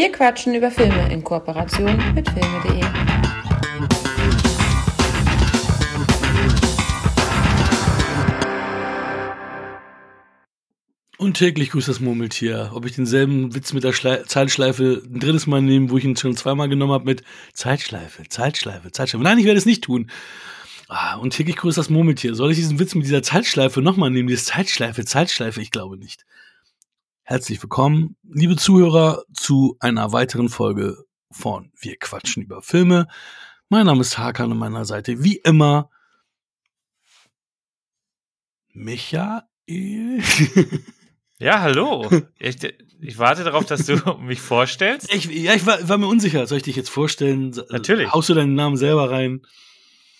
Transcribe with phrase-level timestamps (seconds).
[0.00, 2.82] Wir quatschen über Filme in Kooperation mit filme.de.
[11.18, 12.70] Und täglich grüßt das Murmeltier.
[12.72, 16.16] Ob ich denselben Witz mit der Schle Zeitschleife ein drittes Mal nehme, wo ich ihn
[16.16, 17.22] schon zweimal genommen habe mit
[17.52, 19.22] Zeitschleife, Zeitschleife, Zeitschleife.
[19.22, 20.10] Nein, ich werde es nicht tun.
[20.88, 22.34] Ah, und täglich grüßt das Murmeltier.
[22.34, 24.28] Soll ich diesen Witz mit dieser Zeitschleife nochmal nehmen?
[24.28, 25.60] Diese Zeitschleife, Zeitschleife?
[25.60, 26.24] Ich glaube nicht.
[27.30, 33.06] Herzlich willkommen, liebe Zuhörer, zu einer weiteren Folge von Wir quatschen über Filme.
[33.68, 35.90] Mein Name ist Hakan an meiner Seite, wie immer,
[38.72, 39.44] Michael.
[41.38, 42.10] Ja, hallo.
[42.40, 42.56] Ich,
[43.00, 45.14] ich, warte darauf, dass du mich vorstellst.
[45.14, 46.48] Ich, ja, ich war, war, mir unsicher.
[46.48, 47.56] Soll ich dich jetzt vorstellen?
[47.68, 48.12] Natürlich.
[48.12, 49.46] Haust du deinen Namen selber rein?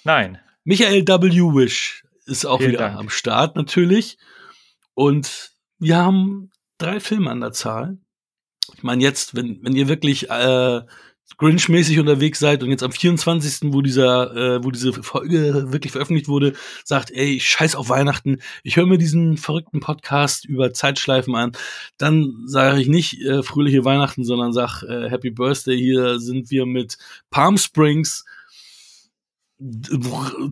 [0.05, 0.39] Nein.
[0.63, 1.55] Michael W.
[1.55, 3.01] Wish ist auch Vielen wieder Dank.
[3.01, 4.17] am Start, natürlich.
[4.95, 5.51] Und
[5.81, 6.50] wir haben
[6.83, 7.99] drei Filme an der Zahl.
[8.77, 10.83] Ich meine, jetzt, wenn, wenn ihr wirklich äh,
[11.39, 16.29] Grinch-mäßig unterwegs seid und jetzt am 24., wo dieser, äh, wo diese Folge wirklich veröffentlicht
[16.29, 21.35] wurde, sagt, ey, ich scheiß auf Weihnachten, ich höre mir diesen verrückten Podcast über Zeitschleifen
[21.35, 21.53] an,
[21.99, 25.79] dann sage ich nicht äh, fröhliche Weihnachten, sondern sag äh, Happy Birthday.
[25.79, 26.99] Hier sind wir mit
[27.31, 28.25] Palm Springs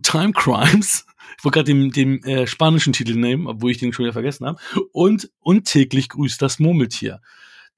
[0.03, 1.05] Time Crimes.
[1.39, 4.45] Ich wollte gerade den, den äh, spanischen Titel nehmen, obwohl ich den schon wieder vergessen
[4.45, 4.59] habe.
[4.91, 7.21] Und, und täglich grüßt das Murmeltier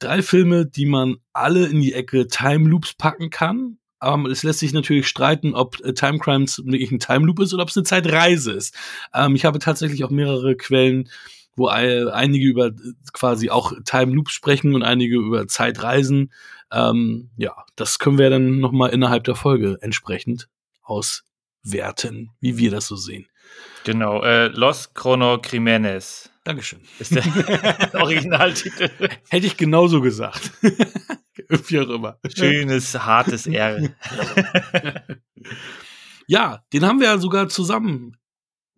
[0.02, 3.78] drei Filme, die man alle in die Ecke Time Loops packen kann.
[4.00, 7.54] Aber es lässt sich natürlich streiten, ob äh, Time Crimes wirklich ein Time Loop ist
[7.54, 8.76] oder ob es eine Zeitreise ist.
[9.14, 11.10] Ähm, ich habe tatsächlich auch mehrere Quellen,
[11.56, 12.72] wo einige über
[13.14, 16.32] quasi auch Time Loops sprechen und einige über Zeitreisen.
[16.72, 20.48] Ähm, ja, das können wir dann nochmal innerhalb der Folge entsprechend
[20.82, 23.28] auswerten, wie wir das so sehen.
[23.84, 26.30] Genau, äh, Los Chrono Crimenes.
[26.44, 26.82] Dankeschön.
[27.00, 27.24] Ist der
[28.02, 28.90] Originaltitel.
[29.30, 30.52] Hätte ich genauso gesagt.
[31.48, 32.20] Wie auch immer.
[32.36, 33.90] Schönes, hartes R.
[36.28, 38.18] ja, den haben wir ja sogar zusammen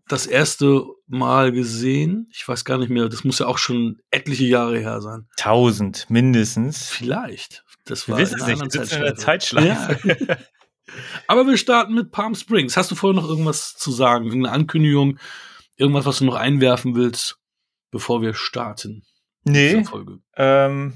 [0.07, 2.27] das erste Mal gesehen.
[2.31, 5.27] Ich weiß gar nicht mehr, das muss ja auch schon etliche Jahre her sein.
[5.37, 6.89] Tausend mindestens.
[6.89, 7.63] Vielleicht.
[7.85, 9.99] Das war wir wissen in, nicht, in der Zeitschleife.
[10.07, 10.37] Ja.
[11.27, 12.77] Aber wir starten mit Palm Springs.
[12.77, 14.25] Hast du vorher noch irgendwas zu sagen?
[14.25, 15.19] Irgendeine Ankündigung?
[15.75, 17.37] Irgendwas, was du noch einwerfen willst,
[17.91, 19.03] bevor wir starten?
[19.43, 19.83] Nee.
[20.35, 20.93] Ähm,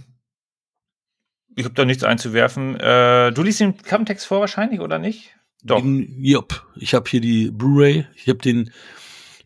[1.55, 2.79] ich habe da nichts einzuwerfen.
[2.79, 5.35] Äh, du liest den Klappentext vor wahrscheinlich, oder nicht?
[5.63, 5.83] Doch.
[5.83, 6.65] Jupp.
[6.75, 8.05] Ich habe hier die Blu-ray.
[8.15, 8.71] Ich habe den,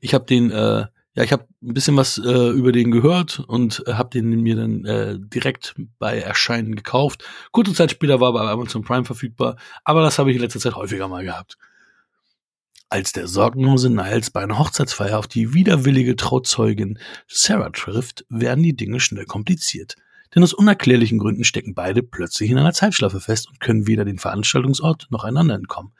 [0.01, 3.83] ich habe den äh, ja, ich habe ein bisschen was äh, über den gehört und
[3.85, 7.25] äh, habe den mir dann äh, direkt bei Erscheinen gekauft.
[7.51, 10.61] Kurze Zeit später war er bei Amazon Prime verfügbar, aber das habe ich in letzter
[10.61, 11.57] Zeit häufiger mal gehabt.
[12.89, 18.75] Als der sorgenlose Niles bei einer Hochzeitsfeier auf die widerwillige Trauzeugin Sarah trifft, werden die
[18.75, 19.95] Dinge schnell kompliziert.
[20.33, 24.17] Denn aus unerklärlichen Gründen stecken beide plötzlich in einer Zeitschlaufe fest und können weder den
[24.17, 25.93] Veranstaltungsort noch einander entkommen.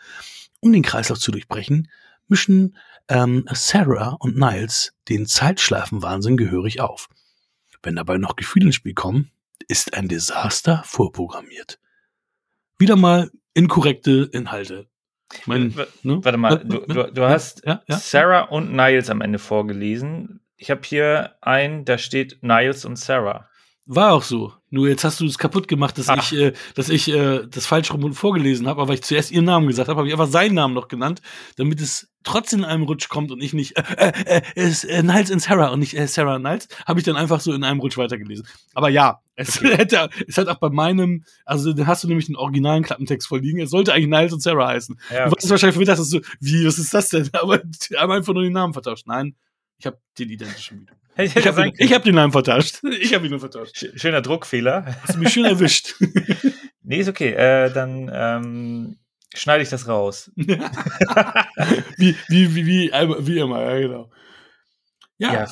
[0.62, 1.90] Um den Kreislauf zu durchbrechen,
[2.28, 2.78] mischen
[3.12, 7.10] ähm, Sarah und Niles den Zeitschleifenwahnsinn gehörig auf.
[7.84, 9.32] Wenn dabei noch Gefühle ins Spiel kommen,
[9.68, 11.80] ist ein Desaster vorprogrammiert.
[12.80, 14.88] Wieder mal inkorrekte Inhalte.
[15.46, 16.24] Mein, ne?
[16.24, 17.98] Warte mal, du, du, du hast ja, ja?
[17.98, 20.42] Sarah und Niles am Ende vorgelesen.
[20.56, 23.50] Ich habe hier ein, da steht Niles und Sarah.
[23.86, 24.54] War auch so.
[24.70, 26.32] Nur jetzt hast du es kaputt gemacht, dass Ach.
[26.32, 29.46] ich, äh, dass ich äh, das falsch rum vorgelesen habe, aber weil ich zuerst ihren
[29.46, 31.22] Namen gesagt habe, habe ich einfach seinen Namen noch genannt,
[31.58, 35.32] damit es trotzdem in einem Rutsch kommt und ich nicht äh, äh, äh, äh Niles
[35.32, 37.80] und Sarah und nicht äh, Sarah und Niles, habe ich dann einfach so in einem
[37.80, 38.48] Rutsch weitergelesen.
[38.74, 39.76] Aber ja, es okay.
[39.78, 43.60] hätte, es hat auch bei meinem, also dann hast du nämlich den originalen Klappentext vorliegen.
[43.60, 45.00] Es sollte eigentlich Niles und Sarah heißen.
[45.10, 45.26] Ja, okay.
[45.26, 47.30] Du warst wahrscheinlich verwirrt, dass du, wie, was ist das denn?
[47.34, 49.08] Aber die haben einfach nur den Namen vertauscht.
[49.08, 49.36] Nein,
[49.82, 50.96] ich habe den identischen Video.
[51.18, 52.82] Ich, ich habe hab den Namen vertauscht.
[53.02, 53.86] Ich habe ihn nur vertauscht.
[53.96, 54.96] Schöner Druckfehler.
[55.02, 55.96] Hast du mich schön erwischt.
[56.84, 57.34] nee, ist okay.
[57.34, 58.98] Äh, dann ähm,
[59.36, 60.32] schneide ich das raus.
[60.38, 64.10] wie, wie, wie, wie, wie immer, ja, genau.
[65.18, 65.48] Ja, ja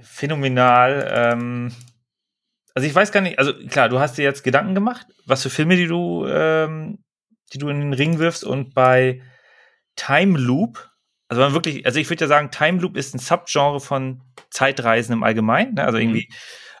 [0.00, 1.06] phänomenal.
[1.12, 1.72] Ähm,
[2.74, 5.50] also ich weiß gar nicht, also klar, du hast dir jetzt Gedanken gemacht, was für
[5.50, 7.04] Filme, die du, ähm,
[7.52, 9.20] die du in den Ring wirfst und bei
[9.96, 10.93] Time Loop
[11.28, 15.12] also man wirklich, also ich würde ja sagen, Time Loop ist ein Subgenre von Zeitreisen
[15.12, 15.74] im Allgemeinen.
[15.74, 15.84] Ne?
[15.84, 16.34] Also irgendwie mhm.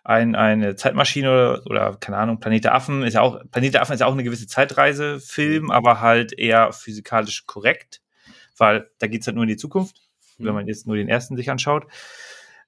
[0.04, 3.82] ein, eine Zeitmaschine oder, oder, keine Ahnung, Planet der Affen ist ja auch, Planet der
[3.82, 5.70] Affen ist ja auch eine gewisse Zeitreisefilm, mhm.
[5.70, 8.02] aber halt eher physikalisch korrekt,
[8.56, 9.96] weil da geht es halt nur in die Zukunft,
[10.38, 10.46] mhm.
[10.46, 11.86] wenn man jetzt nur den ersten sich anschaut.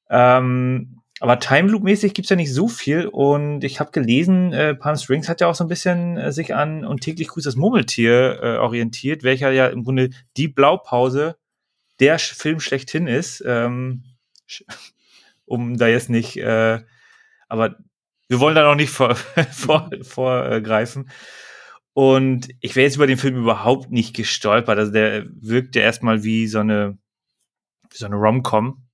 [0.09, 4.75] Ähm, aber Time Loop mäßig gibt's ja nicht so viel und ich habe gelesen, äh,
[4.75, 7.57] Palm Springs hat ja auch so ein bisschen äh, sich an und täglich grüßt das
[7.57, 11.37] Murmeltier äh, orientiert, welcher ja im Grunde die Blaupause
[12.01, 14.05] der Film schlechthin ist, ähm,
[15.45, 16.81] um da jetzt nicht, äh,
[17.49, 17.77] aber
[18.29, 19.53] wir wollen da noch nicht vorgreifen.
[19.53, 21.05] Vor, vor, äh,
[21.97, 24.79] und ich wäre jetzt über den Film überhaupt nicht gestolpert.
[24.79, 26.99] Also der wirkte erstmal wie so eine,
[27.91, 28.87] so eine Rom-Com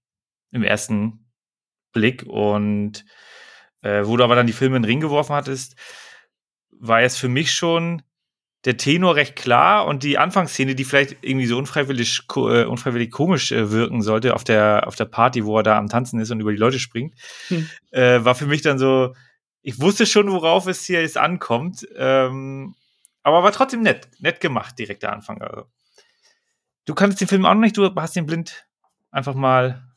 [0.52, 1.26] im ersten
[1.92, 2.22] Blick.
[2.22, 3.04] Und
[3.80, 5.74] äh, wo du aber dann die Filme in den Ring geworfen hattest,
[6.70, 8.02] war es für mich schon
[8.64, 13.50] der Tenor recht klar und die Anfangsszene, die vielleicht irgendwie so unfreiwillig, äh, unfreiwillig komisch
[13.50, 16.40] äh, wirken sollte auf der, auf der Party, wo er da am Tanzen ist und
[16.40, 17.14] über die Leute springt,
[17.48, 17.68] hm.
[17.90, 19.14] äh, war für mich dann so,
[19.62, 22.74] ich wusste schon, worauf es hier jetzt ankommt, ähm,
[23.24, 25.42] aber war trotzdem nett, nett gemacht, direkt der Anfang.
[25.42, 25.66] Also.
[26.84, 28.66] Du kannst den Film auch noch nicht, du hast den blind
[29.10, 29.88] einfach mal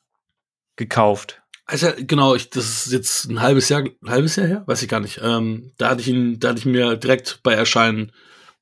[0.75, 1.41] gekauft.
[1.67, 4.89] Also genau, ich, das ist jetzt ein halbes Jahr, ein halbes Jahr her, weiß ich
[4.89, 5.19] gar nicht.
[5.23, 8.11] Ähm, da hatte ich ihn, da hatte ich mir direkt bei Erscheinen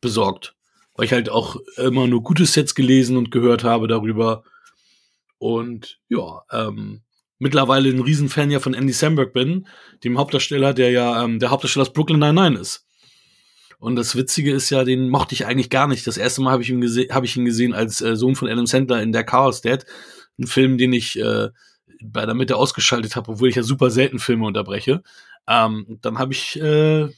[0.03, 0.55] besorgt,
[0.93, 4.43] weil ich halt auch immer nur gute Sets gelesen und gehört habe darüber.
[5.39, 7.01] Und ja, ähm,
[7.39, 9.67] mittlerweile ein Riesenfan ja von Andy Samberg bin,
[10.03, 12.85] dem Hauptdarsteller, der ja ähm, der Hauptdarsteller aus Brooklyn Nine-Nine ist.
[13.79, 16.07] Und das Witzige ist ja, den mochte ich eigentlich gar nicht.
[16.07, 18.65] Das erste Mal habe ich, ihn hab ich ihn gesehen als äh, Sohn von Adam
[18.65, 19.85] Sandler in Der Chaos Dad.
[20.39, 21.49] Ein Film, den ich äh,
[22.01, 25.03] bei der Mitte ausgeschaltet habe, obwohl ich ja super selten Filme unterbreche.
[25.49, 27.09] Ähm, dann habe ich äh,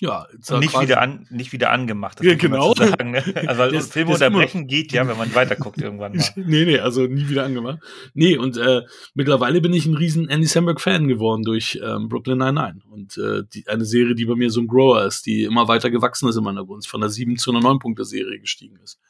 [0.00, 0.28] ja,
[0.60, 2.22] nicht wieder an, nicht wieder angemacht.
[2.22, 2.72] Ja, genau.
[2.74, 3.24] Sagen, ne?
[3.48, 4.68] Also weil das, Filme unterbrechen immer.
[4.68, 6.24] geht ja, wenn man weiterguckt irgendwann mal.
[6.36, 7.80] nee, nee, also nie wieder angemacht.
[8.14, 8.82] Nee, und äh,
[9.14, 12.80] mittlerweile bin ich ein riesen Andy Samberg Fan geworden durch ähm, Brooklyn Nine-Nine.
[12.88, 15.90] Und äh, die, eine Serie, die bei mir so ein Grower ist, die immer weiter
[15.90, 19.00] gewachsen ist in meiner Gunst, von der 7 zu einer 9 Punkte Serie gestiegen ist.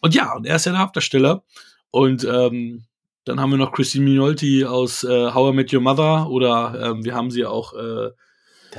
[0.00, 1.44] Und ja, und er ist ja der Hauptdarsteller.
[1.90, 2.84] Und ähm,
[3.24, 7.04] dann haben wir noch Christine Minolti aus äh, How I Met Your Mother oder ähm,
[7.04, 8.10] wir haben sie auch äh,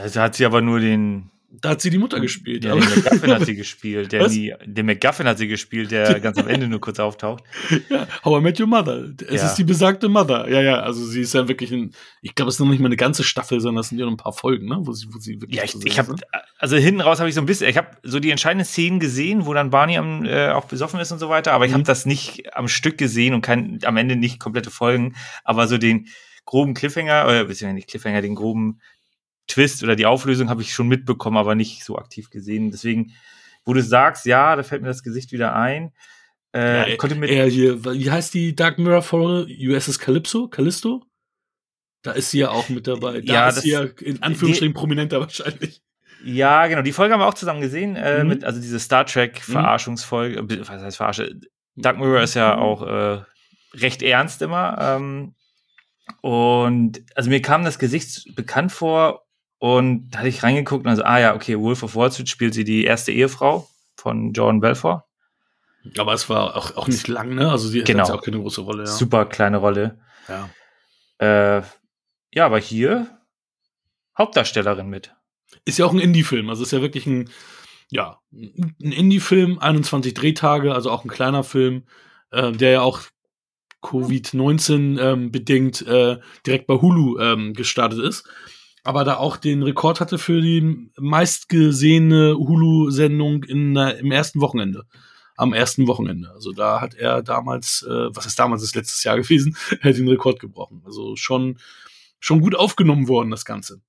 [0.08, 1.30] da hat sie aber nur den.
[1.52, 2.64] Da hat sie die Mutter gespielt.
[2.64, 4.12] Ja, den McGuffin hat sie gespielt.
[4.12, 7.44] Der, nie, den McGuffin hat sie gespielt, der ganz am Ende nur kurz auftaucht.
[7.90, 9.10] Ja, How I Met Your Mother.
[9.28, 9.48] Es ja.
[9.48, 10.48] ist die besagte Mother.
[10.48, 11.92] Ja, ja, also sie ist ja wirklich ein,
[12.22, 14.14] ich glaube, es ist noch nicht mal eine ganze Staffel, sondern es sind ja noch
[14.14, 15.58] ein paar Folgen, ne, wo sie, wo sie wirklich.
[15.58, 16.16] Ja, ich, ich habe,
[16.60, 19.48] also hinten raus habe ich so ein bisschen, ich habe so die entscheidenden Szenen gesehen,
[19.48, 21.78] wo dann Barney am, äh, auch besoffen ist und so weiter, aber ich mhm.
[21.78, 25.80] habe das nicht am Stück gesehen und kein, am Ende nicht komplette Folgen, aber so
[25.80, 26.08] den
[26.46, 28.82] groben Cliffhanger, oder beziehungsweise nicht Cliffhanger, den groben
[29.50, 32.72] Twist oder die Auflösung habe ich schon mitbekommen, aber nicht so aktiv gesehen.
[32.72, 33.14] Deswegen,
[33.66, 35.92] wo du sagst, ja, da fällt mir das Gesicht wieder ein.
[36.56, 39.54] Äh, ja, konnte mit er hier, wie heißt die Dark Mirror Folge?
[39.54, 40.48] USS Calypso?
[40.48, 41.04] Callisto?
[42.02, 43.22] Da ist sie ja auch mit dabei.
[43.22, 45.82] Da ja, ist sie ja in Anführungsstrichen die, prominenter wahrscheinlich.
[46.24, 46.82] Ja, genau.
[46.82, 47.96] Die Folge haben wir auch zusammen gesehen.
[47.96, 48.30] Äh, mhm.
[48.30, 49.52] mit, also diese Star Trek mhm.
[49.52, 50.42] Verarschungsfolge.
[50.42, 50.60] Mhm.
[50.62, 51.40] Was heißt Verarsche?
[51.76, 52.62] Dark Mirror ist ja mhm.
[52.62, 53.22] auch äh,
[53.74, 54.78] recht ernst immer.
[54.80, 55.36] Ähm,
[56.22, 59.26] und also mir kam das Gesicht bekannt vor
[59.60, 62.54] und da hatte ich reingeguckt und also, ah ja, okay, Wolf of Wall Street spielt
[62.54, 65.04] sie die erste Ehefrau von Jordan Belfort.
[65.98, 67.52] Aber es war auch, auch nicht lang, ne?
[67.52, 68.08] Also sie genau.
[68.08, 68.84] hat auch keine große Rolle.
[68.84, 68.90] Ja.
[68.90, 70.00] Super kleine Rolle.
[70.30, 70.50] Ja.
[71.58, 71.64] Äh,
[72.34, 73.20] ja, aber hier
[74.18, 75.14] Hauptdarstellerin mit.
[75.66, 76.50] Ist ja auch ein Indie-Film.
[76.50, 77.30] Also ist ja wirklich ein,
[77.90, 81.84] ja, ein Indie-Film, 21 Drehtage, also auch ein kleiner Film,
[82.32, 83.02] äh, der ja auch
[83.82, 88.26] Covid-19 ähm, bedingt äh, direkt bei Hulu ähm, gestartet ist
[88.84, 94.86] aber da auch den Rekord hatte für die meistgesehene Hulu-Sendung im ersten Wochenende.
[95.36, 96.32] Am ersten Wochenende.
[96.32, 99.98] Also da hat er damals, äh, was ist damals, ist letztes Jahr gewesen, er hat
[99.98, 100.82] den Rekord gebrochen.
[100.86, 101.58] Also schon,
[102.20, 103.82] schon gut aufgenommen worden, das Ganze.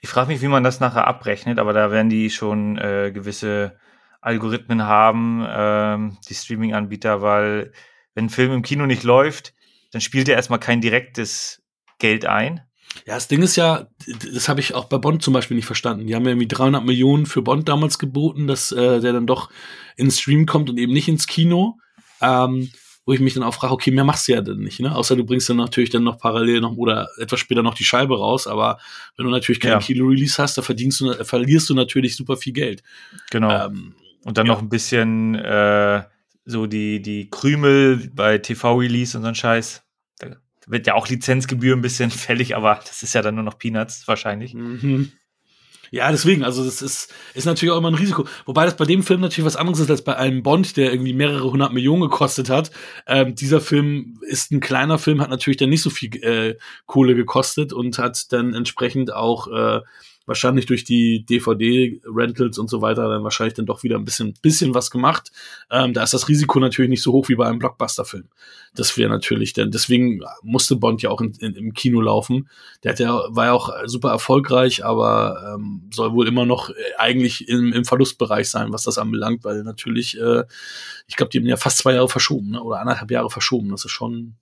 [0.00, 3.78] Ich frage mich, wie man das nachher abrechnet, aber da werden die schon äh, gewisse
[4.20, 7.72] Algorithmen haben, ähm, die Streaming-Anbieter, weil
[8.14, 9.54] wenn ein Film im Kino nicht läuft,
[9.92, 11.62] dann spielt er erstmal kein direktes
[11.98, 12.60] Geld ein,
[13.06, 13.86] ja, das Ding ist ja,
[14.32, 16.06] das habe ich auch bei Bond zum Beispiel nicht verstanden.
[16.06, 19.50] Die haben ja irgendwie 300 Millionen für Bond damals geboten, dass äh, der dann doch
[19.96, 21.78] ins Stream kommt und eben nicht ins Kino.
[22.20, 22.70] Ähm,
[23.06, 24.94] wo ich mich dann auch frage, okay, mehr machst du ja dann nicht, ne?
[24.94, 28.16] Außer du bringst dann natürlich dann noch parallel noch oder etwas später noch die Scheibe
[28.16, 28.78] raus, aber
[29.16, 29.78] wenn du natürlich keinen ja.
[29.78, 32.82] Kino-Release hast, da verdienst du, verlierst du natürlich super viel Geld.
[33.30, 33.66] Genau.
[33.66, 33.94] Ähm,
[34.24, 34.52] und dann ja.
[34.52, 36.04] noch ein bisschen äh,
[36.44, 39.82] so die, die Krümel bei TV-Release und so ein Scheiß
[40.66, 44.06] wird ja auch Lizenzgebühr ein bisschen fällig, aber das ist ja dann nur noch Peanuts
[44.06, 44.54] wahrscheinlich.
[44.54, 45.12] Mhm.
[45.92, 48.24] Ja, deswegen, also das ist, ist natürlich auch immer ein Risiko.
[48.46, 51.12] Wobei das bei dem Film natürlich was anderes ist als bei einem Bond, der irgendwie
[51.12, 52.70] mehrere hundert Millionen gekostet hat.
[53.08, 57.16] Ähm, dieser Film ist ein kleiner Film, hat natürlich dann nicht so viel äh, Kohle
[57.16, 59.80] gekostet und hat dann entsprechend auch äh,
[60.30, 64.74] wahrscheinlich durch die DVD-Rentals und so weiter dann wahrscheinlich dann doch wieder ein bisschen, bisschen
[64.74, 65.32] was gemacht.
[65.72, 68.28] Ähm, da ist das Risiko natürlich nicht so hoch wie bei einem Blockbuster-Film.
[68.76, 72.48] Das wäre natürlich dann, deswegen musste Bond ja auch in, in, im Kino laufen.
[72.84, 77.48] Der hat ja, war ja auch super erfolgreich, aber ähm, soll wohl immer noch eigentlich
[77.48, 80.44] im, im Verlustbereich sein, was das anbelangt, weil natürlich, äh,
[81.08, 82.62] ich glaube, die haben ja fast zwei Jahre verschoben, ne?
[82.62, 83.70] oder anderthalb Jahre verschoben.
[83.70, 84.36] Das ist schon,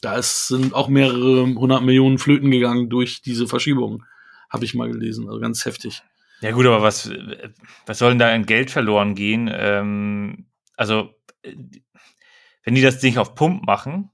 [0.00, 4.02] Da sind auch mehrere hundert Millionen Flöten gegangen durch diese Verschiebung.
[4.54, 5.26] Habe ich mal gelesen.
[5.26, 6.02] Also ganz heftig.
[6.40, 7.10] Ja, gut, aber was,
[7.86, 9.50] was soll denn da an Geld verloren gehen?
[9.52, 10.46] Ähm,
[10.76, 11.10] also,
[11.42, 14.10] wenn die das Ding auf Pump machen,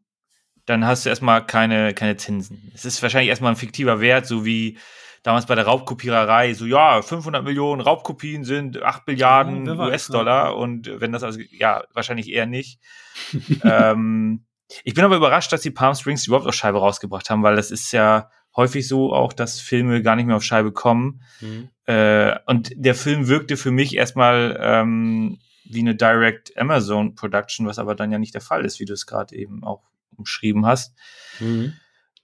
[0.64, 2.72] dann hast du erstmal keine, keine Zinsen.
[2.74, 4.78] Es ist wahrscheinlich erstmal ein fiktiver Wert, so wie
[5.22, 10.90] damals bei der Raubkopiererei, so ja, 500 Millionen Raubkopien sind 8 Milliarden ja, US-Dollar und
[11.00, 12.80] wenn das also, ja, wahrscheinlich eher nicht.
[13.62, 14.46] ähm,
[14.84, 17.70] ich bin aber überrascht, dass die Palm Springs überhaupt auf Scheibe rausgebracht haben, weil das
[17.70, 21.22] ist ja häufig so auch, dass Filme gar nicht mehr auf Scheibe kommen.
[21.40, 21.68] Mhm.
[21.86, 27.78] Äh, und der Film wirkte für mich erstmal ähm, wie eine Direct Amazon Production, was
[27.78, 29.82] aber dann ja nicht der Fall ist, wie du es gerade eben auch
[30.16, 30.94] umschrieben hast.
[31.38, 31.74] Mhm.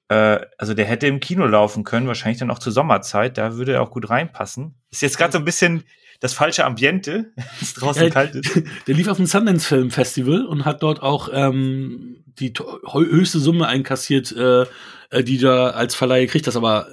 [0.09, 3.75] Äh, also der hätte im Kino laufen können, wahrscheinlich dann auch zur Sommerzeit, da würde
[3.75, 4.75] er auch gut reinpassen.
[4.91, 5.85] Ist jetzt gerade so ein bisschen
[6.21, 8.63] das falsche Ambiente, es draußen ja, kalt ist.
[8.87, 12.53] Der lief auf dem Sundance Film Festival und hat dort auch ähm, die
[12.93, 14.67] höchste Summe einkassiert, äh,
[15.11, 16.89] äh, die da als Verleih kriegt, das aber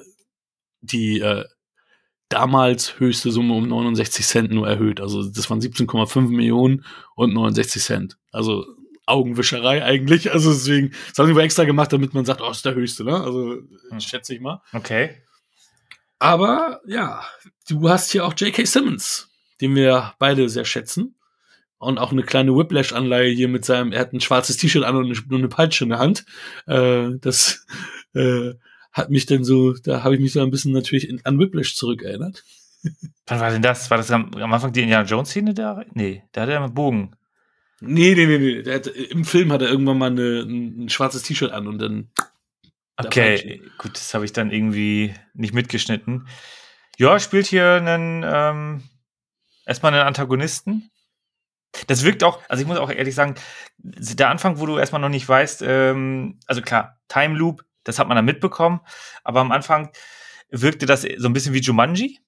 [0.82, 1.46] die äh,
[2.30, 5.00] damals höchste Summe um 69 Cent nur erhöht.
[5.00, 6.86] Also das waren 17,5 Millionen
[7.16, 8.18] und 69 Cent.
[8.32, 8.66] Also
[9.06, 10.32] Augenwischerei eigentlich.
[10.32, 13.04] Also deswegen, das haben sie wohl extra gemacht, damit man sagt, oh, ist der höchste,
[13.04, 13.16] ne?
[13.16, 14.00] Also hm.
[14.00, 14.62] schätze ich mal.
[14.72, 15.22] Okay.
[16.20, 17.24] Aber ja,
[17.68, 18.66] du hast hier auch J.K.
[18.66, 21.16] Simmons, den wir beide sehr schätzen.
[21.84, 25.06] Und auch eine kleine Whiplash-Anleihe hier mit seinem, er hat ein schwarzes T-Shirt an und
[25.06, 26.26] eine, eine Peitsche in der Hand.
[26.66, 27.66] Äh, das
[28.14, 28.54] äh,
[28.92, 31.76] hat mich dann so, da habe ich mich so ein bisschen natürlich in, an Whiplash
[31.76, 32.44] zurückerinnert.
[33.28, 33.90] Wann war denn das?
[33.90, 35.84] War das am, am Anfang die Indiana Jones-Szene da?
[35.94, 37.16] Nee, da hat er einen Bogen.
[37.82, 38.72] Nee, nee, nee, nee.
[38.72, 42.10] Hat, Im Film hat er irgendwann mal eine, ein, ein schwarzes T-Shirt an und dann.
[42.96, 46.28] Okay, gut, das habe ich dann irgendwie nicht mitgeschnitten.
[46.98, 48.84] Ja, spielt hier einen ähm,
[49.66, 50.92] erstmal einen Antagonisten.
[51.88, 53.36] Das wirkt auch, also ich muss auch ehrlich sagen,
[53.80, 58.08] der Anfang, wo du erstmal noch nicht weißt, ähm, also klar, Time Loop, das hat
[58.08, 58.82] man dann mitbekommen,
[59.24, 59.92] aber am Anfang
[60.50, 62.20] wirkte das so ein bisschen wie Jumanji,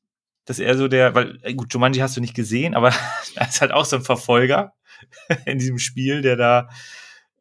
[0.46, 2.90] dass er so der, weil äh, gut, Jumanji hast du nicht gesehen, aber
[3.36, 4.74] er ist halt auch so ein Verfolger
[5.46, 6.70] in diesem Spiel, der da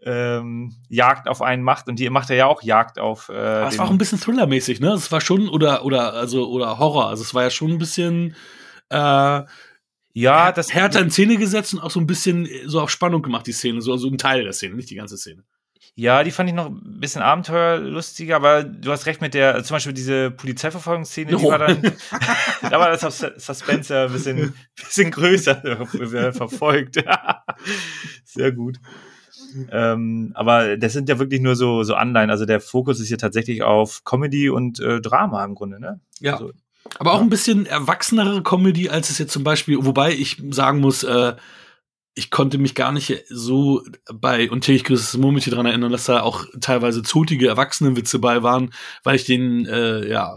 [0.03, 3.31] ähm, Jagd auf einen macht und die macht er ja auch Jagd auf.
[3.31, 4.93] Äh, Aber es war auch ein bisschen Thrillermäßig, ne?
[4.93, 8.37] Es war schon oder oder also oder Horror, also es war ja schon ein bisschen
[8.91, 9.43] äh,
[10.15, 13.47] ja, das härter in Szene gesetzt und auch so ein bisschen so auf Spannung gemacht
[13.47, 15.43] die Szene, so also ein Teil der Szene, nicht die ganze Szene.
[15.97, 19.75] Ja, die fand ich noch ein bisschen abenteuerlustiger, aber du hast recht mit der, zum
[19.75, 21.51] Beispiel diese Polizeiverfolgungsszene, die oh.
[21.51, 21.83] war dann,
[22.63, 25.87] da war das Suspense ein bisschen, bisschen größer
[26.33, 27.05] verfolgt.
[28.25, 28.79] Sehr gut.
[29.71, 32.31] Ähm, aber das sind ja wirklich nur so, so Anleihen.
[32.31, 36.01] Also der Fokus ist hier tatsächlich auf Comedy und äh, Drama im Grunde, ne?
[36.19, 36.35] Ja.
[36.35, 36.53] Also,
[36.99, 37.23] aber auch ja.
[37.23, 41.35] ein bisschen erwachsenere Comedy, als es jetzt zum Beispiel, wobei ich sagen muss, äh,
[42.15, 46.23] ich konnte mich gar nicht so bei und täglich grüßes Murmeltier dran erinnern, dass da
[46.23, 48.73] auch teilweise zotige Erwachsenenwitze bei waren,
[49.03, 50.37] weil ich den äh, ja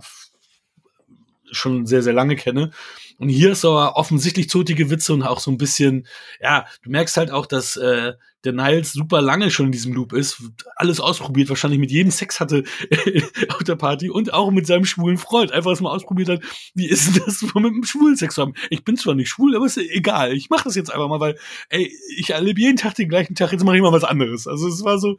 [1.52, 2.72] schon sehr, sehr lange kenne.
[3.18, 6.08] Und hier ist aber offensichtlich zotige Witze und auch so ein bisschen,
[6.40, 10.14] ja, du merkst halt auch, dass äh, der Niles super lange schon in diesem Loop
[10.14, 10.42] ist,
[10.76, 12.64] alles ausprobiert, wahrscheinlich mit jedem Sex hatte
[13.50, 15.52] auf der Party und auch mit seinem schwulen Freund.
[15.52, 16.42] Einfach mal ausprobiert hat,
[16.76, 18.54] wie ist denn das, mit einem schwulen Sex zu haben?
[18.70, 20.34] Ich bin zwar nicht schwul, aber ist egal.
[20.34, 21.38] Ich mache das jetzt einfach mal, weil,
[21.70, 24.48] ey, ich erlebe jeden Tag den gleichen Tag, jetzt mache ich mal was anderes.
[24.48, 25.18] Also es war so,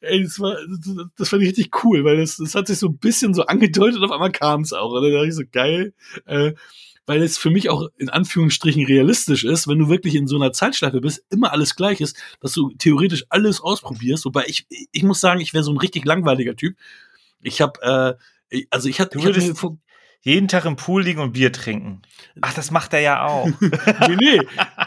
[0.00, 0.56] ey, das war,
[1.16, 4.02] das fand ich richtig cool, weil das, das hat sich so ein bisschen so angedeutet,
[4.02, 4.92] auf einmal kam es auch.
[4.92, 5.94] Und dann dachte ich so, geil.
[6.26, 6.54] Äh,
[7.06, 10.52] weil es für mich auch in Anführungsstrichen realistisch ist, wenn du wirklich in so einer
[10.52, 14.24] Zeitschleife bist, immer alles gleich ist, dass du theoretisch alles ausprobierst.
[14.24, 16.76] Wobei ich, ich muss sagen, ich wäre so ein richtig langweiliger Typ.
[17.42, 18.18] Ich habe,
[18.50, 19.76] äh, also ich hatte, würdest hab
[20.22, 22.00] jeden Tag im Pool liegen und Bier trinken.
[22.40, 23.46] Ach, das macht er ja auch.
[23.60, 24.40] nee, nee,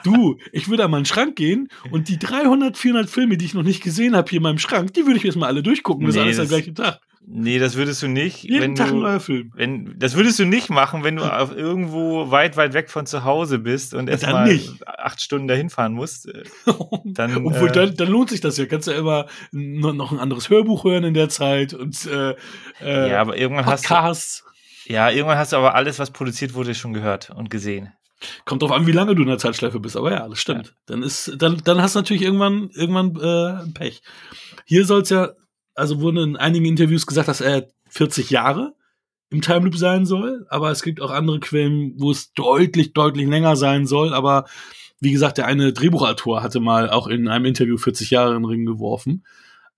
[0.04, 3.62] du, ich würde an meinen Schrank gehen und die 300, 400 Filme, die ich noch
[3.62, 6.08] nicht gesehen habe hier in meinem Schrank, die würde ich jetzt mal alle durchgucken.
[6.08, 7.00] Nee, das ist alles am gleichen Tag.
[7.30, 8.44] Nee, das würdest du nicht.
[8.44, 9.52] Jeden wenn Tag ein neuer Film.
[9.54, 13.60] Wenn, das würdest du nicht machen, wenn du irgendwo weit, weit weg von zu Hause
[13.60, 16.30] bist und erstmal acht Stunden dahin fahren musst.
[16.30, 16.44] Äh,
[17.04, 18.66] dann, Obwohl, äh, dann, dann lohnt sich das ja.
[18.66, 22.34] Kannst du ja immer noch ein anderes Hörbuch hören in der Zeit und äh,
[22.82, 23.92] äh, Ja, aber irgendwann Podcasts.
[23.92, 24.44] hast
[24.88, 24.94] du.
[24.94, 27.92] Ja, irgendwann hast du aber alles, was produziert wurde, schon gehört und gesehen.
[28.46, 30.68] Kommt drauf an, wie lange du in der Zeitschleife bist, aber ja, das stimmt.
[30.68, 30.72] Ja.
[30.86, 34.02] Dann ist, dann, dann hast du natürlich irgendwann, irgendwann äh, Pech.
[34.66, 35.32] Hier soll es ja
[35.78, 38.76] also wurde in einigen Interviews gesagt, dass er 40 Jahre
[39.30, 43.28] im Time Loop sein soll, aber es gibt auch andere Quellen, wo es deutlich, deutlich
[43.28, 44.46] länger sein soll, aber
[45.00, 48.50] wie gesagt, der eine Drehbuchautor hatte mal auch in einem Interview 40 Jahre in den
[48.50, 49.26] Ring geworfen,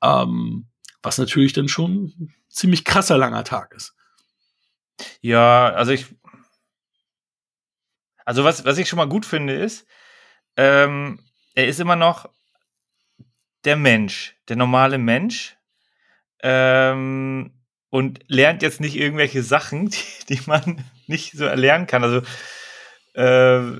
[0.01, 0.67] ähm,
[1.03, 3.93] was natürlich dann schon ein ziemlich krasser langer Tag ist.
[5.21, 6.05] Ja, also ich,
[8.23, 9.85] also was, was ich schon mal gut finde ist,
[10.55, 11.19] ähm,
[11.55, 12.29] er ist immer noch
[13.65, 15.58] der Mensch, der normale Mensch,
[16.41, 17.51] ähm,
[17.89, 22.03] und lernt jetzt nicht irgendwelche Sachen, die, die man nicht so erlernen kann.
[22.03, 22.21] Also
[23.13, 23.79] äh,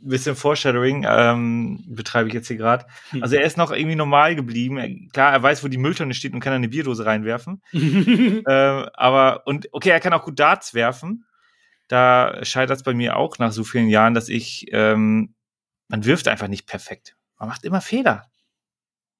[0.00, 2.86] bisschen Foreshadowing ähm, betreibe ich jetzt hier gerade.
[3.10, 3.22] Hm.
[3.22, 5.08] Also er ist noch irgendwie normal geblieben.
[5.12, 7.62] Klar, er weiß, wo die Mülltonne steht und kann eine Bierdose reinwerfen.
[7.72, 8.42] äh,
[8.94, 11.24] aber und okay, er kann auch gut Darts werfen.
[11.88, 15.34] Da scheitert es bei mir auch nach so vielen Jahren, dass ich ähm,
[15.88, 17.16] man wirft einfach nicht perfekt.
[17.38, 18.26] Man macht immer Fehler.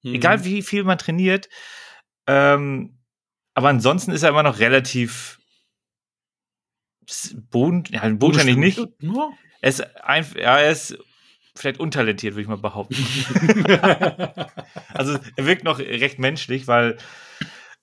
[0.03, 0.15] Hm.
[0.15, 1.49] Egal wie viel man trainiert.
[2.29, 2.99] Ähm,
[3.55, 5.39] aber ansonsten ist er immer noch relativ
[7.49, 8.87] Boden, ja, bodenständig nicht.
[9.61, 10.95] Er ist, ein, ja, er ist
[11.55, 12.95] vielleicht untalentiert, würde ich mal behaupten.
[14.93, 16.97] also er wirkt noch recht menschlich, weil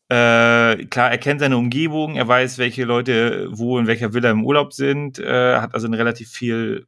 [0.08, 4.44] äh, klar, er kennt seine Umgebung, er weiß, welche Leute wo in welcher Villa im
[4.44, 6.86] Urlaub sind, äh, hat also relativ viel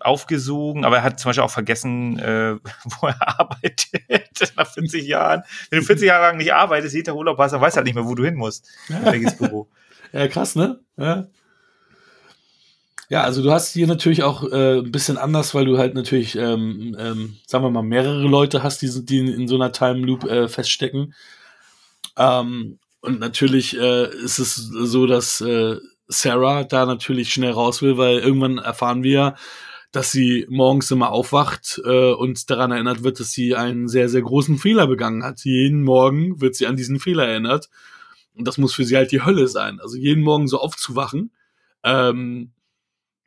[0.00, 2.56] aufgesogen, aber er hat zum Beispiel auch vergessen, äh,
[3.00, 5.42] wo er arbeitet nach 40 Jahren.
[5.70, 7.94] Wenn du 40 Jahre lang nicht arbeitest, jeder Urlaub hast, dann weißt du halt nicht
[7.94, 8.68] mehr, wo du hin musst.
[8.88, 9.12] Ja.
[9.12, 9.68] Welches Büro.
[10.12, 10.78] Ja, krass, ne?
[10.96, 11.26] Ja.
[13.08, 16.36] Ja, also du hast hier natürlich auch äh, ein bisschen anders, weil du halt natürlich,
[16.36, 20.24] ähm, ähm, sagen wir mal, mehrere Leute hast, die, die in, so einer Time Loop
[20.24, 21.14] äh, feststecken.
[22.16, 25.76] Ähm, und natürlich äh, ist es so, dass äh,
[26.08, 29.34] Sarah da natürlich schnell raus will, weil irgendwann erfahren wir,
[29.94, 34.22] dass sie morgens immer aufwacht äh, und daran erinnert wird, dass sie einen sehr, sehr
[34.22, 35.44] großen Fehler begangen hat.
[35.44, 37.70] Jeden Morgen wird sie an diesen Fehler erinnert.
[38.34, 39.78] Und das muss für sie halt die Hölle sein.
[39.80, 41.30] Also jeden Morgen so aufzuwachen,
[41.84, 42.52] ähm,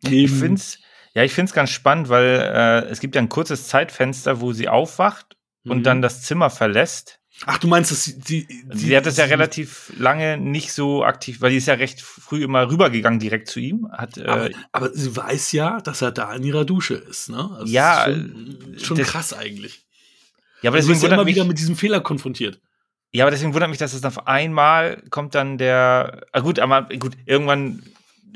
[0.03, 0.79] ich finde es
[1.13, 4.53] ja, ich finde es ganz spannend, weil äh, es gibt ja ein kurzes Zeitfenster, wo
[4.53, 5.71] sie aufwacht mhm.
[5.71, 7.19] und dann das Zimmer verlässt.
[7.45, 11.03] Ach, du meinst, dass sie, die, die, sie hat das ja relativ lange nicht so
[11.03, 13.87] aktiv, weil sie ist ja recht früh immer rübergegangen direkt zu ihm.
[13.91, 17.49] Hat, aber, äh, aber sie weiß ja, dass er da in ihrer Dusche ist, ne?
[17.59, 19.85] Also ja, schon, schon das, krass eigentlich.
[20.61, 22.59] Ja, aber deswegen wird immer mich, wieder mit diesem Fehler konfrontiert.
[23.11, 26.25] Ja, aber deswegen wundert mich, dass es auf einmal kommt dann der.
[26.31, 27.83] Ah, gut, aber gut, irgendwann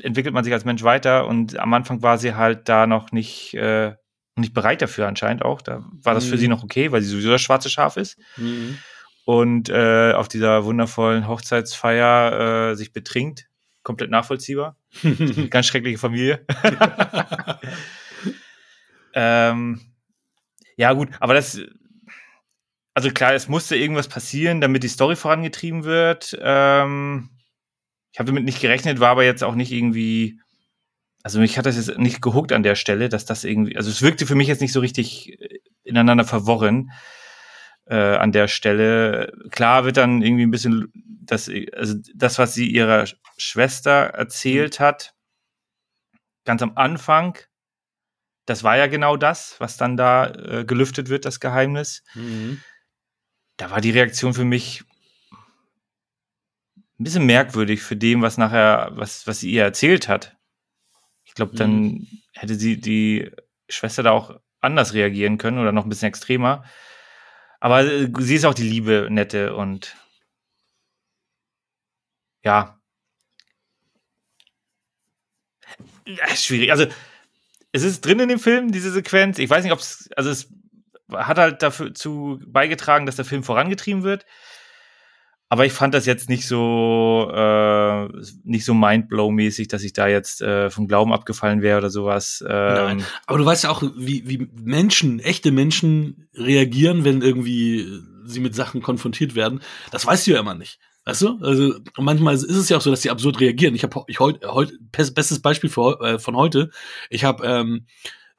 [0.00, 3.54] entwickelt man sich als Mensch weiter und am Anfang war sie halt da noch nicht,
[3.54, 3.94] äh,
[4.36, 5.60] nicht bereit dafür anscheinend auch.
[5.60, 6.30] Da war das mhm.
[6.30, 8.16] für sie noch okay, weil sie sowieso das schwarze Schaf ist.
[8.36, 8.78] Mhm.
[9.24, 13.48] Und äh, auf dieser wundervollen Hochzeitsfeier äh, sich betrinkt.
[13.82, 14.76] Komplett nachvollziehbar.
[15.50, 16.44] Ganz schreckliche Familie.
[19.14, 19.80] ähm,
[20.76, 21.60] ja, gut, aber das,
[22.94, 26.36] also klar, es musste irgendwas passieren, damit die Story vorangetrieben wird.
[26.40, 27.30] Ähm,
[28.12, 30.40] ich habe damit nicht gerechnet, war aber jetzt auch nicht irgendwie,
[31.22, 34.02] also mich hat das jetzt nicht gehuckt an der Stelle, dass das irgendwie, also es
[34.02, 36.90] wirkte für mich jetzt nicht so richtig äh, ineinander verworren
[37.86, 39.32] äh, an der Stelle.
[39.50, 44.84] Klar wird dann irgendwie ein bisschen das, also das, was sie ihrer Schwester erzählt mhm.
[44.84, 45.14] hat,
[46.44, 47.38] ganz am Anfang,
[48.46, 52.02] das war ja genau das, was dann da äh, gelüftet wird, das Geheimnis.
[52.14, 52.60] Mhm.
[53.56, 54.82] Da war die Reaktion für mich
[56.98, 60.36] ein bisschen merkwürdig für dem, was nachher, was, was sie ihr erzählt hat.
[61.24, 62.08] Ich glaube, dann mhm.
[62.34, 63.30] hätte sie die
[63.68, 66.64] Schwester da auch anders reagieren können oder noch ein bisschen extremer.
[67.62, 69.94] Aber äh, sie ist auch die liebe, nette und
[72.44, 72.80] ja.
[76.34, 76.72] Schwierig.
[76.72, 76.86] Also,
[77.70, 79.38] es ist drin in dem Film, diese Sequenz.
[79.38, 80.52] Ich weiß nicht, ob es, also es
[81.12, 84.26] hat halt dazu beigetragen, dass der Film vorangetrieben wird.
[85.52, 88.08] Aber ich fand das jetzt nicht so, äh,
[88.42, 92.42] nicht so mindblow-mäßig, dass ich da jetzt äh, vom Glauben abgefallen wäre oder sowas.
[92.48, 93.04] Ähm, Nein.
[93.26, 97.86] Aber du weißt ja auch, wie, wie Menschen, echte Menschen reagieren, wenn irgendwie
[98.24, 99.60] sie mit Sachen konfrontiert werden.
[99.90, 100.78] Das weißt du ja immer nicht.
[101.04, 101.38] Weißt du?
[101.42, 103.74] Also manchmal ist es ja auch so, dass sie absurd reagieren.
[103.74, 106.70] Ich habe ich heute, heute bestes Beispiel für, äh, von heute.
[107.10, 107.84] Ich habe ähm,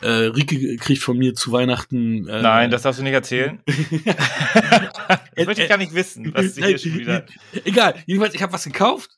[0.01, 2.27] äh, Rike kriegt von mir zu Weihnachten.
[2.27, 3.61] Äh, Nein, das darfst du nicht erzählen.
[5.35, 7.25] das möchte ich gar nicht wissen, was hier schon wieder.
[7.65, 9.11] Egal, jedenfalls, ich habe was gekauft.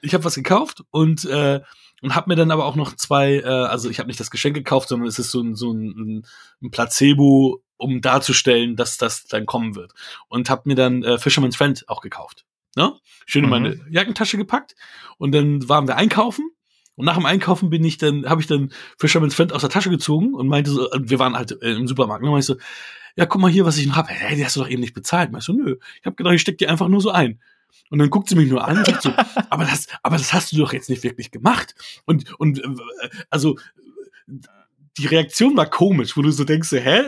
[0.00, 1.60] Ich habe was gekauft und äh,
[2.02, 4.56] und habe mir dann aber auch noch zwei, äh, also ich habe nicht das Geschenk
[4.56, 6.26] gekauft, sondern es ist so ein, so ein,
[6.60, 9.92] ein Placebo, um darzustellen, dass das dann kommen wird.
[10.28, 12.44] Und habe mir dann äh, Fisherman's Friend auch gekauft.
[12.76, 12.94] Ne?
[13.26, 13.50] Schön in mhm.
[13.50, 14.74] meine Jackentasche gepackt
[15.18, 16.50] und dann waren wir einkaufen
[16.96, 19.90] und nach dem Einkaufen bin ich dann, habe ich dann Fisherman's Friend aus der Tasche
[19.90, 22.56] gezogen und meinte so, wir waren halt äh, im Supermarkt, ne, und meinte so,
[23.16, 24.08] ja, guck mal hier, was ich noch habe.
[24.08, 25.32] Hey, die hast du doch eben nicht bezahlt.
[25.32, 25.76] Meinst du, nö.
[26.00, 27.40] Ich habe gedacht, ich steck die einfach nur so ein.
[27.90, 29.12] Und dann guckt sie mich nur an und sagt so,
[29.50, 31.74] aber das, aber das hast du doch jetzt nicht wirklich gemacht.
[32.06, 32.68] Und, und, äh,
[33.28, 33.58] also,
[34.98, 37.02] die Reaktion war komisch, wo du so denkst, hä?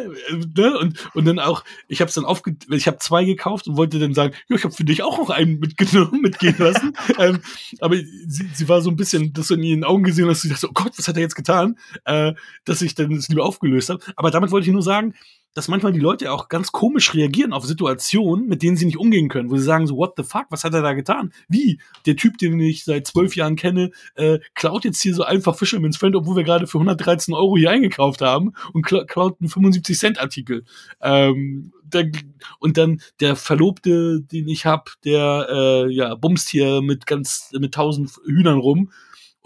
[0.56, 0.78] Ne?
[0.78, 3.98] Und, und dann auch, ich habe es dann aufge ich habe zwei gekauft und wollte
[3.98, 6.94] dann sagen, ja, ich habe für dich auch noch einen mitgenommen, mitgehen lassen.
[7.18, 7.40] ähm,
[7.80, 10.48] aber sie, sie war so ein bisschen, das so in ihren Augen gesehen, dass sie
[10.48, 11.78] dachte, oh Gott, was hat er jetzt getan?
[12.04, 12.32] Äh,
[12.64, 14.00] dass ich dann das lieber aufgelöst habe.
[14.16, 15.14] Aber damit wollte ich nur sagen,
[15.54, 19.28] dass manchmal die Leute auch ganz komisch reagieren auf Situationen, mit denen sie nicht umgehen
[19.28, 21.32] können, wo sie sagen so, what the fuck, was hat er da getan?
[21.48, 21.80] Wie?
[22.06, 25.96] Der Typ, den ich seit zwölf Jahren kenne, äh, klaut jetzt hier so einfach Fisherman's
[25.96, 30.20] Friend, obwohl wir gerade für 113 Euro hier eingekauft haben und klaut einen 75 Cent
[30.20, 30.64] Artikel.
[31.00, 32.10] Ähm, der,
[32.58, 37.74] und dann der Verlobte, den ich hab, der äh, ja bumst hier mit ganz mit
[37.74, 38.90] tausend Hühnern rum.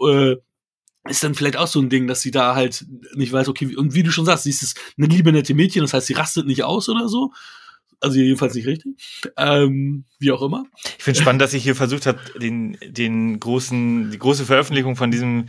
[0.01, 0.37] Äh,
[1.07, 2.85] ist dann vielleicht auch so ein Ding, dass sie da halt
[3.15, 5.93] nicht weiß, okay, und wie du schon sagst, sie ist eine liebe nette Mädchen, das
[5.93, 7.31] heißt, sie rastet nicht aus oder so.
[8.01, 8.95] Also jedenfalls nicht richtig.
[9.35, 10.63] Ähm, wie auch immer.
[10.97, 15.11] Ich finde spannend, dass ich hier versucht habe, den, den großen, die große Veröffentlichung von
[15.11, 15.47] diesem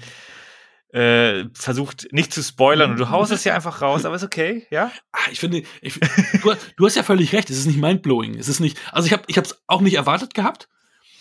[0.92, 4.66] äh, versucht nicht zu spoilern und du haust es ja einfach raus, aber ist okay,
[4.70, 4.90] ja?
[5.12, 5.94] Ah, ich finde, ich,
[6.42, 8.36] du, du, hast ja völlig recht, es ist nicht mindblowing.
[8.36, 10.68] Es ist nicht, also ich habe ich es auch nicht erwartet gehabt.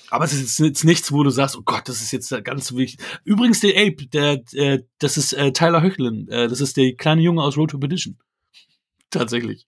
[0.09, 3.05] Aber es ist jetzt nichts, wo du sagst, oh Gott, das ist jetzt ganz wichtig.
[3.23, 6.27] Übrigens, der Ape, der, äh, das ist äh, Tyler Höchlin.
[6.29, 8.17] Äh, das ist der kleine Junge aus Road to Perdition.
[9.09, 9.67] Tatsächlich.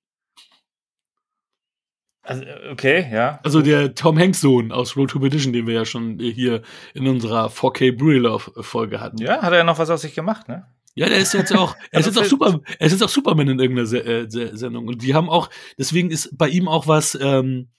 [2.23, 3.39] Also, okay, ja.
[3.43, 6.61] Also der Tom Hanks Sohn aus Road to Perdition, den wir ja schon hier
[6.93, 9.17] in unserer 4K Blu-ray Folge hatten.
[9.17, 10.67] Ja, hat er ja noch was aus sich gemacht, ne?
[10.93, 13.47] Ja, der ist jetzt auch, er ist jetzt auch super, er ist jetzt auch Superman
[13.47, 14.87] in irgendeiner Se äh, Sendung.
[14.87, 17.69] Und die haben auch, deswegen ist bei ihm auch was, ähm,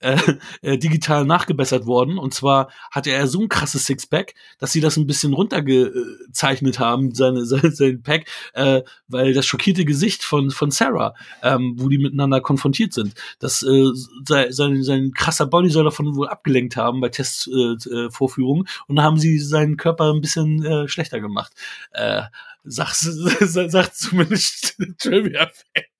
[0.00, 0.16] äh,
[0.62, 2.18] äh, digital nachgebessert worden.
[2.18, 7.14] Und zwar hatte er so ein krasses Sixpack, dass sie das ein bisschen runtergezeichnet haben,
[7.14, 11.98] seine, sein, sein Pack, äh, weil das schockierte Gesicht von, von Sarah, ähm, wo die
[11.98, 13.86] miteinander konfrontiert sind, das äh,
[14.24, 19.18] sein, sein krasser Body soll davon wohl abgelenkt haben bei Testvorführungen äh, und dann haben
[19.18, 21.52] sie seinen Körper ein bisschen äh, schlechter gemacht.
[21.92, 22.22] Äh,
[22.64, 22.96] sagt,
[23.40, 25.97] sagt zumindest Trivia Fact.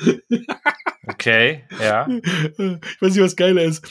[1.06, 2.06] Okay, ja.
[2.08, 3.84] Ich weiß nicht, was geiler ist,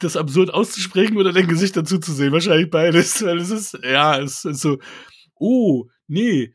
[0.00, 2.32] das absurd auszusprechen oder dein Gesicht dazu zu sehen.
[2.32, 4.78] Wahrscheinlich beides, weil es ist, ja, es ist so,
[5.36, 6.54] oh, nee,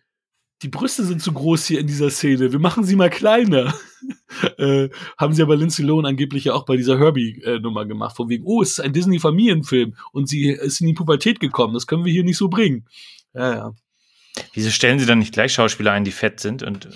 [0.62, 2.52] die Brüste sind zu groß hier in dieser Szene.
[2.52, 3.74] Wir machen sie mal kleiner.
[4.58, 8.16] äh, haben sie aber Lindsay Lohan angeblich ja auch bei dieser Herbie-Nummer gemacht.
[8.16, 11.74] Von wegen, oh, es ist ein Disney-Familienfilm und sie ist in die Pubertät gekommen.
[11.74, 12.88] Das können wir hier nicht so bringen.
[13.34, 13.74] Ja, ja.
[14.54, 16.88] Wieso stellen sie dann nicht gleich Schauspieler ein, die fett sind und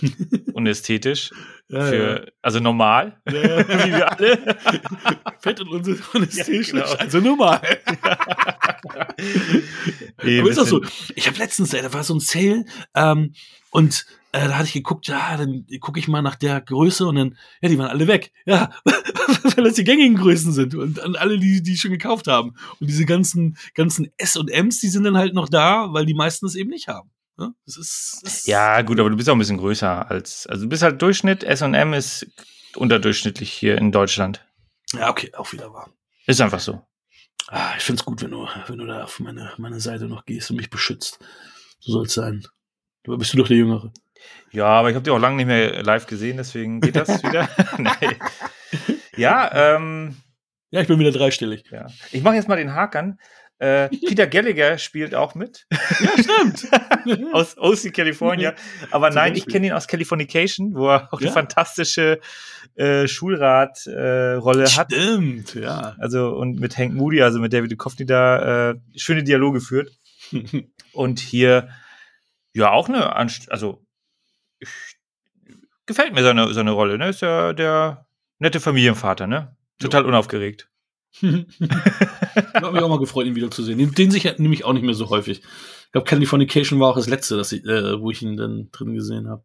[0.54, 1.32] unästhetisch?
[1.70, 2.32] Ja, für, ja.
[2.42, 3.34] Also normal, ja,
[3.68, 4.58] wie wir alle.
[5.40, 5.70] fett und
[6.14, 6.86] unästhetisch, genau.
[6.98, 7.62] also normal.
[10.24, 10.82] nee, Aber ist auch so.
[11.16, 13.34] Ich habe letztens, da war so ein Sale ähm,
[13.72, 17.16] und äh, da hatte ich geguckt, ja, dann gucke ich mal nach der Größe und
[17.16, 18.32] dann, ja, die waren alle weg.
[18.46, 22.54] Ja, weil das die gängigen Größen sind und, und alle, die die schon gekauft haben.
[22.80, 26.14] Und diese ganzen ganzen S und Ms, die sind dann halt noch da, weil die
[26.14, 27.10] meisten es eben nicht haben.
[27.38, 27.54] Ne?
[27.66, 30.70] Das ist, das ja, gut, aber du bist auch ein bisschen größer als, also du
[30.70, 32.26] bist halt Durchschnitt, SM ist
[32.76, 34.46] unterdurchschnittlich hier in Deutschland.
[34.94, 35.90] Ja, okay, auch wieder wahr.
[36.26, 36.82] Ist einfach so.
[37.48, 40.50] Ah, ich find's gut, wenn du, wenn du da auf meine, meine Seite noch gehst
[40.50, 41.20] und mich beschützt.
[41.80, 42.46] So soll's sein.
[43.04, 43.94] Du bist du doch der Jüngere.
[44.52, 47.48] Ja, aber ich habe die auch lange nicht mehr live gesehen, deswegen geht das wieder.
[47.78, 48.18] nee.
[49.16, 50.18] Ja, ähm.
[50.70, 51.64] Ja, ich bin wieder dreistellig.
[51.72, 51.88] Ja.
[52.12, 53.20] Ich mache jetzt mal den Haken.
[53.60, 55.66] Äh, Peter Gallagher spielt auch mit.
[55.72, 56.70] Ja, stimmt.
[57.34, 58.54] aus OC California.
[58.92, 61.28] Aber nein, ich kenne ihn aus Californication, wo er auch ja.
[61.28, 62.20] eine fantastische
[62.76, 64.92] äh, Schulratrolle äh, hat.
[64.92, 65.96] Stimmt, ja.
[65.98, 69.92] Also und mit Hank Moody, also mit David Duchovny da äh, schöne Dialoge führt.
[70.94, 71.70] und hier
[72.54, 73.84] ja auch eine, Anst also
[74.60, 74.70] ich,
[75.88, 77.10] gefällt mir seine, seine Rolle, ne?
[77.10, 78.06] Ist ja der
[78.38, 79.56] nette Familienvater, ne?
[79.80, 80.10] Total jo.
[80.10, 80.70] unaufgeregt
[82.38, 83.78] ich habe mich auch mal gefreut, ihn wiederzusehen.
[83.78, 85.42] Den, den sich nämlich auch nicht mehr so häufig.
[85.42, 88.94] Ich glaube, Californication war auch das letzte, das ich, äh, wo ich ihn dann drin
[88.94, 89.44] gesehen habe.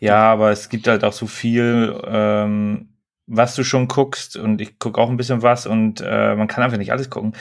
[0.00, 4.78] Ja, aber es gibt halt auch so viel, ähm, was du schon guckst und ich
[4.78, 7.34] gucke auch ein bisschen was und äh, man kann einfach nicht alles gucken.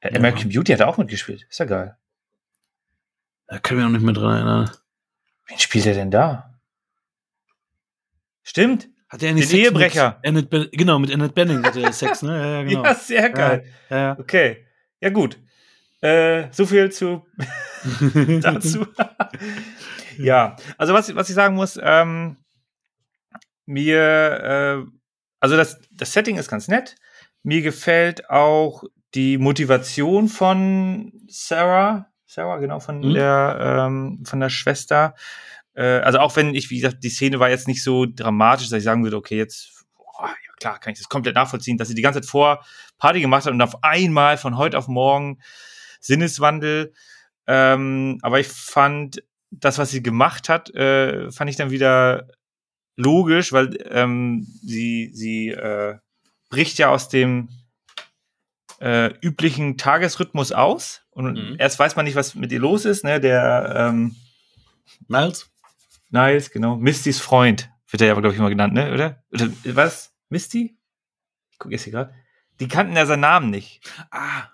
[0.00, 0.18] Äh, ja.
[0.18, 1.46] American Beauty hat auch mitgespielt.
[1.48, 1.96] Ist ja geil.
[3.46, 4.70] Da ich mich noch nicht mehr dran erinnern.
[5.46, 6.58] Wen spielt er denn da?
[8.42, 8.88] Stimmt.
[9.08, 10.18] Hat er nicht Den Ehebrecher.
[10.22, 12.36] Mit Annette genau, mit Annette Benning hatte er Sex, ne?
[12.36, 12.84] Ja, ja, genau.
[12.84, 13.64] ja sehr geil.
[13.88, 14.18] Ja, ja.
[14.18, 14.66] Okay.
[15.00, 15.38] Ja, gut.
[16.00, 17.24] Äh, so viel zu
[18.42, 18.86] dazu.
[20.18, 22.36] ja, also was, was ich sagen muss, ähm,
[23.64, 24.90] mir, äh,
[25.40, 26.96] also das, das Setting ist ganz nett.
[27.42, 33.14] Mir gefällt auch die Motivation von Sarah, Sarah, genau, von mhm.
[33.14, 35.14] der, ähm, von der Schwester.
[35.76, 38.78] Äh, also auch wenn ich, wie gesagt, die Szene war jetzt nicht so dramatisch, dass
[38.78, 41.94] ich sagen würde, okay, jetzt, oh, ja klar, kann ich das komplett nachvollziehen, dass sie
[41.94, 42.64] die ganze Zeit vor
[42.98, 45.38] Party gemacht hat und auf einmal von heute auf morgen
[46.00, 46.92] Sinneswandel.
[47.46, 52.26] Ähm, aber ich fand das, was sie gemacht hat, äh, fand ich dann wieder
[52.96, 55.98] logisch, weil ähm, sie, sie äh,
[56.48, 57.50] bricht ja aus dem
[58.80, 61.56] äh, üblichen Tagesrhythmus aus und mhm.
[61.58, 63.04] erst weiß man nicht, was mit ihr los ist.
[63.04, 63.20] Ne?
[63.20, 64.16] Der ähm,
[65.08, 65.50] Miles?
[66.16, 66.76] Niles, genau.
[66.76, 67.70] Mistys Freund.
[67.90, 68.92] wird er ja, glaube ich, immer genannt, ne?
[68.92, 69.22] Oder?
[69.32, 70.14] Oder was?
[70.28, 70.78] Misty?
[71.50, 72.14] Ich gucke jetzt hier gerade.
[72.58, 73.80] Die kannten ja seinen Namen nicht.
[74.10, 74.44] Ah,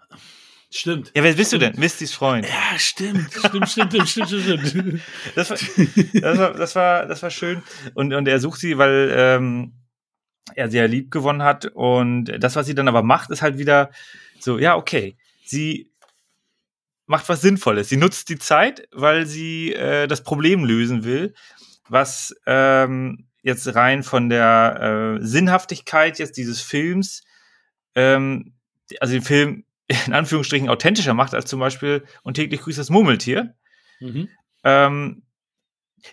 [0.71, 1.13] stimmt.
[1.15, 1.79] Ja, wer bist du denn?
[1.79, 2.47] Mistys Freund.
[2.47, 3.33] Ja, stimmt.
[3.33, 5.01] Stimmt, stimmt, stimmt, stimmt, stimmt.
[5.37, 7.63] Das war, das war, das war, das war schön.
[7.95, 9.75] Und, und er sucht sie, weil ähm,
[10.57, 11.67] er sie ja lieb gewonnen hat.
[11.67, 13.91] Und das, was sie dann aber macht, ist halt wieder
[14.41, 15.17] so, ja, okay.
[15.45, 15.92] Sie
[17.13, 17.89] macht was Sinnvolles.
[17.89, 21.35] Sie nutzt die Zeit, weil sie äh, das Problem lösen will,
[21.89, 27.23] was ähm, jetzt rein von der äh, Sinnhaftigkeit jetzt dieses Films,
[27.95, 28.55] ähm,
[28.99, 29.65] also den Film
[30.07, 33.55] in Anführungsstrichen authentischer macht als zum Beispiel und täglich grüßt das Murmeltier.
[34.01, 34.29] Mhm.
[34.65, 35.23] Ähm,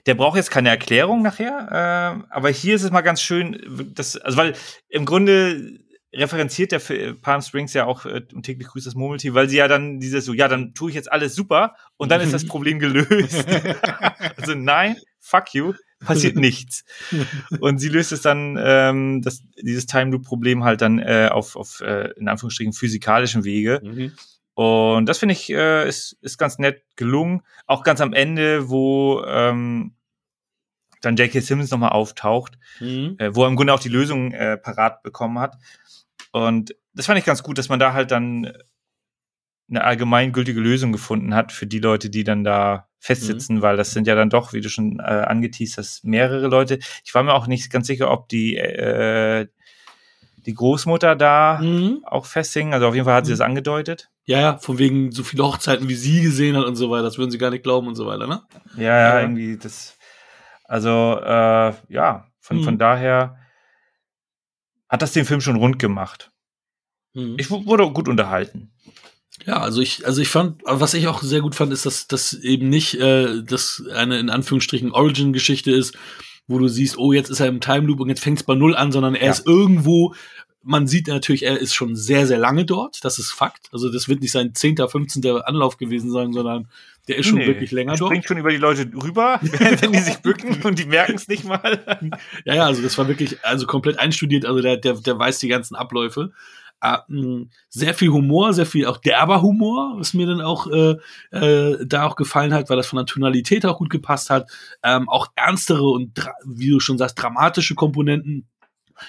[0.06, 4.18] der braucht jetzt keine Erklärung nachher, äh, aber hier ist es mal ganz schön, dass,
[4.18, 4.54] also weil
[4.90, 5.80] im Grunde
[6.14, 9.58] referenziert der Film Palm Springs ja auch äh, und täglich grüßt das Murmeltier, weil sie
[9.58, 12.46] ja dann dieses so, ja, dann tue ich jetzt alles super und dann ist das
[12.46, 13.46] Problem gelöst.
[14.38, 16.84] also nein, fuck you, passiert nichts.
[17.60, 21.56] Und sie löst es dann, ähm, das, dieses Time Loop Problem halt dann äh, auf,
[21.56, 23.82] auf äh, in Anführungsstrichen physikalischen Wege.
[23.84, 24.14] Mhm.
[24.56, 27.44] Und das finde ich äh, ist, ist ganz nett gelungen.
[27.66, 29.94] Auch ganz am Ende, wo ähm,
[31.02, 31.40] dann J.K.
[31.42, 33.16] Simmons nochmal auftaucht, Mhm.
[33.20, 35.58] äh, wo er im Grunde auch die Lösung äh, parat bekommen hat.
[36.32, 38.52] Und das fand ich ganz gut, dass man da halt dann
[39.70, 44.08] eine allgemeingültige Lösung gefunden hat für die Leute, die dann da festsitzen, weil das sind
[44.08, 46.80] ja dann doch, wie du schon äh, angeteased hast, mehrere Leute.
[47.06, 49.48] Ich war mir auch nicht ganz sicher, ob die äh,
[50.46, 52.00] die Großmutter da Mhm.
[52.04, 52.74] auch festhing.
[52.74, 53.38] Also auf jeden Fall hat sie Mhm.
[53.38, 54.10] das angedeutet.
[54.26, 57.04] Ja, ja, von wegen so viele Hochzeiten, wie sie gesehen hat und so weiter.
[57.04, 58.42] Das würden sie gar nicht glauben und so weiter, ne?
[58.76, 59.22] Ja, ja, Ja.
[59.22, 59.98] irgendwie das.
[60.70, 62.64] Also, äh, ja, von, Mhm.
[62.64, 63.38] von daher
[64.88, 66.32] hat das den Film schon rund gemacht.
[67.14, 67.36] Mhm.
[67.40, 68.72] Ich wu- wurde gut unterhalten.
[69.46, 72.34] Ja, also ich, also ich fand, was ich auch sehr gut fand, ist, dass das
[72.34, 75.98] eben nicht, äh, dass eine in Anführungsstrichen Origin-Geschichte ist,
[76.48, 78.56] wo du siehst, oh, jetzt ist er im Time Loop und jetzt fängt es bei
[78.56, 79.32] Null an, sondern er Ja.
[79.32, 80.14] ist irgendwo,
[80.62, 83.70] man sieht natürlich, er ist schon sehr, sehr lange dort, das ist Fakt.
[83.72, 85.26] Also das wird nicht sein 10., 15.
[85.42, 86.68] Anlauf gewesen sein, sondern
[87.08, 88.10] der ist schon Nee, wirklich länger er dort.
[88.12, 91.46] springt schon über die Leute rüber, wenn die sich bücken und die merken es nicht
[91.46, 91.80] mal.
[92.46, 95.48] Ja, ja, also das war wirklich, also komplett einstudiert, also der, der, der weiß die
[95.48, 96.32] ganzen Abläufe.
[96.82, 100.96] Äh, mh, sehr viel Humor, sehr viel auch derber Humor, was mir dann auch äh,
[101.32, 104.50] äh, da auch gefallen hat, weil das von der Tonalität auch gut gepasst hat.
[104.84, 108.48] Ähm, auch ernstere und, wie du schon sagst, dramatische Komponenten,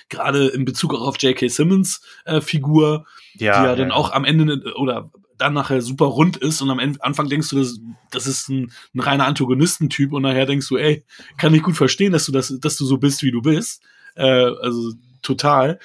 [0.08, 1.48] gerade in Bezug auch auf J.K.
[1.48, 6.36] Simmons äh, Figur, die ja, dann auch am Ende ne- oder dann nachher super rund
[6.36, 10.22] ist und am Ende, Anfang denkst du, das, das ist ein, ein reiner Antagonistentyp und
[10.22, 11.04] nachher denkst du, ey,
[11.38, 13.82] kann ich gut verstehen, dass du das, dass du so bist, wie du bist.
[14.16, 15.78] Äh, also total.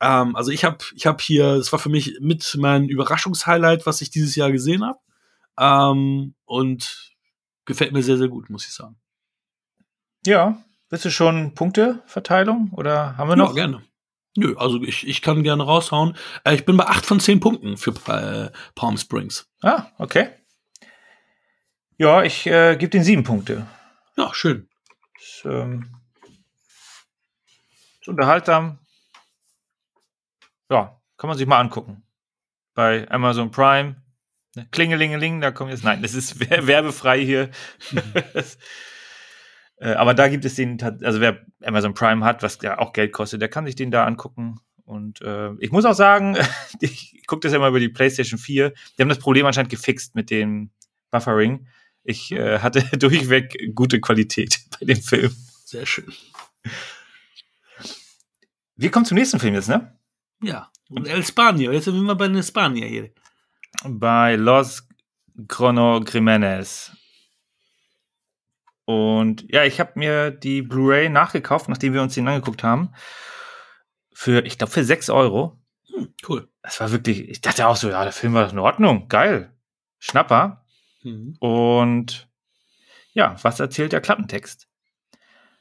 [0.00, 4.00] Ähm, also ich habe ich hab hier, es war für mich mit mein Überraschungshighlight, was
[4.00, 4.98] ich dieses Jahr gesehen habe.
[5.58, 7.14] Ähm, und
[7.64, 8.96] gefällt mir sehr, sehr gut, muss ich sagen.
[10.24, 10.62] Ja.
[10.96, 13.48] Bist du schon Punkteverteilung oder haben wir noch?
[13.54, 13.82] Ja, gerne.
[14.34, 16.16] Nö, also ich, ich kann gerne raushauen.
[16.42, 19.46] Äh, ich bin bei 8 von 10 Punkten für äh, Palm Springs.
[19.60, 20.30] Ah, okay.
[21.98, 23.66] Ja, ich äh, gebe den sieben Punkte.
[24.16, 24.70] Ja, schön.
[25.20, 25.94] Ist, ähm,
[28.00, 28.78] ist unterhaltsam.
[30.70, 32.04] Ja, kann man sich mal angucken.
[32.72, 33.96] Bei Amazon Prime.
[34.54, 35.84] Ne, Klingelingeling, da kommt jetzt.
[35.84, 37.50] Nein, das ist wer- werbefrei hier.
[38.32, 38.56] das,
[39.78, 43.12] äh, aber da gibt es den, also wer Amazon Prime hat, was ja auch Geld
[43.12, 44.60] kostet, der kann sich den da angucken.
[44.84, 46.36] Und äh, ich muss auch sagen,
[46.80, 48.70] ich gucke das ja mal über die PlayStation 4.
[48.70, 50.70] Die haben das Problem anscheinend gefixt mit dem
[51.10, 51.66] Buffering.
[52.04, 55.34] Ich äh, hatte durchweg gute Qualität bei dem Film.
[55.64, 56.12] Sehr schön.
[58.76, 59.98] Wir kommen zum nächsten Film jetzt, ne?
[60.42, 60.70] Ja.
[60.88, 63.10] Und El Spanier, jetzt sind wir bei den Spanier hier.
[63.84, 64.86] Bei Los
[65.48, 66.92] Chronocrimenes.
[68.86, 72.92] Und ja, ich habe mir die Blu-ray nachgekauft, nachdem wir uns den angeguckt haben.
[74.14, 75.60] Für, ich glaube, für 6 Euro.
[75.92, 76.48] Hm, cool.
[76.62, 79.52] Das war wirklich, ich dachte auch so, ja, der Film war in Ordnung, geil.
[79.98, 80.64] Schnapper.
[81.02, 81.36] Mhm.
[81.40, 82.28] Und
[83.12, 84.68] ja, was erzählt der Klappentext?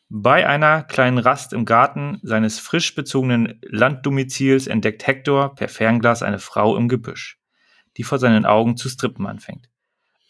[0.08, 6.38] Bei einer kleinen Rast im Garten seines frisch bezogenen Landdomizils entdeckt Hector per Fernglas eine
[6.38, 7.40] Frau im Gebüsch,
[7.98, 9.68] die vor seinen Augen zu strippen anfängt.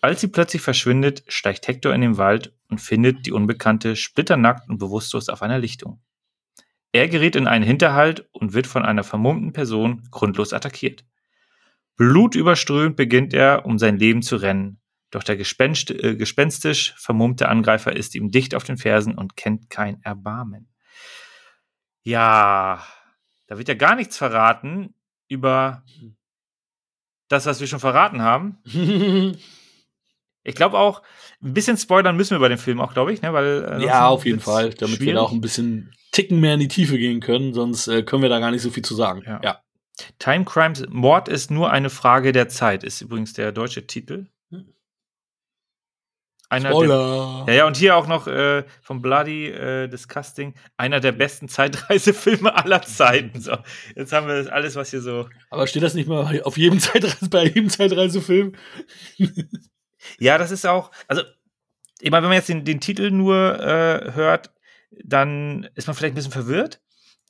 [0.05, 4.77] Als sie plötzlich verschwindet, steigt Hector in den Wald und findet die Unbekannte splitternackt und
[4.77, 5.99] bewusstlos auf einer Lichtung.
[6.91, 11.05] Er gerät in einen Hinterhalt und wird von einer vermummten Person grundlos attackiert.
[11.95, 17.95] Blutüberströmt beginnt er, um sein Leben zu rennen, doch der gespenst, äh, gespenstisch vermummte Angreifer
[17.95, 20.67] ist ihm dicht auf den Fersen und kennt kein Erbarmen.
[22.03, 22.85] Ja,
[23.47, 24.93] da wird ja gar nichts verraten
[25.27, 25.83] über
[27.27, 28.59] das, was wir schon verraten haben.
[30.45, 31.01] Ich glaube auch,
[31.43, 33.33] ein bisschen spoilern müssen wir bei dem Film auch, glaube ich, ne?
[33.33, 35.07] Weil, äh, ja, auf jeden Fall, damit schwierig.
[35.07, 38.21] wir da auch ein bisschen Ticken mehr in die Tiefe gehen können, sonst äh, können
[38.21, 39.23] wir da gar nicht so viel zu sagen.
[39.25, 39.41] Ja.
[39.43, 39.59] ja.
[40.19, 44.27] Time Crimes, Mord ist nur eine Frage der Zeit, ist übrigens der deutsche Titel.
[46.47, 47.43] Einer Spoiler.
[47.45, 51.49] Der, ja, ja, und hier auch noch äh, vom Bloody äh, Disgusting, einer der besten
[51.49, 53.41] Zeitreisefilme aller Zeiten.
[53.41, 53.57] So,
[53.95, 55.27] jetzt haben wir das alles, was hier so.
[55.49, 58.53] Aber steht das nicht mal auf jedem Zeitreise, bei jedem Zeitreisefilm?
[60.19, 61.21] Ja, das ist auch, also,
[61.99, 64.51] ich meine, wenn man jetzt den, den Titel nur äh, hört,
[65.03, 66.81] dann ist man vielleicht ein bisschen verwirrt.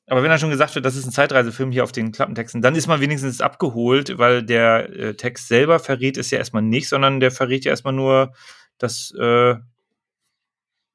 [0.07, 2.75] Aber wenn dann schon gesagt wird, das ist ein Zeitreisefilm hier auf den Klappentexten, dann
[2.75, 7.19] ist man wenigstens abgeholt, weil der äh, Text selber verrät es ja erstmal nicht, sondern
[7.19, 8.33] der verrät ja erstmal nur,
[8.77, 9.55] dass, äh,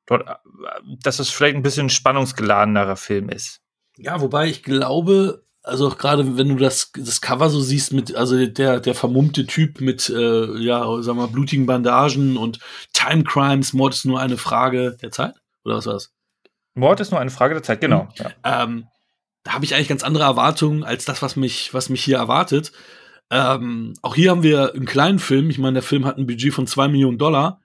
[0.06, 0.34] dort, äh,
[1.02, 3.60] dass es vielleicht ein bisschen spannungsgeladenerer Film ist.
[3.96, 8.14] Ja, wobei ich glaube, also auch gerade wenn du das, das Cover so siehst mit,
[8.14, 12.60] also der, der vermummte Typ mit, äh, ja, sagen wir, blutigen Bandagen und
[12.92, 15.34] Time Crimes, Mord ist nur eine Frage der Zeit?
[15.64, 16.12] Oder was war das?
[16.74, 18.04] Mord ist nur eine Frage der Zeit, genau.
[18.04, 18.10] Mhm.
[18.16, 18.62] Ja.
[18.62, 18.86] Ähm,
[19.42, 22.72] da habe ich eigentlich ganz andere Erwartungen als das, was mich, was mich hier erwartet.
[23.30, 25.50] Ähm, auch hier haben wir einen kleinen Film.
[25.50, 27.60] Ich meine, der Film hat ein Budget von zwei Millionen Dollar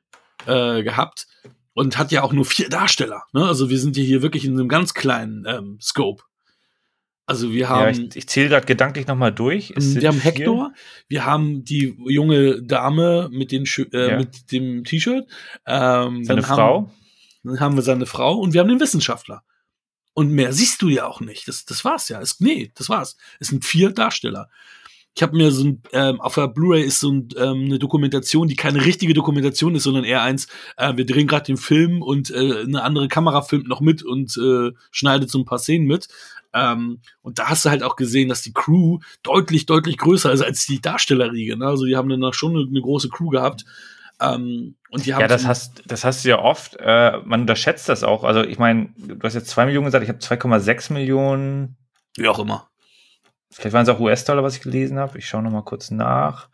[0.45, 1.27] äh, gehabt
[1.73, 3.23] und hat ja auch nur vier Darsteller.
[3.33, 3.45] Ne?
[3.45, 6.23] Also wir sind hier wirklich in einem ganz kleinen ähm, Scope.
[7.25, 7.81] Also wir haben.
[7.81, 9.73] Ja, ich, ich zähle gerade gedanklich nochmal durch.
[9.75, 10.73] Es wir haben Hector,
[11.07, 14.17] wir haben die junge Dame mit, den, äh, ja.
[14.17, 15.27] mit dem T-Shirt.
[15.65, 16.77] Ähm, seine Frau.
[16.77, 16.91] Haben,
[17.43, 19.43] dann haben wir seine Frau und wir haben den Wissenschaftler.
[20.13, 21.47] Und mehr siehst du ja auch nicht.
[21.47, 22.21] Das, das war's ja.
[22.21, 23.17] Es, nee, das war's.
[23.39, 24.49] Es sind vier Darsteller.
[25.17, 28.49] Ich habe mir so ein, ähm, auf der Blu-ray ist so ein, ähm, eine Dokumentation,
[28.49, 32.31] die keine richtige Dokumentation ist, sondern eher eins, äh, wir drehen gerade den Film und
[32.31, 36.09] äh, eine andere Kamera filmt noch mit und äh, schneidet so ein paar Szenen mit.
[36.55, 40.41] Ähm, und da hast du halt auch gesehen, dass die Crew deutlich, deutlich größer ist
[40.41, 41.57] als die Darstellerriege.
[41.57, 41.67] Ne?
[41.67, 43.65] Also die haben dann schon eine, eine große Crew gehabt.
[44.21, 46.77] Ähm, und die haben ja, das hast, das hast du ja oft.
[46.79, 48.23] Äh, man unterschätzt das auch.
[48.23, 51.75] Also ich meine, du hast jetzt zwei Millionen gesagt, ich habe 2,6 Millionen.
[52.15, 52.69] Wie auch immer.
[53.51, 55.17] Vielleicht waren es auch US-Dollar, was ich gelesen habe.
[55.17, 56.49] Ich schaue noch mal kurz nach.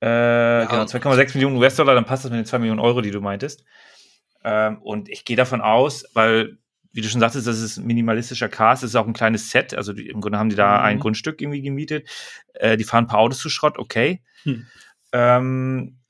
[0.00, 0.64] Äh, ja.
[0.66, 3.64] Genau, 2,6 Millionen US-Dollar, dann passt das mit den 2 Millionen Euro, die du meintest.
[4.44, 6.58] Ähm, und ich gehe davon aus, weil,
[6.92, 9.74] wie du schon sagtest, das ist minimalistischer Cast, das ist auch ein kleines Set.
[9.74, 10.84] Also die, im Grunde haben die da mhm.
[10.84, 12.08] ein Grundstück irgendwie gemietet.
[12.54, 14.22] Äh, die fahren ein paar Autos zu Schrott, okay.
[14.42, 14.66] Hm.
[15.12, 16.00] Ähm,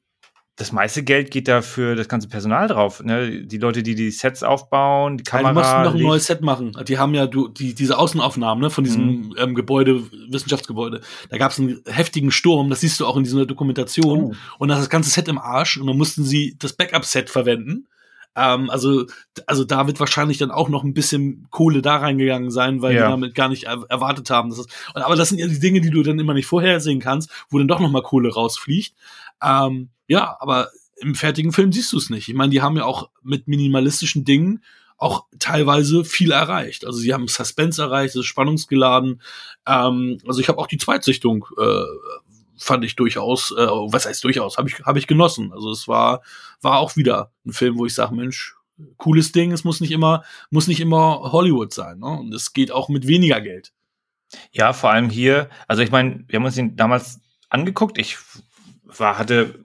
[0.61, 3.03] das meiste Geld geht da für das ganze Personal drauf.
[3.03, 3.47] Ne?
[3.47, 5.49] Die Leute, die die Sets aufbauen, die Kamera.
[5.49, 6.73] Ja, die mussten noch ein neues Set machen.
[6.87, 9.35] Die haben ja du, die, diese Außenaufnahmen ne, von diesem mhm.
[9.39, 11.01] ähm, Gebäude, Wissenschaftsgebäude.
[11.31, 14.23] Da gab es einen heftigen Sturm, das siehst du auch in dieser Dokumentation.
[14.23, 14.35] Oh.
[14.59, 15.79] Und das, das ganze Set im Arsch.
[15.79, 17.89] Und dann mussten sie das Backup-Set verwenden.
[18.37, 19.07] Ähm, also,
[19.47, 23.07] also da wird wahrscheinlich dann auch noch ein bisschen Kohle da reingegangen sein, weil ja.
[23.07, 24.51] die damit gar nicht er erwartet haben.
[24.51, 27.59] Das, aber das sind ja die Dinge, die du dann immer nicht vorhersehen kannst, wo
[27.59, 28.95] dann doch noch mal Kohle rausfliegt.
[29.43, 32.29] Ähm, ja, aber im fertigen Film siehst du es nicht.
[32.29, 34.63] Ich meine, die haben ja auch mit minimalistischen Dingen
[34.97, 36.85] auch teilweise viel erreicht.
[36.85, 39.23] Also sie haben Suspense erreicht, es ist spannungsgeladen.
[39.67, 41.85] Ähm, also ich habe auch die Zweitsichtung äh,
[42.61, 45.53] fand ich durchaus, äh, was heißt durchaus, habe ich hab ich genossen.
[45.53, 46.23] Also es war
[46.61, 48.55] war auch wieder ein Film, wo ich sage, Mensch,
[48.97, 49.53] cooles Ding.
[49.53, 51.99] Es muss nicht immer muss nicht immer Hollywood sein.
[51.99, 52.07] Ne?
[52.07, 53.73] Und es geht auch mit weniger Geld.
[54.53, 55.49] Ja, vor allem hier.
[55.67, 57.99] Also ich meine, wir haben uns ihn damals angeguckt.
[57.99, 58.19] Ich
[58.85, 59.65] war hatte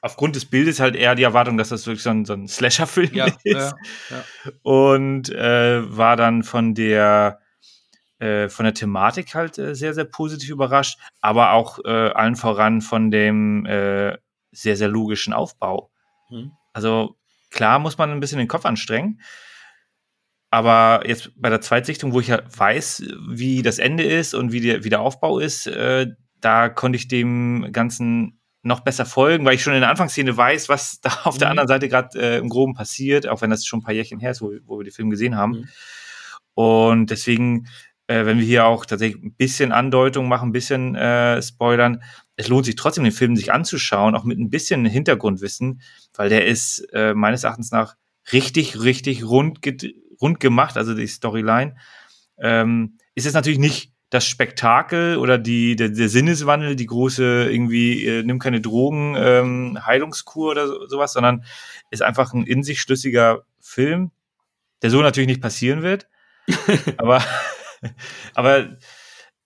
[0.00, 3.14] aufgrund des Bildes halt eher die Erwartung, dass das wirklich so ein, so ein Slasher-Film
[3.14, 3.44] ja, ist.
[3.44, 3.72] Ja,
[4.10, 4.52] ja.
[4.62, 7.40] Und äh, war dann von der
[8.18, 12.80] äh, von der Thematik halt äh, sehr, sehr positiv überrascht, aber auch äh, allen voran
[12.80, 14.16] von dem äh,
[14.52, 15.90] sehr, sehr logischen Aufbau.
[16.28, 16.52] Hm.
[16.72, 17.16] Also
[17.50, 19.20] klar muss man ein bisschen den Kopf anstrengen.
[20.50, 24.60] Aber jetzt bei der Zweitsichtung, wo ich ja weiß, wie das Ende ist und wie
[24.60, 26.06] der, wie der Aufbau ist, äh,
[26.40, 30.68] da konnte ich dem Ganzen noch besser folgen, weil ich schon in der Anfangsszene weiß,
[30.68, 31.38] was da auf mhm.
[31.40, 34.20] der anderen Seite gerade äh, im Groben passiert, auch wenn das schon ein paar Jährchen
[34.20, 35.52] her ist, wo, wo wir den Film gesehen haben.
[35.52, 35.68] Mhm.
[36.54, 37.68] Und deswegen,
[38.08, 42.02] äh, wenn wir hier auch tatsächlich ein bisschen Andeutung machen, ein bisschen äh, spoilern,
[42.36, 45.82] es lohnt sich trotzdem, den Film sich anzuschauen, auch mit ein bisschen Hintergrundwissen,
[46.14, 47.96] weil der ist äh, meines Erachtens nach
[48.32, 49.60] richtig, richtig rund,
[50.20, 51.76] rund gemacht, also die Storyline.
[52.38, 58.06] Ähm, ist es natürlich nicht das Spektakel oder die, der, der Sinneswandel, die große irgendwie,
[58.06, 61.44] äh, nimm keine Drogen, ähm, Heilungskur oder so, sowas, sondern
[61.90, 64.12] ist einfach ein in sich schlüssiger Film,
[64.80, 66.08] der so natürlich nicht passieren wird.
[66.96, 67.22] aber
[68.34, 68.76] aber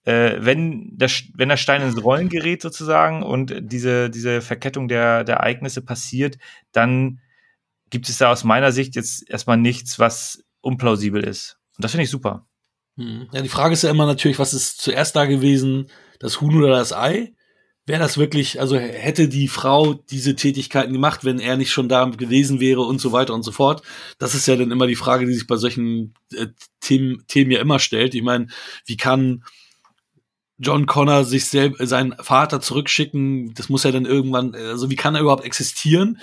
[0.05, 5.23] äh, wenn, der, wenn der Stein ins Rollen gerät sozusagen und diese, diese Verkettung der,
[5.23, 6.37] der Ereignisse passiert,
[6.71, 7.19] dann
[7.89, 11.59] gibt es da aus meiner Sicht jetzt erstmal nichts, was unplausibel ist.
[11.77, 12.47] Und das finde ich super.
[12.97, 13.27] Hm.
[13.31, 16.77] Ja, die Frage ist ja immer natürlich, was ist zuerst da gewesen, das Huhn oder
[16.77, 17.33] das Ei?
[17.85, 22.05] Wäre das wirklich, also hätte die Frau diese Tätigkeiten gemacht, wenn er nicht schon da
[22.05, 23.81] gewesen wäre und so weiter und so fort.
[24.19, 26.47] Das ist ja dann immer die Frage, die sich bei solchen äh,
[26.79, 28.15] Themen, Themen ja immer stellt.
[28.15, 28.47] Ich meine,
[28.85, 29.43] wie kann
[30.59, 33.53] John Connor sich selbst, seinen Vater zurückschicken?
[33.53, 36.19] Das muss ja dann irgendwann, also wie kann er überhaupt existieren?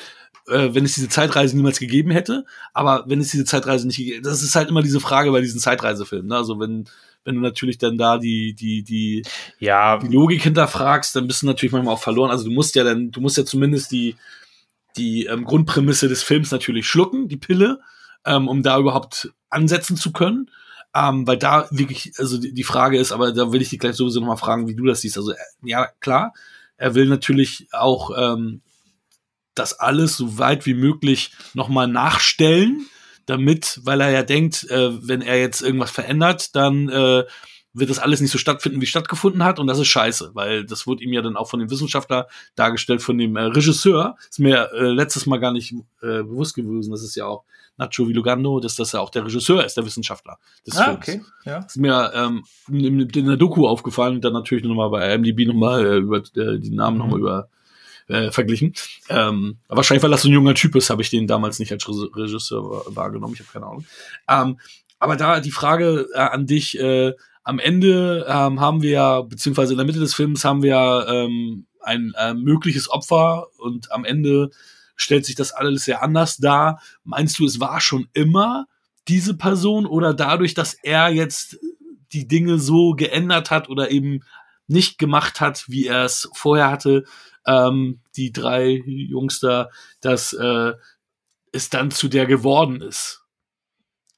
[0.49, 4.23] äh, wenn es diese Zeitreise niemals gegeben hätte, aber wenn es diese Zeitreise nicht gegeben
[4.23, 6.29] das ist halt immer diese Frage bei diesen Zeitreisefilmen.
[6.29, 6.37] Ne?
[6.37, 6.89] Also wenn,
[7.31, 9.22] wenn du natürlich dann da die, die, die,
[9.61, 9.99] ja.
[9.99, 12.33] die Logik hinterfragst, dann bist du natürlich manchmal auch verloren.
[12.33, 14.16] Also du musst ja dann, du musst ja zumindest die,
[14.97, 17.81] die ähm, Grundprämisse des Films natürlich schlucken, die Pille,
[18.26, 20.51] ähm, um da überhaupt ansetzen zu können.
[20.93, 23.95] Ähm, weil da wirklich, also die, die Frage ist, aber da will ich dich gleich
[23.95, 25.16] sowieso nochmal fragen, wie du das siehst.
[25.16, 26.35] Also, äh, ja, klar,
[26.76, 28.61] er will natürlich auch ähm,
[29.55, 32.87] das alles so weit wie möglich nochmal nachstellen,
[33.31, 37.24] damit, weil er ja denkt, äh, wenn er jetzt irgendwas verändert, dann äh,
[37.72, 39.59] wird das alles nicht so stattfinden, wie es stattgefunden hat.
[39.59, 42.26] Und das ist scheiße, weil das wurde ihm ja dann auch von dem Wissenschaftler
[42.57, 44.16] dargestellt, von dem äh, Regisseur.
[44.28, 45.72] Ist mir äh, letztes Mal gar nicht
[46.03, 46.91] äh, bewusst gewesen.
[46.91, 47.45] Das ist ja auch
[47.76, 50.99] Nacho Vilugando, dass das ja auch der Regisseur ist, der Wissenschaftler des ah, Films.
[50.99, 51.20] okay.
[51.45, 51.59] Ja.
[51.59, 55.87] Ist mir ähm, in, in der Doku aufgefallen und dann natürlich nochmal bei IMDb nochmal
[55.87, 57.03] äh, über äh, die Namen mhm.
[57.03, 57.49] nochmal über
[58.11, 58.75] äh, verglichen.
[59.09, 61.89] Ähm, wahrscheinlich, weil das so ein junger Typ ist, habe ich den damals nicht als
[61.89, 63.35] Regisseur wahrgenommen.
[63.35, 63.85] Ich habe keine Ahnung.
[64.29, 64.59] Ähm,
[64.99, 69.79] aber da die Frage äh, an dich, äh, am Ende ähm, haben wir beziehungsweise in
[69.79, 74.51] der Mitte des Films haben wir ähm, ein äh, mögliches Opfer und am Ende
[74.97, 76.83] stellt sich das alles sehr anders dar.
[77.05, 78.67] Meinst du, es war schon immer
[79.09, 81.59] diese Person oder dadurch, dass er jetzt
[82.13, 84.21] die Dinge so geändert hat oder eben
[84.67, 87.05] nicht gemacht hat, wie er es vorher hatte,
[87.47, 89.70] ähm, die drei Jungs da,
[90.01, 90.72] dass äh,
[91.53, 93.24] es dann zu der geworden ist.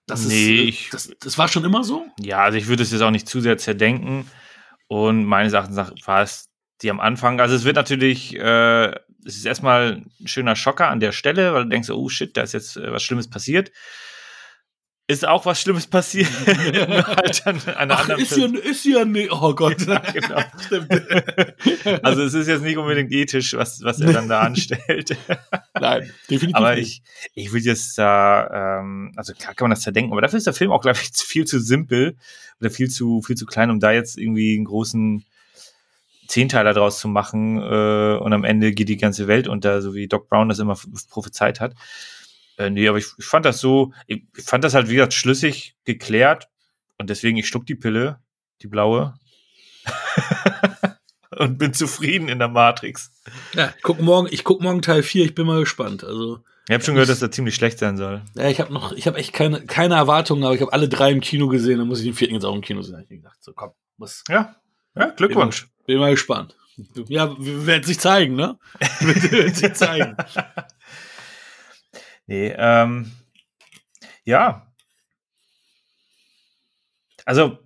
[0.07, 2.07] Das nee, ist, äh, das, das war schon immer so?
[2.21, 4.29] Ja, also ich würde es jetzt auch nicht zu sehr zerdenken.
[4.89, 6.51] Und meines Erachtens war es
[6.83, 7.41] die am Anfang.
[7.41, 8.89] Also es wird natürlich, äh,
[9.25, 12.43] es ist erstmal ein schöner Schocker an der Stelle, weil du denkst, oh shit, da
[12.43, 13.71] ist jetzt äh, was Schlimmes passiert
[15.13, 16.29] ist auch was Schlimmes passiert.
[16.47, 19.31] halt an einer Ach, ist, ja, ist ja nicht.
[19.31, 19.81] Oh Gott.
[19.87, 20.43] Ja, genau.
[22.03, 25.17] also es ist jetzt nicht unbedingt ethisch, was, was er dann da anstellt.
[25.81, 26.57] Nein, definitiv.
[26.57, 27.03] Aber ich,
[27.35, 30.55] ich will jetzt da, ähm, also klar kann man das zerdenken, aber dafür ist der
[30.55, 32.17] Film auch, glaube ich, viel zu simpel
[32.61, 35.25] oder viel zu, viel zu klein, um da jetzt irgendwie einen großen
[36.29, 40.09] Zehnteiler draus zu machen äh, und am Ende geht die ganze Welt unter, so wie
[40.09, 40.79] Doc Brown das immer
[41.11, 41.75] prophezeit hat.
[42.63, 45.75] Äh, nee, aber ich, ich fand das so, ich fand das halt, wie gesagt, schlüssig
[45.85, 46.49] geklärt.
[46.99, 48.21] Und deswegen, ich schluck die Pille,
[48.63, 49.15] die blaue.
[51.31, 53.11] und bin zufrieden in der Matrix.
[53.55, 56.05] Ja, guck morgen, ich guck morgen Teil 4, ich bin mal gespannt.
[56.05, 56.39] Also.
[56.69, 58.23] Ich habe schon gehört, dass er ziemlich schlecht sein soll.
[58.37, 61.11] Ja, ich habe noch, ich habe echt keine, keine Erwartungen, aber ich habe alle drei
[61.11, 63.01] im Kino gesehen, dann muss ich den vierten jetzt auch im Kino sehen.
[63.01, 64.23] Ich gedacht, so komm, muss.
[64.29, 64.55] Ja,
[64.95, 65.63] ja, Glückwunsch.
[65.63, 66.57] Bin mal, bin mal gespannt.
[67.09, 68.59] Ja, wird sich zeigen, ne?
[69.01, 70.17] wird sich zeigen.
[72.27, 73.13] Nee, ähm,
[74.25, 74.73] ja.
[77.25, 77.59] Also,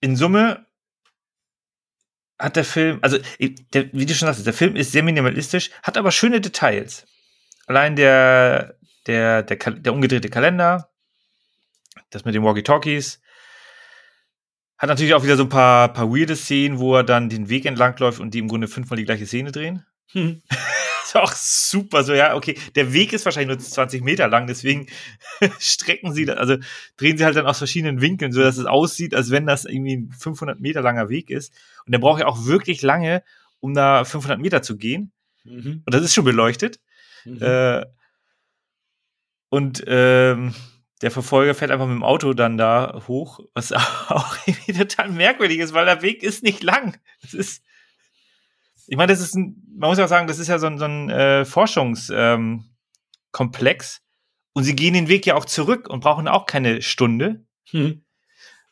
[0.00, 0.66] in Summe
[2.38, 5.96] hat der Film, also, der, wie du schon sagst, der Film ist sehr minimalistisch, hat
[5.96, 7.06] aber schöne Details.
[7.66, 10.90] Allein der, der, der, der umgedrehte Kalender,
[12.10, 13.20] das mit den Walkie-Talkies,
[14.78, 17.66] hat natürlich auch wieder so ein paar, paar weirde Szenen, wo er dann den Weg
[17.66, 19.86] entlang läuft und die im Grunde fünfmal die gleiche Szene drehen.
[20.10, 20.42] Hm.
[21.04, 22.04] ist auch super.
[22.04, 24.86] So, ja, okay, der Weg ist wahrscheinlich nur 20 Meter lang, deswegen
[25.58, 26.56] strecken sie, also
[26.96, 29.96] drehen sie halt dann aus verschiedenen Winkeln, so dass es aussieht, als wenn das irgendwie
[29.96, 31.52] ein 500 Meter langer Weg ist.
[31.86, 33.22] Und der braucht ja auch wirklich lange,
[33.60, 35.12] um da 500 Meter zu gehen.
[35.44, 35.82] Mhm.
[35.84, 36.80] Und das ist schon beleuchtet.
[37.24, 37.42] Mhm.
[37.42, 37.86] Äh,
[39.48, 40.54] und ähm,
[41.02, 43.72] der Verfolger fährt einfach mit dem Auto dann da hoch, was
[44.08, 46.98] auch irgendwie total merkwürdig ist, weil der Weg ist nicht lang.
[47.20, 47.62] Das ist,
[48.86, 50.78] ich meine, das ist ein, man muss ja auch sagen, das ist ja so ein,
[50.78, 53.96] so ein äh, Forschungskomplex.
[53.96, 54.02] Ähm,
[54.54, 57.44] und sie gehen den Weg ja auch zurück und brauchen auch keine Stunde.
[57.70, 58.04] Hm.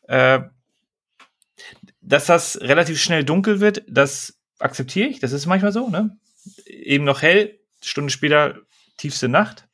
[0.09, 0.41] Äh,
[2.01, 5.21] dass das relativ schnell dunkel wird, das akzeptiere ich.
[5.21, 6.19] Das ist manchmal so, ne?
[6.67, 8.59] Eben noch hell, Stunde später
[8.97, 9.67] tiefste Nacht.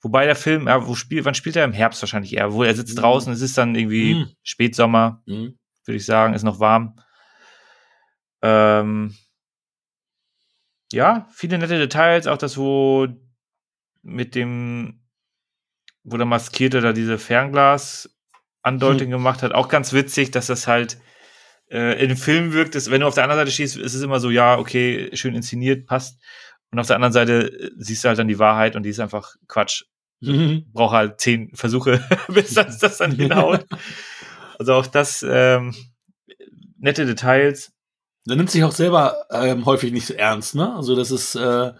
[0.00, 1.64] Wobei der Film, ja, wo spielt, wann spielt er?
[1.64, 2.52] Im Herbst wahrscheinlich eher.
[2.52, 3.00] Wo er sitzt mhm.
[3.00, 4.30] draußen, es ist dann irgendwie mhm.
[4.42, 5.58] Spätsommer, mhm.
[5.84, 6.98] würde ich sagen, ist noch warm.
[8.42, 9.14] Ähm,
[10.92, 13.08] ja, viele nette Details, auch das, wo
[14.02, 15.00] mit dem,
[16.02, 19.10] wo der Maskierte da diese Fernglas-Andeutung hm.
[19.10, 20.98] gemacht hat, auch ganz witzig, dass das halt
[21.70, 24.20] äh, in Film wirkt, dass, wenn du auf der anderen Seite stehst, ist es immer
[24.20, 26.20] so, ja, okay, schön inszeniert, passt.
[26.70, 29.00] Und auf der anderen Seite äh, siehst du halt dann die Wahrheit und die ist
[29.00, 29.84] einfach Quatsch.
[30.20, 30.66] Mhm.
[30.72, 33.66] Braucht halt zehn Versuche, bis das, das dann hinhaut.
[34.58, 35.74] also auch das, ähm,
[36.78, 37.72] nette Details.
[38.26, 40.74] Der nimmt sich auch selber ähm, häufig nicht so ernst, ne?
[40.74, 41.72] Also das ist, äh,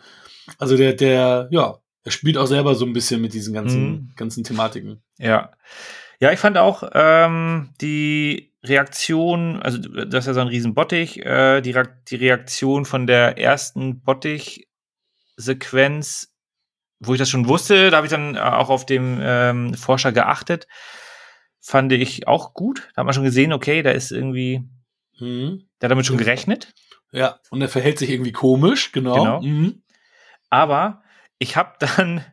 [0.58, 4.12] also der, der, ja, er spielt auch selber so ein bisschen mit diesen ganzen, mhm.
[4.16, 5.02] ganzen Thematiken.
[5.18, 5.52] Ja.
[6.20, 11.18] Ja, ich fand auch ähm, die Reaktion, also das ist ja so ein riesen Bottich,
[11.24, 11.76] äh, die,
[12.08, 16.32] die Reaktion von der ersten Bottich-Sequenz,
[17.00, 20.68] wo ich das schon wusste, da habe ich dann auch auf dem ähm, Forscher geachtet,
[21.60, 22.88] fand ich auch gut.
[22.94, 24.62] Da hat man schon gesehen, okay, da ist irgendwie,
[25.22, 25.68] mhm.
[25.80, 26.74] der hat damit schon gerechnet.
[27.12, 29.14] Ja, und er verhält sich irgendwie komisch, genau.
[29.14, 29.42] genau.
[29.42, 29.82] Mhm.
[30.50, 31.02] Aber
[31.38, 32.24] ich habe dann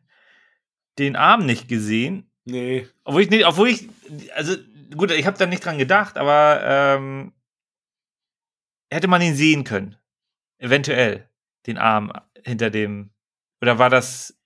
[1.00, 2.32] den Arm nicht gesehen.
[2.46, 2.88] Nee.
[3.04, 3.90] Obwohl ich nicht, obwohl ich,
[4.36, 4.56] also
[4.96, 7.34] gut, ich habe da nicht dran gedacht, aber ähm,
[8.92, 9.96] hätte man ihn sehen können.
[10.58, 11.30] Eventuell.
[11.68, 12.12] Den Arm
[12.44, 13.12] hinter dem.
[13.62, 14.38] Oder war das.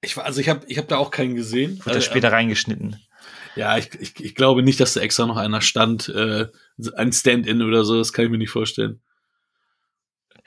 [0.00, 1.78] Ich, also ich habe ich hab da auch keinen gesehen.
[1.78, 3.00] Wird also, das später ähm, reingeschnitten?
[3.54, 6.46] Ja, ich, ich, ich glaube nicht, dass da extra noch einer stand, äh,
[6.96, 9.00] ein Stand-in oder so, das kann ich mir nicht vorstellen.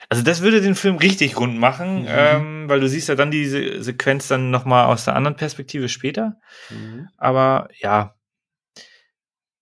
[0.08, 2.08] Also das würde den Film richtig rund machen, mhm.
[2.08, 6.38] ähm, weil du siehst ja dann diese Sequenz dann nochmal aus der anderen Perspektive später.
[6.70, 7.08] Mhm.
[7.16, 8.14] Aber ja,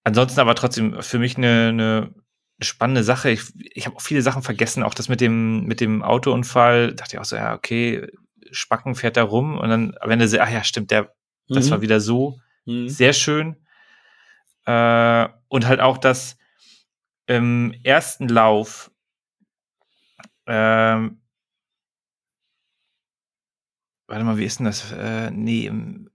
[0.03, 2.15] ansonsten aber trotzdem für mich eine, eine
[2.61, 3.31] spannende Sache.
[3.31, 6.95] Ich, ich habe auch viele Sachen vergessen, auch das mit dem, mit dem Autounfall.
[6.95, 8.07] Dachte ich auch so, ja, okay,
[8.51, 11.15] Spacken fährt da rum und dann, wenn er, ach ja, stimmt, der,
[11.49, 11.71] das mhm.
[11.71, 12.39] war wieder so.
[12.67, 12.89] Mhm.
[12.89, 13.57] Sehr schön.
[14.67, 16.37] Äh, und halt auch das
[17.27, 18.91] im ersten Lauf
[20.47, 21.21] ähm,
[24.07, 24.93] warte mal, wie ist denn das?
[24.93, 26.11] Äh, nee, im,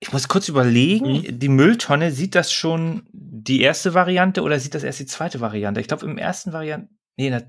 [0.00, 1.38] ich muss kurz überlegen, mhm.
[1.38, 5.80] die Mülltonne, sieht das schon die erste Variante oder sieht das erst die zweite Variante?
[5.80, 7.40] Ich glaube, im ersten Variante, nee, da,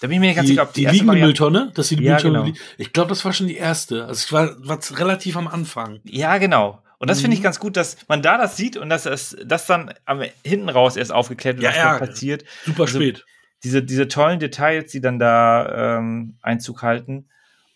[0.00, 1.88] da bin ich mir nicht ganz die, sicher, ob die, die erste Variante, Mülltonne, dass
[1.88, 2.56] die ja, Mülltonne, genau.
[2.78, 4.06] ich glaube, das war schon die erste.
[4.06, 6.00] Also ich war, war relativ am Anfang.
[6.04, 6.82] Ja, genau.
[7.02, 7.22] Und das mhm.
[7.22, 7.44] finde ich mhm.
[7.44, 10.96] ganz gut, dass man da das sieht und dass es das dann am, hinten raus
[10.96, 12.44] erst aufgeklärt wird, ja, was ja, da passiert.
[12.64, 13.26] Super also, spät.
[13.64, 17.28] Diese, diese tollen Details, die dann da ähm, Einzug halten.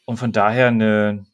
[0.05, 1.27] Und von daher eine,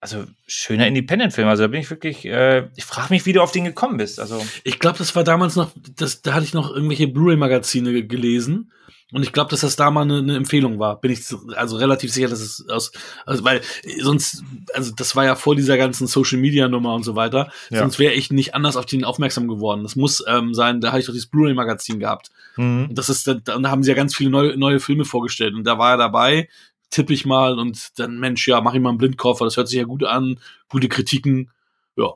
[0.00, 1.46] also schöner Independent-Film.
[1.46, 4.18] Also da bin ich wirklich, äh, ich frage mich, wie du auf den gekommen bist.
[4.18, 8.72] Also ich glaube, das war damals noch, das, da hatte ich noch irgendwelche Blu-ray-Magazine gelesen
[9.12, 11.00] und ich glaube, dass das da mal eine, eine, Empfehlung war.
[11.00, 11.20] Bin ich
[11.56, 12.92] also relativ sicher, dass es aus,
[13.26, 13.60] also weil
[14.00, 17.50] sonst, also das war ja vor dieser ganzen Social Media Nummer und so weiter.
[17.70, 17.80] Ja.
[17.80, 19.82] Sonst wäre ich nicht anders auf den aufmerksam geworden.
[19.82, 22.30] Das muss ähm, sein, da habe ich doch dieses Blu-ray Magazin gehabt.
[22.56, 22.88] Mhm.
[22.92, 25.78] Das ist, da, da haben sie ja ganz viele neue, neue Filme vorgestellt und da
[25.78, 26.48] war er dabei.
[26.90, 29.44] Tippe ich mal und dann Mensch, ja, mach ich mal einen Blindkoffer.
[29.44, 30.38] Das hört sich ja gut an,
[30.68, 31.50] gute Kritiken.
[31.96, 32.14] Ja,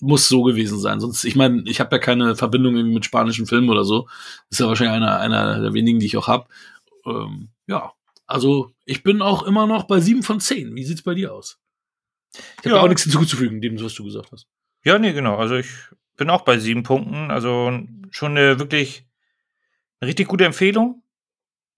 [0.00, 1.00] muss so gewesen sein.
[1.00, 4.06] Sonst, ich meine, ich habe ja keine Verbindung irgendwie mit spanischen Filmen oder so.
[4.48, 6.48] Das ist ja wahrscheinlich einer, einer der wenigen, die ich auch habe.
[7.06, 7.92] Ähm, ja,
[8.26, 10.74] also ich bin auch immer noch bei sieben von zehn.
[10.74, 11.58] Wie sieht's bei dir aus?
[12.32, 12.82] Ich habe ja.
[12.82, 14.46] auch nichts hinzuzufügen, dem, was du gesagt hast.
[14.84, 15.36] Ja, nee, genau.
[15.36, 15.68] Also ich
[16.16, 17.30] bin auch bei sieben Punkten.
[17.30, 17.78] Also
[18.10, 19.06] schon eine wirklich
[20.00, 21.01] eine richtig gute Empfehlung.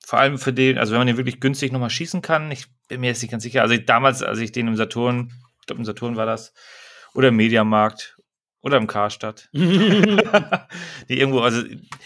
[0.06, 2.50] Vor allem für den, also wenn man den wirklich günstig nochmal schießen kann.
[2.50, 3.62] Ich bin mir jetzt nicht ganz sicher.
[3.62, 6.52] Also damals, als ich den im Saturn, ich glaube im Saturn war das,
[7.14, 8.18] oder im Mediamarkt
[8.60, 9.48] oder im Karstadt.
[9.52, 11.62] die irgendwo, also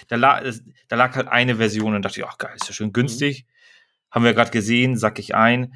[0.09, 0.45] da lag,
[0.89, 3.45] da lag halt eine Version und dachte ich, ach geil, ist ja schön günstig.
[3.45, 4.11] Mhm.
[4.11, 5.75] Haben wir gerade gesehen, sack ich ein.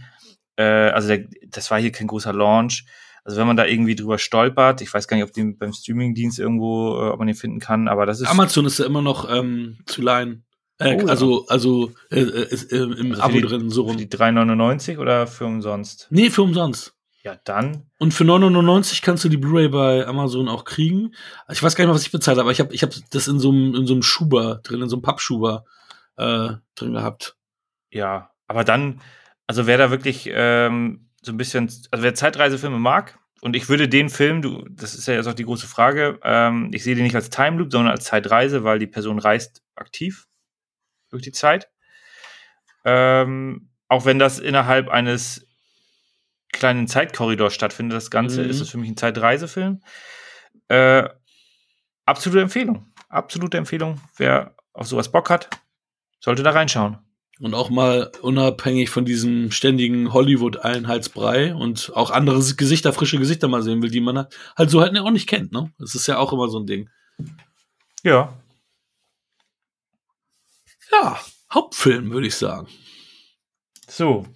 [0.57, 2.85] Äh, also der, das war hier kein großer Launch.
[3.25, 6.39] Also wenn man da irgendwie drüber stolpert, ich weiß gar nicht, ob den beim Streamingdienst
[6.39, 8.29] irgendwo, äh, ob man den finden kann, aber das ist.
[8.29, 10.45] Amazon ist ja immer noch ähm, zu leihen.
[10.79, 13.97] Äh, oh, also, also äh, äh, im also Abo die, drin, so rum.
[13.97, 16.09] Die 3,99 oder für umsonst?
[16.11, 16.95] Nee, für umsonst.
[17.25, 17.87] Ja, dann.
[17.99, 21.15] Und für 9,99 kannst du die Blu-ray bei Amazon auch kriegen.
[21.51, 23.29] Ich weiß gar nicht mehr, was ich bezahlt habe, aber ich habe ich hab das
[23.29, 25.65] in so einem in so einem Schuber drin, in so einem Pappschuber
[26.17, 27.37] äh, drin gehabt.
[27.93, 29.01] Ja, aber dann,
[29.47, 33.89] also wer da wirklich ähm, so ein bisschen, also wer Zeitreisefilme mag, und ich würde
[33.89, 37.03] den Film, du, das ist ja jetzt auch die große Frage, ähm, ich sehe den
[37.03, 40.29] nicht als Time Loop, sondern als Zeitreise, weil die Person reist aktiv
[41.13, 41.69] durch die Zeit.
[42.85, 45.47] Ähm, auch wenn das innerhalb eines
[46.53, 48.51] kleinen Zeitkorridor stattfindet, das Ganze, mhm.
[48.51, 49.83] ist es für mich ein Zeitreisefilm.
[50.69, 51.09] Äh,
[52.07, 52.93] absolute Empfehlung.
[53.09, 54.01] Absolute Empfehlung.
[54.17, 55.51] Wer auf sowas Bock hat,
[56.21, 56.99] sollte da reinschauen.
[57.41, 63.63] Und auch mal unabhängig von diesem ständigen Hollywood-Einheitsbrei und auch andere Gesichter, frische Gesichter mal
[63.63, 65.73] sehen will, die man halt so halt auch nicht kennt, ne?
[65.79, 66.89] Das ist ja auch immer so ein Ding.
[68.05, 68.42] Ja.
[70.93, 71.21] Ja,
[71.53, 72.69] Hauptfilm, würde ich sagen.
[73.89, 74.27] So,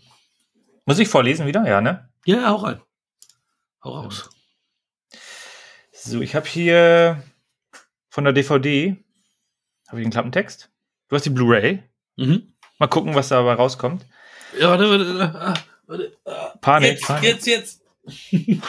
[0.85, 1.67] muss ich vorlesen wieder?
[1.67, 2.11] Ja, ne?
[2.25, 2.81] Ja, hau rein.
[3.83, 4.31] Hau raus.
[5.93, 7.23] So, ich habe hier
[8.11, 8.97] von der DVD
[9.89, 10.71] habe ich den Klappentext.
[11.09, 11.83] Du hast die Blu-ray.
[12.17, 12.55] Mhm.
[12.79, 14.07] Mal gucken, was dabei rauskommt.
[14.59, 15.55] Ja, warte, warte, ah,
[15.87, 16.17] warte.
[16.25, 16.55] Ah.
[16.61, 16.93] Panik.
[16.93, 17.25] Jetzt, Panik.
[17.25, 17.83] jetzt, jetzt.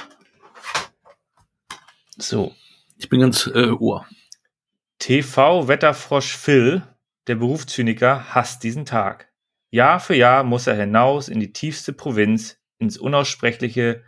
[2.18, 2.56] so,
[2.98, 4.08] Ich bin ganz äh, Ohr.
[5.00, 6.84] TV-Wetterfrosch Phil,
[7.28, 9.32] der Berufszyniker, hasst diesen Tag.
[9.70, 14.04] Jahr für Jahr muss er hinaus in die tiefste Provinz, ins unaussprechliche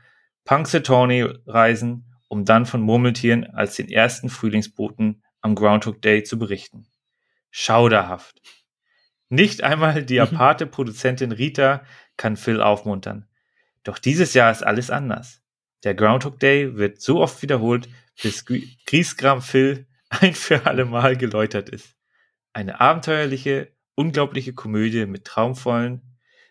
[0.46, 6.88] Punxsutawney reisen, um dann von Murmeltieren als den ersten Frühlingsboten am Groundhog Day zu berichten.
[7.52, 8.42] Schauderhaft.
[9.30, 10.22] Nicht einmal die mhm.
[10.22, 11.84] aparte Produzentin Rita
[12.18, 13.28] kann Phil aufmuntern.
[13.84, 15.42] Doch dieses Jahr ist alles anders.
[15.84, 17.90] Der Groundhog Day wird so oft wiederholt,
[18.22, 18.46] bis
[18.86, 21.99] Griesgram Phil ein für alle Mal geläutert ist.
[22.60, 26.02] Eine abenteuerliche, unglaubliche Komödie mit traumvollen,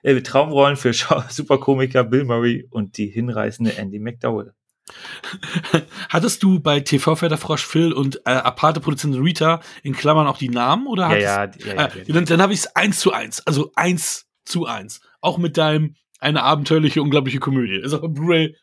[0.03, 0.95] äh, mit Traumrollen für
[1.29, 4.55] Superkomiker Bill Murray und die hinreißende Andy McDowell.
[6.09, 10.49] Hattest du bei TV Frosch Phil und äh, aparte Produzentin Rita in Klammern auch die
[10.49, 13.13] Namen oder ja, hattest, ja, ja, ja, äh, dann, dann habe ich es eins zu
[13.13, 17.83] eins, also eins zu eins, auch mit deinem eine abenteuerliche unglaubliche Komödie.
[17.83, 18.57] Ist auch Blu-ray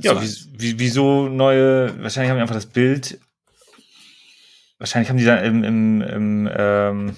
[0.00, 3.20] ja, wie, wie, wieso neue, wahrscheinlich haben die einfach das Bild,
[4.78, 7.16] wahrscheinlich haben die da im, im, im ähm,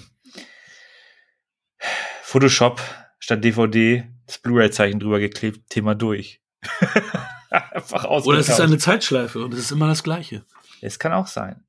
[2.23, 2.81] Photoshop
[3.19, 6.41] statt DVD das Blu-ray-Zeichen drüber geklebt, Thema durch.
[7.49, 8.25] einfach aus.
[8.25, 10.45] Oder es ist eine Zeitschleife und es ist immer das Gleiche.
[10.81, 11.63] Es kann auch sein.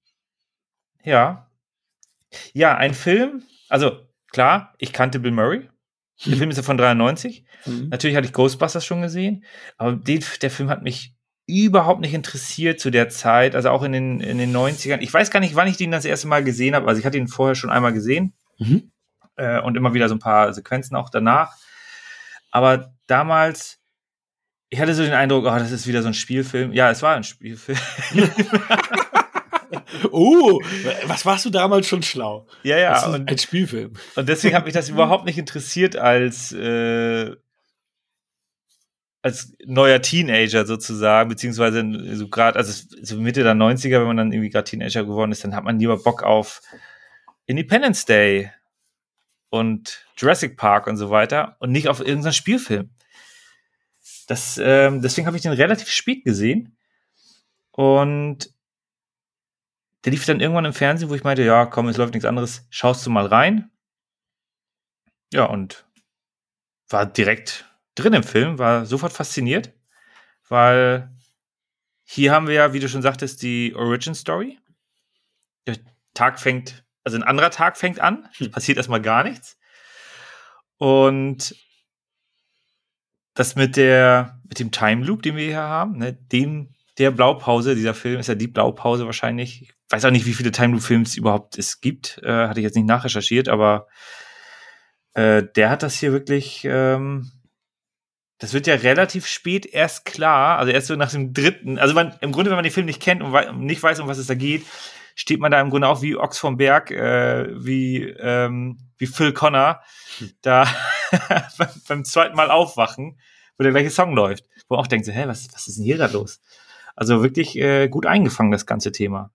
[1.03, 1.51] Ja.
[2.53, 5.69] Ja, ein Film, also klar, ich kannte Bill Murray.
[6.27, 7.45] Der Film ist ja von 93.
[7.65, 7.89] Mhm.
[7.89, 9.45] Natürlich hatte ich Ghostbusters schon gesehen,
[9.79, 11.15] aber den, der Film hat mich
[11.51, 14.99] überhaupt nicht interessiert zu der Zeit, also auch in den, in den 90ern.
[15.01, 16.89] Ich weiß gar nicht, wann ich den das erste Mal gesehen habe.
[16.89, 18.91] Also ich hatte ihn vorher schon einmal gesehen mhm.
[19.37, 21.57] äh, und immer wieder so ein paar Sequenzen auch danach.
[22.51, 23.79] Aber damals,
[24.69, 26.73] ich hatte so den Eindruck, oh, das ist wieder so ein Spielfilm.
[26.73, 27.79] Ja, es war ein Spielfilm.
[30.11, 30.61] oh,
[31.07, 32.47] was warst du damals schon schlau?
[32.63, 33.07] Ja, ja.
[33.07, 33.93] und, ein Spielfilm.
[34.17, 37.35] Und deswegen hat mich das überhaupt nicht interessiert als, äh,
[39.23, 44.33] als neuer Teenager sozusagen, beziehungsweise so gerade, also so Mitte der 90er, wenn man dann
[44.33, 46.63] irgendwie gerade Teenager geworden ist, dann hat man lieber Bock auf
[47.47, 48.51] Independence Day
[49.51, 52.91] und Jurassic Park und so weiter und nicht auf irgendeinen Spielfilm.
[54.27, 56.77] Das, ähm, deswegen habe ich den relativ spät gesehen.
[57.73, 58.55] Und
[60.05, 62.67] der lief dann irgendwann im Fernsehen, wo ich meinte, ja, komm, es läuft nichts anderes,
[62.71, 63.71] schaust du mal rein.
[65.33, 65.85] Ja, und
[66.89, 69.73] war direkt drin im Film, war sofort fasziniert,
[70.49, 71.11] weil
[72.05, 74.59] hier haben wir ja, wie du schon sagtest, die Origin Story.
[75.67, 75.77] Der
[76.15, 78.51] Tag fängt, also ein anderer Tag fängt an, hm.
[78.51, 79.59] passiert erstmal gar nichts.
[80.77, 81.55] Und
[83.35, 87.75] das mit der, mit dem Time Loop, den wir hier haben, ne, den der Blaupause,
[87.75, 89.63] dieser Film ist ja die Blaupause wahrscheinlich.
[89.63, 92.21] Ich weiß auch nicht, wie viele Time Loop Films überhaupt es gibt.
[92.23, 93.87] Äh, hatte ich jetzt nicht nachrecherchiert, aber
[95.15, 96.63] äh, der hat das hier wirklich.
[96.65, 97.31] Ähm,
[98.41, 101.79] das wird ja relativ spät erst klar, also erst so nach dem dritten.
[101.79, 104.19] Also man, im Grunde, wenn man den Film nicht kennt und nicht weiß, um was
[104.19, 104.65] es da geht,
[105.15, 109.33] steht man da im Grunde auch wie Ochs vom Berg, äh, wie ähm, wie Phil
[109.33, 109.83] Connor,
[110.19, 110.33] hm.
[110.41, 110.67] da
[111.89, 113.21] beim zweiten Mal aufwachen,
[113.59, 115.85] wo der gleiche Song läuft, wo man auch denkt so, hä, was, was ist denn
[115.85, 116.41] hier da los?
[116.97, 119.33] Also wirklich äh, gut eingefangen, das ganze Thema.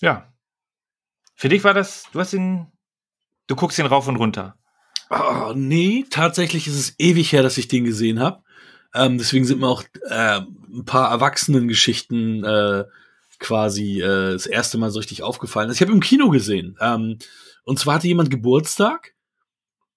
[0.00, 0.32] Ja.
[1.34, 2.66] Für dich war das, du hast ihn,
[3.46, 4.56] du guckst ihn rauf und runter.
[5.10, 8.42] Oh, nee, tatsächlich ist es ewig her, dass ich den gesehen habe.
[8.94, 10.40] Ähm, deswegen sind mir auch äh,
[10.72, 12.84] ein paar Erwachsenengeschichten äh,
[13.40, 15.68] quasi äh, das erste Mal so richtig aufgefallen.
[15.68, 16.76] Also ich habe im Kino gesehen.
[16.80, 17.18] Ähm,
[17.64, 19.14] und zwar hatte jemand Geburtstag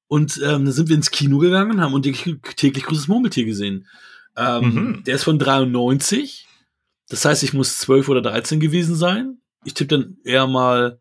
[0.08, 3.88] und ähm, da sind wir ins Kino gegangen und haben und täglich großes Murmeltier gesehen.
[4.36, 5.04] Ähm, mhm.
[5.06, 6.48] Der ist von 93.
[7.10, 9.38] Das heißt, ich muss 12 oder 13 gewesen sein.
[9.64, 11.00] Ich tippe dann eher mal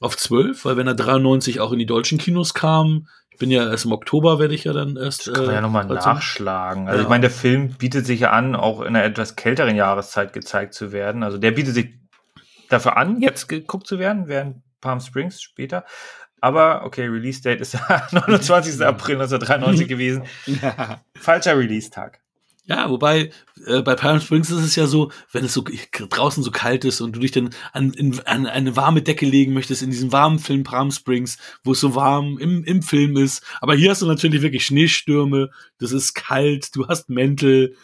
[0.00, 3.08] auf 12, weil wenn er 93 auch in die deutschen Kinos kam,
[3.40, 5.26] bin ja erst im Oktober, werde ich ja dann erst.
[5.26, 6.86] Das kann man ja nochmal äh, nachschlagen.
[6.86, 7.02] Also ja.
[7.02, 10.74] ich meine, der Film bietet sich ja an, auch in einer etwas kälteren Jahreszeit gezeigt
[10.74, 11.24] zu werden.
[11.24, 11.98] Also der bietet sich
[12.68, 15.84] dafür an, jetzt geguckt zu werden, während Palm Springs später.
[16.40, 17.76] Aber okay, Release Date ist
[18.12, 18.74] 29.
[18.86, 20.24] April 1993 gewesen.
[21.16, 22.20] Falscher Release-Tag.
[22.70, 23.32] Ja, wobei
[23.66, 27.00] äh, bei Palm Springs ist es ja so, wenn es so draußen so kalt ist
[27.00, 30.38] und du dich dann an, in, an eine warme Decke legen möchtest in diesem warmen
[30.38, 33.42] Film Palm Springs, wo es so warm im, im Film ist.
[33.60, 37.74] Aber hier hast du natürlich wirklich Schneestürme, das ist kalt, du hast Mäntel,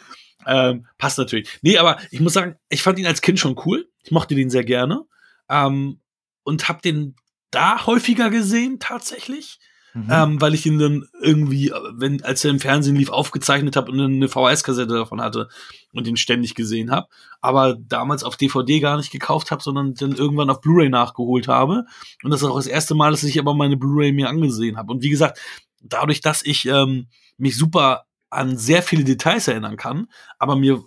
[0.45, 1.49] ähm, passt natürlich.
[1.61, 3.89] Nee, aber ich muss sagen, ich fand ihn als Kind schon cool.
[4.03, 5.03] Ich mochte den sehr gerne
[5.49, 5.99] ähm,
[6.43, 7.17] und hab den
[7.51, 9.59] da häufiger gesehen tatsächlich.
[9.97, 10.07] Mhm.
[10.11, 13.99] Ähm, weil ich ihn dann irgendwie, wenn, als er im Fernsehen lief, aufgezeichnet habe und
[13.99, 15.49] eine VHS-Kassette davon hatte
[15.91, 17.07] und ihn ständig gesehen habe.
[17.41, 21.85] Aber damals auf DVD gar nicht gekauft habe, sondern dann irgendwann auf Blu-ray nachgeholt habe.
[22.23, 24.93] Und das ist auch das erste Mal, dass ich aber meine Blu-ray mir angesehen habe.
[24.93, 25.39] Und wie gesagt,
[25.81, 30.83] dadurch, dass ich ähm, mich super an sehr viele Details erinnern kann, aber mir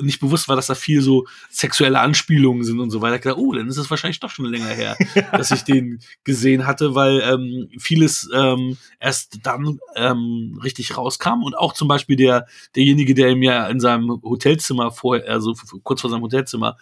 [0.00, 3.16] nicht bewusst war, dass da viel so sexuelle Anspielungen sind und so weiter.
[3.16, 4.96] Ich dachte, oh, dann ist es wahrscheinlich doch schon länger her,
[5.32, 11.56] dass ich den gesehen hatte, weil ähm, vieles ähm, erst dann ähm, richtig rauskam und
[11.56, 16.22] auch zum Beispiel der derjenige, der mir in seinem Hotelzimmer vor, also kurz vor seinem
[16.22, 16.76] Hotelzimmer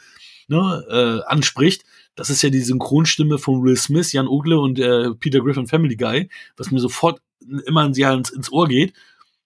[0.49, 1.85] ne, äh, anspricht,
[2.15, 5.97] das ist ja die Synchronstimme von Will Smith, Jan Ogle und äh, Peter Griffin Family
[5.97, 7.21] Guy, was mir sofort
[7.67, 8.95] immer ins, ins Ohr geht.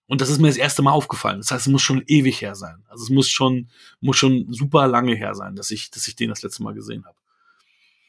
[0.08, 1.38] Und das ist mir das erste Mal aufgefallen.
[1.38, 2.82] Das heißt, es muss schon ewig her sein.
[2.88, 3.68] Also es muss schon,
[4.00, 7.04] muss schon super lange her sein, dass ich, dass ich den das letzte Mal gesehen
[7.04, 7.16] habe.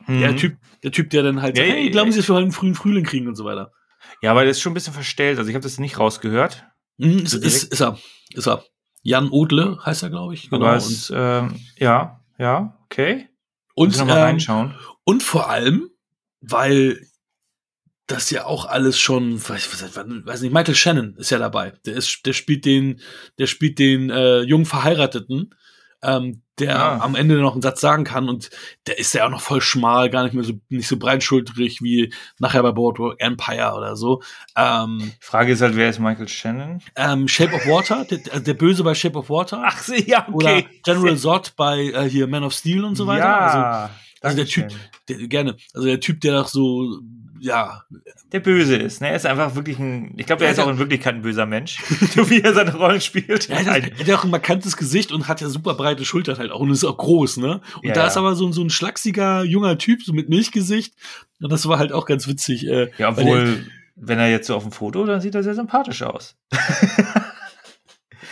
[0.07, 0.21] Mhm.
[0.21, 2.53] Der Typ, der Typ, der dann halt, ja, hey, glauben Sie, dass wir heute einen
[2.53, 3.73] frühen Frühling kriegen und so weiter.
[4.21, 5.37] Ja, aber der ist schon ein bisschen verstellt.
[5.37, 6.65] Also ich habe das nicht rausgehört.
[6.97, 7.99] Mhm, ist, ist, ist, er,
[8.33, 8.63] ist er.
[9.01, 10.49] Jan Odle heißt er, glaube ich.
[10.49, 10.65] Genau.
[10.65, 13.27] Aber es, ähm, ja, ja, okay.
[13.75, 14.75] Und, ähm, reinschauen.
[15.03, 15.89] und vor allem,
[16.41, 17.05] weil
[18.09, 21.73] das ja auch alles schon, weiß, weiß nicht, Michael Shannon ist ja dabei.
[21.85, 23.01] Der ist, der spielt den,
[23.37, 25.53] der spielt den äh, jungen Verheirateten,
[26.01, 26.99] ähm, der ah.
[27.03, 28.49] am Ende noch einen Satz sagen kann und
[28.87, 32.13] der ist ja auch noch voll schmal, gar nicht mehr so nicht so breitschultrig wie
[32.39, 34.21] nachher bei Boardwalk Empire oder so.
[34.55, 36.81] Ähm, Frage ist halt, wer ist Michael Shannon?
[36.95, 39.61] Ähm, Shape of Water, der, der Böse bei Shape of Water.
[39.63, 40.33] Ach, ja, okay.
[40.33, 43.25] Oder General Zod bei äh, hier Man of Steel und so weiter.
[43.25, 44.67] Ja, also, also der Typ,
[45.07, 47.01] der, gerne, also der Typ, der doch so
[47.39, 47.83] ja.
[48.31, 49.09] Der böse ist, ne?
[49.09, 51.81] Er ist einfach wirklich ein, ich glaube, er ist auch in Wirklichkeit ein böser Mensch,
[52.15, 53.47] so wie er seine Rollen spielt.
[53.47, 56.51] Ja, er hat ja auch ein markantes Gesicht und hat ja super breite Schultern halt
[56.51, 57.61] auch und ist auch groß, ne?
[57.77, 60.95] Und ja, da ist aber so, so ein schlachsiger, junger Typ, so mit Milchgesicht.
[61.41, 62.67] Und das war halt auch ganz witzig.
[62.67, 63.65] Äh, ja, obwohl,
[63.95, 66.35] wenn er jetzt so auf dem Foto, dann sieht er sehr sympathisch aus.
[66.51, 66.59] der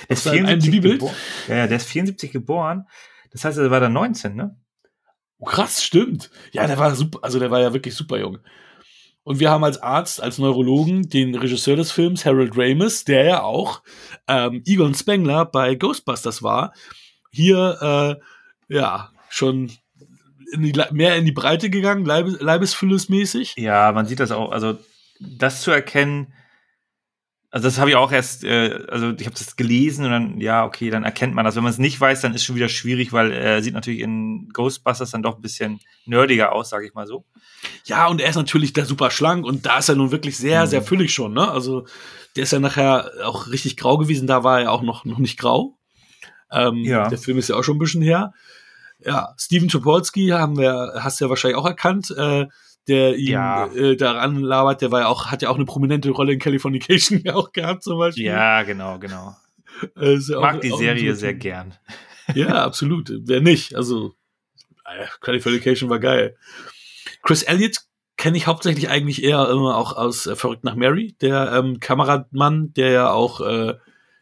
[0.10, 1.16] ist 74 geboren.
[1.47, 2.88] Ja, ja, der ist 74 geboren.
[3.32, 4.58] Das heißt, er war dann 19, ne?
[5.39, 6.32] Oh, krass, stimmt.
[6.51, 8.39] Ja, der war super, also der war ja wirklich super jung.
[9.28, 13.41] Und wir haben als Arzt, als Neurologen den Regisseur des Films, Harold Ramis, der ja
[13.41, 13.82] auch
[14.30, 16.73] ähm, Egon Spengler bei Ghostbusters war,
[17.30, 18.19] hier
[18.69, 19.69] äh, ja schon
[20.53, 23.55] in die, mehr in die Breite gegangen, Leibes, Leibesfüllesmäßig.
[23.57, 24.53] Ja, man sieht das auch.
[24.53, 24.78] Also
[25.19, 26.32] das zu erkennen,
[27.50, 30.66] also das habe ich auch erst, äh, also ich habe das gelesen und dann, ja,
[30.66, 31.56] okay, dann erkennt man das.
[31.56, 34.50] Wenn man es nicht weiß, dann ist schon wieder schwierig, weil er sieht natürlich in
[34.52, 37.24] Ghostbusters dann doch ein bisschen nerdiger aus, sage ich mal so.
[37.86, 40.66] Ja, und er ist natürlich da super schlank und da ist er nun wirklich sehr,
[40.66, 40.70] mhm.
[40.70, 41.50] sehr füllig schon, ne?
[41.50, 41.88] Also
[42.36, 45.39] der ist ja nachher auch richtig grau gewesen, da war er auch noch, noch nicht
[45.39, 45.78] grau.
[46.52, 47.08] Ähm, ja.
[47.08, 48.34] Der Film ist ja auch schon ein bisschen her.
[49.00, 52.14] Ja, Steven Topolsky haben wir, hast du ja wahrscheinlich auch erkannt.
[52.18, 52.48] Äh,
[52.88, 53.68] der ihn ja.
[53.68, 57.28] äh, daran labert, der war ja auch, hat ja auch eine prominente Rolle in Californication
[57.34, 58.26] auch gehabt, zum Beispiel.
[58.26, 59.36] Ja, genau, genau.
[59.96, 61.74] Äh, ja Mag auch, die Serie sehr gern.
[62.34, 63.12] Ja, absolut.
[63.26, 63.76] Wer nicht?
[63.76, 64.16] Also,
[64.86, 66.38] äh, Californication war geil.
[67.24, 67.82] Chris Elliott
[68.16, 72.74] kenne ich hauptsächlich eigentlich eher immer auch aus äh, Verrückt nach Mary, der ähm, Kameramann,
[72.74, 73.76] der ja auch, äh,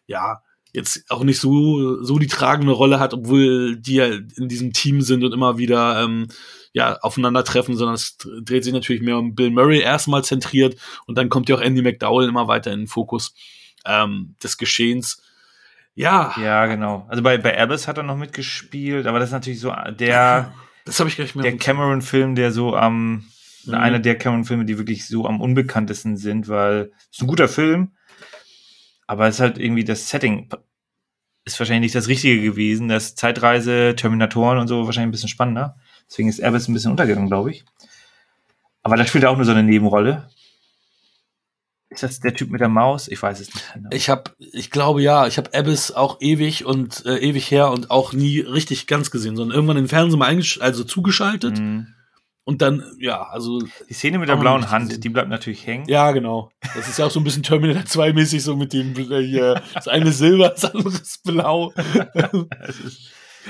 [0.08, 0.42] ja,
[0.76, 5.02] jetzt auch nicht so, so die tragende Rolle hat, obwohl die ja in diesem Team
[5.02, 6.28] sind und immer wieder ähm,
[6.74, 10.76] ja, aufeinandertreffen, sondern es dreht sich natürlich mehr um Bill Murray erstmal zentriert
[11.08, 13.34] und dann kommt ja auch Andy McDowell immer weiter in den Fokus
[13.86, 15.22] ähm, des Geschehens.
[15.94, 16.36] Ja.
[16.40, 17.06] Ja, genau.
[17.08, 20.54] Also bei, bei Abbas hat er noch mitgespielt, aber das ist natürlich so der,
[20.84, 21.34] das habe ich gleich.
[21.34, 23.26] Der Cameron-Film, der so am,
[23.66, 23.74] mhm.
[23.74, 27.95] einer der Cameron-Filme, die wirklich so am unbekanntesten sind, weil es ist ein guter Film,
[29.08, 30.50] aber es ist halt irgendwie das Setting
[31.46, 32.90] ist wahrscheinlich nicht das Richtige gewesen.
[32.90, 35.78] Das Zeitreise, Terminatoren und so wahrscheinlich ein bisschen spannender.
[36.10, 37.66] Deswegen ist Abbas ein bisschen untergegangen, glaube ich.
[38.82, 40.30] Aber da spielt er auch nur so eine Nebenrolle.
[41.90, 43.08] Ist das der Typ mit der Maus?
[43.08, 43.74] Ich weiß es nicht.
[43.74, 43.90] Genau.
[43.92, 47.92] Ich habe, ich glaube ja, ich habe Abyss auch ewig und äh, ewig her und
[47.92, 51.60] auch nie richtig ganz gesehen, sondern irgendwann im Fernsehen mal also zugeschaltet.
[51.60, 51.95] Mhm.
[52.46, 53.60] Und dann, ja, also.
[53.90, 55.02] Die Szene mit der blauen Hand, gesehen.
[55.02, 55.90] die bleibt natürlich hängen.
[55.90, 56.52] Ja, genau.
[56.76, 59.88] Das ist ja auch so ein bisschen Terminator 2-mäßig, so mit dem äh, hier, das
[59.88, 61.74] eine Silber, das andere ist blau.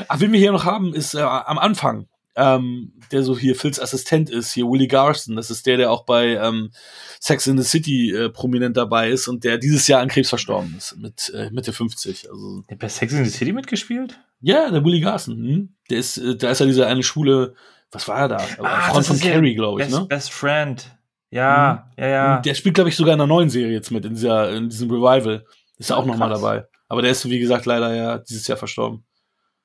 [0.07, 3.79] Aber wen wir hier noch haben, ist äh, am Anfang ähm, der so hier Phils
[3.79, 5.35] Assistent ist, hier Willie Garson.
[5.35, 6.71] Das ist der, der auch bei ähm,
[7.19, 10.75] Sex in the City äh, prominent dabei ist und der dieses Jahr an Krebs verstorben
[10.77, 12.29] ist, mit äh, Mitte 50.
[12.29, 14.19] Also, der hat bei Sex in the City mitgespielt?
[14.41, 15.35] Ja, der Willie Garson.
[15.35, 15.69] Hm?
[15.89, 17.55] Der ist, äh, da ist ja dieser eine schwule,
[17.95, 18.37] was war er da?
[18.59, 20.05] Ah, Freund von Carrie, glaube ich, best, ne?
[20.07, 20.97] Best Friend.
[21.31, 22.03] Ja, mhm.
[22.03, 22.35] ja, ja.
[22.37, 24.69] Und der spielt, glaube ich, sogar in einer neuen Serie jetzt mit, in, dieser, in
[24.69, 25.45] diesem Revival.
[25.77, 26.65] Ist er auch nochmal dabei.
[26.87, 29.05] Aber der ist, wie gesagt, leider ja dieses Jahr verstorben.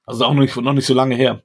[0.04, 1.42] Also auch noch nicht, noch nicht so lange her.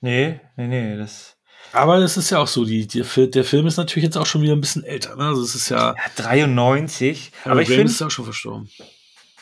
[0.00, 1.38] Nee, nee, nee, das.
[1.72, 4.42] Aber es ist ja auch so, die, die, der Film ist natürlich jetzt auch schon
[4.42, 5.24] wieder ein bisschen älter, ne?
[5.24, 5.94] Also es ist ja.
[5.94, 7.32] ja 93.
[7.44, 7.84] aber ich finde.
[7.84, 8.68] ist ja auch schon verstorben.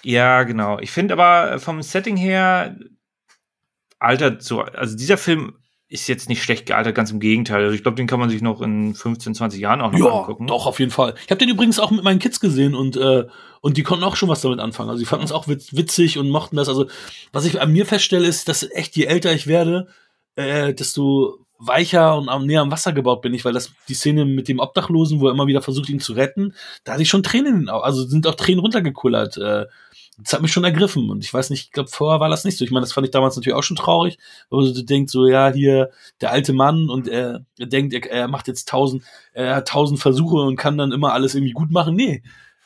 [0.03, 0.79] Ja, genau.
[0.79, 2.77] Ich finde aber vom Setting her
[3.99, 5.60] altert so, also dieser Film
[5.91, 7.65] ist jetzt nicht schlecht gealtert, ganz im Gegenteil.
[7.65, 10.21] Also ich glaube, den kann man sich noch in 15, 20 Jahren auch noch ja,
[10.21, 10.47] angucken.
[10.47, 11.15] Doch, auf jeden Fall.
[11.25, 13.27] Ich habe den übrigens auch mit meinen Kids gesehen und, äh,
[13.61, 14.89] und die konnten auch schon was damit anfangen.
[14.89, 16.69] Also die fanden es auch witzig und mochten das.
[16.69, 16.87] Also,
[17.33, 19.89] was ich an mir feststelle, ist, dass echt, je älter ich werde,
[20.37, 24.25] äh, desto weicher und am, näher am Wasser gebaut bin ich, weil das die Szene
[24.25, 27.25] mit dem Obdachlosen, wo er immer wieder versucht, ihn zu retten, da hatte ich schon
[27.25, 27.85] Tränen, in den Augen.
[27.85, 29.37] also sind auch Tränen runtergekullert.
[29.39, 29.67] Äh,
[30.23, 31.11] das hat mich schon ergriffen.
[31.11, 32.65] Und ich weiß nicht, ich glaube, vorher war das nicht so.
[32.65, 34.19] Ich meine, das fand ich damals natürlich auch schon traurig,
[34.51, 35.91] wo du denkst, so, ja, hier,
[36.21, 40.01] der alte Mann und er, er denkt, er, er macht jetzt tausend, er hat tausend
[40.01, 41.95] Versuche und kann dann immer alles irgendwie gut machen.
[41.95, 42.23] Nee.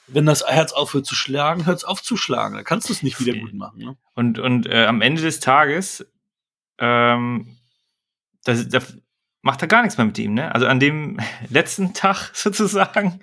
[0.07, 2.57] Wenn das Herz aufhört zu schlagen, hört es auf zu schlagen.
[2.57, 3.79] Da kannst du es nicht wieder gut machen.
[3.79, 3.97] Ne?
[4.15, 6.07] Und, und äh, am Ende des Tages,
[6.79, 7.57] ähm,
[8.45, 8.99] das, das
[9.41, 10.55] macht er gar nichts mehr mit ihm, ne?
[10.55, 13.21] Also an dem letzten Tag sozusagen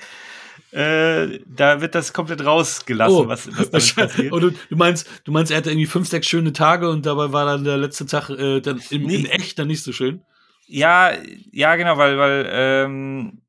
[0.71, 4.31] äh, da wird das komplett rausgelassen, oh, was, was damit passiert.
[4.31, 7.31] Und du, du, meinst, du meinst, er hatte irgendwie fünf, sechs schöne Tage und dabei
[7.33, 9.15] war dann der letzte Tag äh, dann in, nee.
[9.15, 10.21] in echt dann nicht so schön?
[10.67, 11.11] Ja,
[11.51, 13.41] ja, genau, weil, weil, ähm,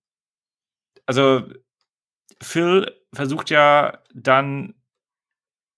[1.06, 1.44] also
[2.40, 4.74] Phil versucht ja dann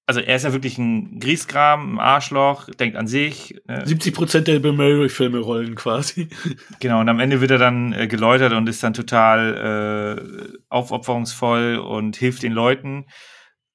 [0.07, 3.55] also er ist ja wirklich ein Griesgram, ein Arschloch, denkt an sich.
[3.69, 6.29] Äh, 70 Prozent der Bill Murray-Filme rollen quasi.
[6.81, 11.79] Genau, und am Ende wird er dann äh, geläutert und ist dann total äh, aufopferungsvoll
[11.79, 13.07] und hilft den Leuten.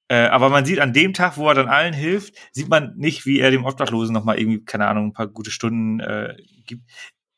[0.08, 3.26] Äh, aber man sieht an dem Tag, wo er dann allen hilft, sieht man nicht,
[3.26, 6.82] wie er dem Obdachlosen nochmal irgendwie, keine Ahnung, ein paar gute Stunden äh, gibt.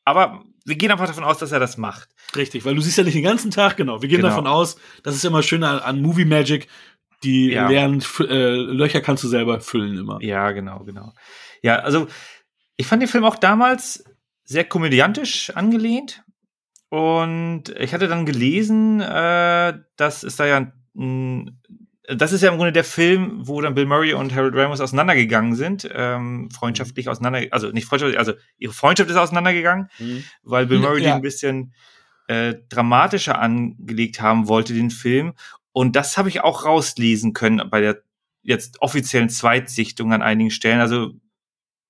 [0.05, 2.09] Aber wir gehen einfach davon aus, dass er das macht.
[2.35, 4.01] Richtig, weil du siehst ja nicht den ganzen Tag, genau.
[4.01, 4.29] Wir gehen genau.
[4.29, 6.67] davon aus, das ist immer schön an, an Movie Magic,
[7.23, 7.67] die ja.
[7.67, 10.19] leeren äh, Löcher kannst du selber füllen immer.
[10.21, 11.13] Ja, genau, genau.
[11.61, 12.07] Ja, also
[12.77, 14.03] ich fand den Film auch damals
[14.43, 16.23] sehr komödiantisch angelehnt.
[16.89, 21.59] Und ich hatte dann gelesen, äh, dass es da ja ein,
[22.07, 25.55] das ist ja im Grunde der Film, wo dann Bill Murray und Harold Ramos auseinandergegangen
[25.55, 30.23] sind, ähm, freundschaftlich auseinander, also nicht freundschaftlich, also ihre Freundschaft ist auseinandergegangen, mhm.
[30.43, 31.11] weil Bill Murray ja.
[31.11, 31.73] den ein bisschen
[32.27, 35.33] äh, dramatischer angelegt haben wollte, den Film.
[35.73, 38.03] Und das habe ich auch rauslesen können bei der
[38.43, 40.79] jetzt offiziellen Zweitsichtung an einigen Stellen.
[40.79, 41.11] Also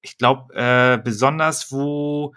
[0.01, 2.33] ich glaube, äh, besonders wo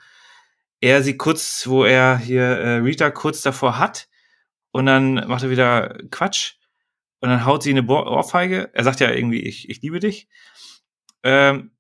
[0.81, 4.09] er sie kurz, wo er hier äh, Rita kurz davor hat
[4.73, 6.55] und dann macht er wieder Quatsch
[7.21, 8.71] und dann haut sie eine Ohrfeige.
[8.73, 10.29] Er sagt ja irgendwie, ich, ich liebe dich.
[11.23, 11.71] Ähm,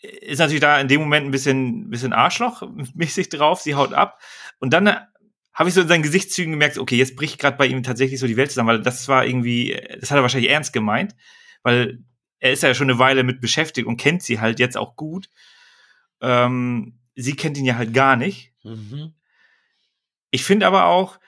[0.00, 3.60] ist natürlich da in dem Moment ein bisschen, bisschen Arschloch-mäßig drauf.
[3.60, 4.20] Sie haut ab.
[4.60, 4.96] Und dann
[5.58, 8.28] habe ich so in seinen Gesichtszügen gemerkt, okay, jetzt bricht gerade bei ihm tatsächlich so
[8.28, 11.16] die Welt zusammen, weil das war irgendwie, das hat er wahrscheinlich ernst gemeint,
[11.64, 12.04] weil
[12.38, 15.28] er ist ja schon eine Weile mit beschäftigt und kennt sie halt jetzt auch gut.
[16.20, 18.52] Ähm, sie kennt ihn ja halt gar nicht.
[18.62, 19.14] Mhm.
[20.30, 21.18] Ich finde aber auch,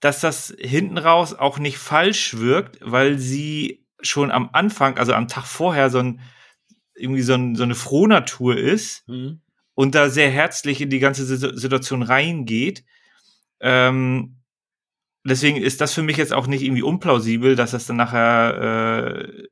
[0.00, 5.28] dass das hinten raus auch nicht falsch wirkt, weil sie schon am Anfang, also am
[5.28, 6.20] Tag vorher, so ein
[6.94, 9.40] irgendwie so, ein, so eine Frohnatur ist mhm.
[9.72, 12.84] und da sehr herzlich in die ganze Situation reingeht
[13.60, 14.38] ähm,
[15.24, 19.48] deswegen ist das für mich jetzt auch nicht irgendwie unplausibel, dass das dann nachher äh,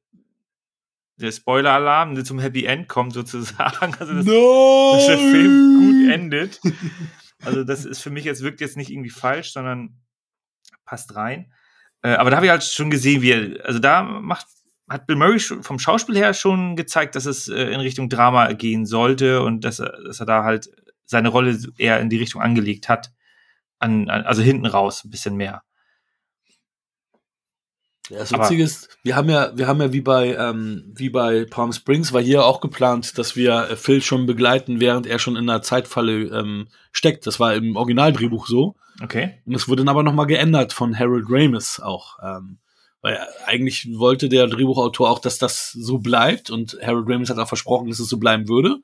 [1.18, 3.94] der Spoiler-Alarm zum Happy End kommt sozusagen.
[3.98, 6.60] Also dass, dass der Film gut endet.
[7.44, 10.00] Also das ist für mich jetzt wirkt jetzt nicht irgendwie falsch, sondern
[10.86, 11.52] passt rein.
[12.00, 14.46] Äh, aber da habe ich halt schon gesehen, wie er, also da macht
[14.88, 18.86] hat Bill Murray vom Schauspiel her schon gezeigt, dass es äh, in Richtung Drama gehen
[18.86, 20.70] sollte und dass dass er da halt
[21.04, 23.12] seine Rolle eher in die Richtung angelegt hat
[23.78, 25.62] an, an also hinten raus ein bisschen mehr.
[28.10, 31.44] Ja, das Witzige ist, wir haben ja, wir haben ja wie bei, ähm, wie bei
[31.44, 35.34] Palm Springs, war hier auch geplant, dass wir äh, Phil schon begleiten, während er schon
[35.34, 37.26] in einer Zeitfalle ähm, steckt.
[37.26, 38.76] Das war im Originaldrehbuch so.
[39.02, 39.42] Okay.
[39.44, 42.18] Und es wurde dann aber nochmal geändert von Harold Ramis auch.
[42.22, 42.58] Ähm,
[43.02, 47.48] weil eigentlich wollte der Drehbuchautor auch, dass das so bleibt und Harold Ramis hat auch
[47.48, 48.78] versprochen, dass es so bleiben würde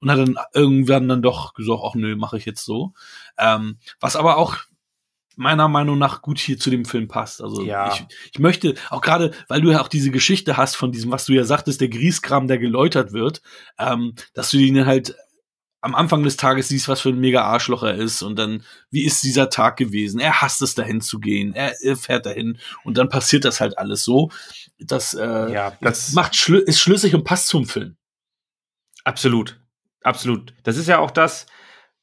[0.00, 2.92] und hat dann irgendwann dann doch gesagt, ach nö, mache ich jetzt so.
[3.38, 4.56] Ähm, was aber auch
[5.36, 7.42] meiner Meinung nach gut hier zu dem Film passt.
[7.42, 7.92] Also ja.
[7.92, 11.24] ich, ich möchte, auch gerade, weil du ja auch diese Geschichte hast von diesem, was
[11.24, 13.42] du ja sagtest, der Grieskram, der geläutert wird,
[13.78, 15.16] ähm, dass du ihn halt
[15.80, 19.04] am Anfang des Tages siehst, was für ein mega Arschloch er ist und dann, wie
[19.04, 20.20] ist dieser Tag gewesen?
[20.20, 21.54] Er hasst es, dahin zu gehen.
[21.54, 24.30] Er, er fährt dahin und dann passiert das halt alles so.
[24.78, 27.96] Das, äh, ja, das macht schlü ist schlüssig und passt zum Film.
[29.02, 29.60] Absolut.
[30.04, 30.54] Absolut.
[30.62, 31.46] Das ist ja auch das,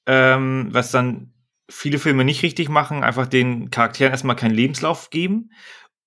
[0.09, 1.31] ähm, was dann
[1.69, 5.51] viele Filme nicht richtig machen, einfach den Charakteren erstmal keinen Lebenslauf geben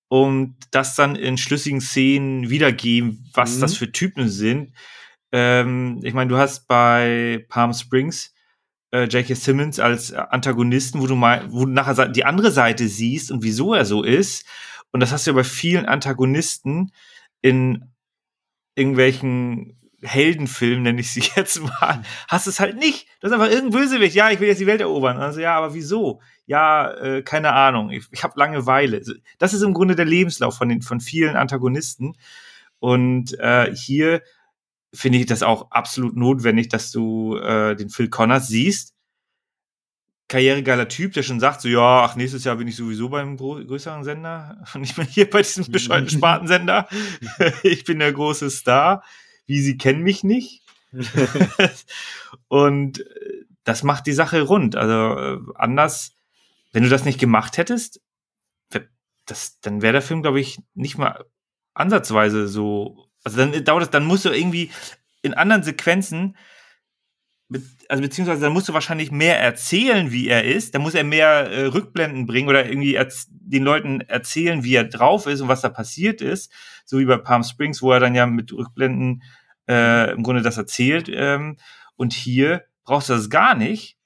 [0.09, 3.61] und das dann in schlüssigen Szenen wiedergeben, was mhm.
[3.61, 4.73] das für Typen sind.
[5.31, 8.33] Ähm, ich meine, du hast bei Palm Springs
[8.91, 9.35] äh, J.K.
[9.35, 13.73] Simmons als Antagonisten, wo du mal, wo du nachher die andere Seite siehst und wieso
[13.73, 14.45] er so ist.
[14.91, 16.91] Und das hast du ja bei vielen Antagonisten
[17.41, 17.89] in
[18.75, 23.07] irgendwelchen Heldenfilm, nenne ich sie jetzt mal, hast es halt nicht.
[23.19, 24.15] Das ist einfach irgendein Bösewicht.
[24.15, 25.17] Ja, ich will jetzt die Welt erobern.
[25.17, 26.21] Also ja, aber wieso?
[26.45, 27.89] Ja, äh, keine Ahnung.
[27.89, 29.01] Ich, ich habe Langeweile.
[29.39, 32.15] Das ist im Grunde der Lebenslauf von den von vielen Antagonisten.
[32.79, 34.21] Und äh, hier
[34.93, 38.93] finde ich das auch absolut notwendig, dass du äh, den Phil Connors siehst.
[40.27, 44.03] Karrieregeiler Typ, der schon sagt, so ja, ach, nächstes Jahr bin ich sowieso beim größeren
[44.03, 46.87] Sender und nicht mehr hier bei diesem bescheuerten Spartensender.
[47.63, 49.03] ich bin der große Star
[49.45, 50.61] wie sie kennen mich nicht.
[52.47, 54.75] und äh, das macht die Sache rund.
[54.75, 56.15] Also äh, anders,
[56.71, 58.01] wenn du das nicht gemacht hättest,
[59.25, 61.25] das, dann wäre der Film, glaube ich, nicht mal
[61.73, 63.07] ansatzweise so.
[63.23, 64.69] Also dann dauert es, dann musst du irgendwie
[65.21, 66.35] in anderen Sequenzen,
[67.89, 70.73] also beziehungsweise dann musst du wahrscheinlich mehr erzählen, wie er ist.
[70.73, 72.97] Dann muss er mehr äh, Rückblenden bringen oder irgendwie
[73.29, 76.51] den Leuten erzählen, wie er drauf ist und was da passiert ist.
[76.85, 79.23] So wie bei Palm Springs, wo er dann ja mit Rückblenden
[79.67, 81.09] äh, im Grunde das erzählt.
[81.11, 81.57] Ähm,
[81.95, 83.97] und hier brauchst du das gar nicht.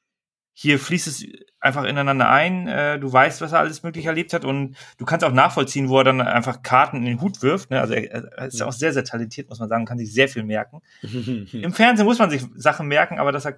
[0.54, 1.26] Hier fließt es
[1.60, 2.68] einfach ineinander ein.
[2.68, 5.98] Äh, du weißt, was er alles möglich erlebt hat und du kannst auch nachvollziehen, wo
[5.98, 7.72] er dann einfach Karten in den Hut wirft.
[7.72, 7.82] Ne?
[7.82, 10.44] Also er, er ist auch sehr, sehr talentiert, muss man sagen, kann sich sehr viel
[10.44, 10.82] merken.
[11.02, 13.58] Im Fernsehen muss man sich Sachen merken, aber dass er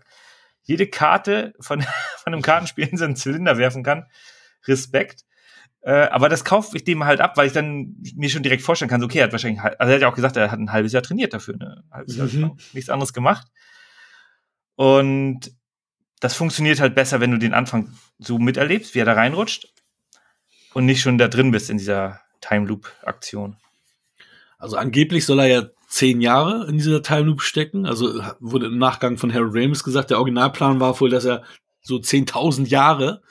[0.64, 1.82] jede Karte von,
[2.18, 4.06] von einem Kartenspiel in seinen Zylinder werfen kann,
[4.66, 5.26] Respekt.
[5.82, 8.90] Äh, aber das kaufe ich dem halt ab, weil ich dann mir schon direkt vorstellen
[8.90, 10.72] kann, so, okay, er hat wahrscheinlich, also er hat ja auch gesagt, er hat ein
[10.72, 11.84] halbes Jahr trainiert dafür, ne?
[11.90, 12.58] Ein halbes Jahr mhm.
[12.74, 13.48] nichts anderes gemacht.
[14.76, 15.52] Und
[16.20, 19.74] das funktioniert halt besser, wenn du den Anfang so miterlebst, wie er da reinrutscht
[20.74, 23.58] und nicht schon da drin bist in dieser Time Loop Aktion.
[24.58, 27.86] Also angeblich soll er ja zehn Jahre in dieser Time Loop stecken.
[27.86, 31.44] Also wurde im Nachgang von Harold Ramis gesagt, der Originalplan war wohl, dass er
[31.82, 33.22] so 10.000 Jahre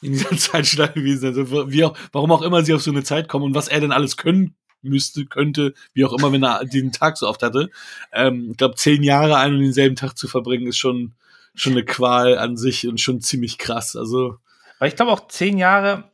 [0.00, 1.38] in dieser Zeitschleife gewesen sind.
[1.38, 3.80] Also wie auch, warum auch immer sie auf so eine Zeit kommen und was er
[3.80, 7.70] denn alles können müsste, könnte, wie auch immer, wenn er den Tag so oft hatte.
[8.12, 11.14] Ähm, ich glaube, zehn Jahre einen und denselben Tag zu verbringen, ist schon,
[11.56, 13.96] schon eine Qual an sich und schon ziemlich krass.
[13.96, 14.36] Also.
[14.78, 16.10] Aber ich glaube auch zehn Jahre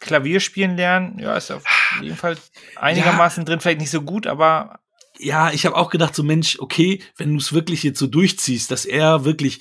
[0.00, 1.62] Klavier spielen lernen, ja, ist auf
[2.00, 2.36] jeden Fall
[2.76, 3.44] einigermaßen ja.
[3.44, 4.80] drin, vielleicht nicht so gut, aber.
[5.18, 8.70] Ja, ich habe auch gedacht, so Mensch, okay, wenn du es wirklich jetzt so durchziehst,
[8.70, 9.60] dass er wirklich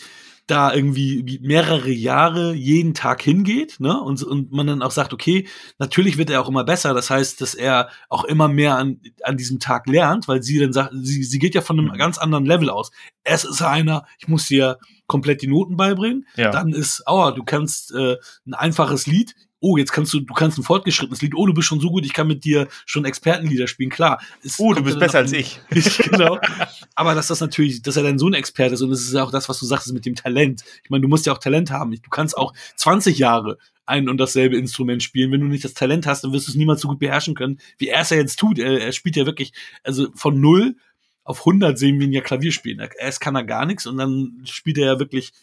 [0.51, 3.99] da irgendwie mehrere Jahre jeden Tag hingeht, ne?
[4.01, 5.47] Und, und man dann auch sagt, okay,
[5.79, 6.93] natürlich wird er auch immer besser.
[6.93, 10.73] Das heißt, dass er auch immer mehr an, an diesem Tag lernt, weil sie dann
[10.73, 11.97] sagt, sie, sie geht ja von einem mhm.
[11.97, 12.91] ganz anderen Level aus.
[13.23, 14.77] Erst ist einer, ich muss dir
[15.07, 16.27] komplett die Noten beibringen.
[16.35, 16.51] Ja.
[16.51, 20.57] Dann ist, aua, du kannst äh, ein einfaches Lied oh, jetzt kannst du, du kannst
[20.57, 23.67] ein fortgeschrittenes Lied, oh, du bist schon so gut, ich kann mit dir schon Expertenlieder
[23.67, 24.21] spielen, klar.
[24.57, 25.61] oh, du bist besser als ich.
[26.09, 26.39] genau.
[26.95, 29.23] Aber dass das natürlich, dass er dann so ein Experte ist und das ist ja
[29.23, 30.63] auch das, was du sagst, mit dem Talent.
[30.83, 31.91] Ich meine, du musst ja auch Talent haben.
[31.91, 35.31] Du kannst auch 20 Jahre ein und dasselbe Instrument spielen.
[35.31, 37.59] Wenn du nicht das Talent hast, dann wirst du es niemals so gut beherrschen können,
[37.77, 38.57] wie er es ja jetzt tut.
[38.57, 39.53] Er, er spielt ja wirklich,
[39.83, 40.75] also von null
[41.23, 42.85] auf 100 sehen wir ihn ja Klavier spielen.
[42.97, 45.33] Erst kann er gar nichts und dann spielt er ja wirklich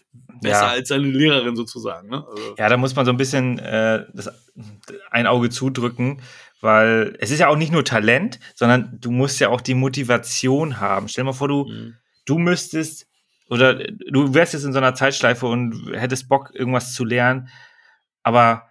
[0.41, 0.68] besser ja.
[0.68, 2.09] als seine Lehrerin sozusagen.
[2.09, 2.26] Ne?
[2.26, 2.55] Also.
[2.59, 4.31] Ja, da muss man so ein bisschen äh, das,
[5.11, 6.20] ein Auge zudrücken,
[6.61, 10.81] weil es ist ja auch nicht nur Talent, sondern du musst ja auch die Motivation
[10.81, 11.09] haben.
[11.09, 11.95] Stell dir mal vor, du, mhm.
[12.26, 13.07] du müsstest
[13.49, 17.49] oder du wärst jetzt in so einer Zeitschleife und hättest Bock, irgendwas zu lernen,
[18.22, 18.66] aber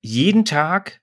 [0.00, 1.00] jeden Tag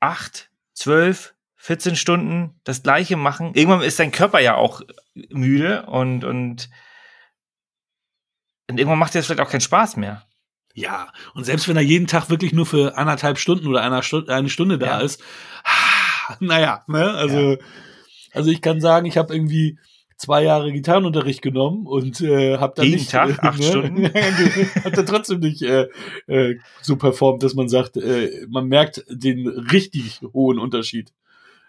[0.00, 1.33] acht, zwölf,
[1.64, 3.52] 14 Stunden das Gleiche machen.
[3.54, 4.82] Irgendwann ist dein Körper ja auch
[5.30, 6.68] müde und, und,
[8.68, 10.26] und irgendwann macht dir das vielleicht auch keinen Spaß mehr.
[10.74, 14.34] Ja, und selbst wenn er jeden Tag wirklich nur für anderthalb Stunden oder eine Stunde,
[14.34, 15.00] eine Stunde da ja.
[15.00, 15.22] ist,
[16.38, 17.56] naja, ne, also, ja.
[18.34, 19.78] also ich kann sagen, ich habe irgendwie
[20.18, 23.64] zwei Jahre Gitarrenunterricht genommen und äh, habe dann Jeden nicht Tag, acht ne?
[23.64, 24.04] Stunden,
[24.84, 25.88] hat dann trotzdem nicht äh,
[26.26, 31.10] äh, so performt, dass man sagt, äh, man merkt den richtig hohen Unterschied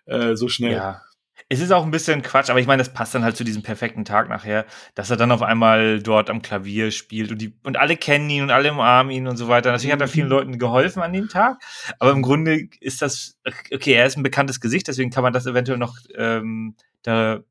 [0.06, 0.74] äh, so schnell.
[0.74, 1.02] Ja.
[1.48, 3.62] Es ist auch ein bisschen Quatsch, aber ich meine, das passt dann halt zu diesem
[3.62, 7.78] perfekten Tag nachher, dass er dann auf einmal dort am Klavier spielt und die und
[7.78, 9.72] alle kennen ihn und alle umarmen ihn und so weiter.
[9.72, 10.32] Natürlich hat er vielen mhm.
[10.32, 11.62] Leuten geholfen an dem Tag,
[12.00, 13.38] aber im Grunde ist das
[13.72, 13.94] okay.
[13.94, 17.42] Er ist ein bekanntes Gesicht, deswegen kann man das eventuell noch ähm, da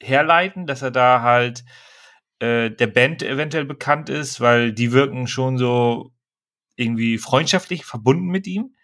[0.00, 1.64] herleiten, dass er da halt
[2.40, 6.12] äh, der Band eventuell bekannt ist, weil die wirken schon so
[6.76, 8.74] irgendwie freundschaftlich verbunden mit ihm.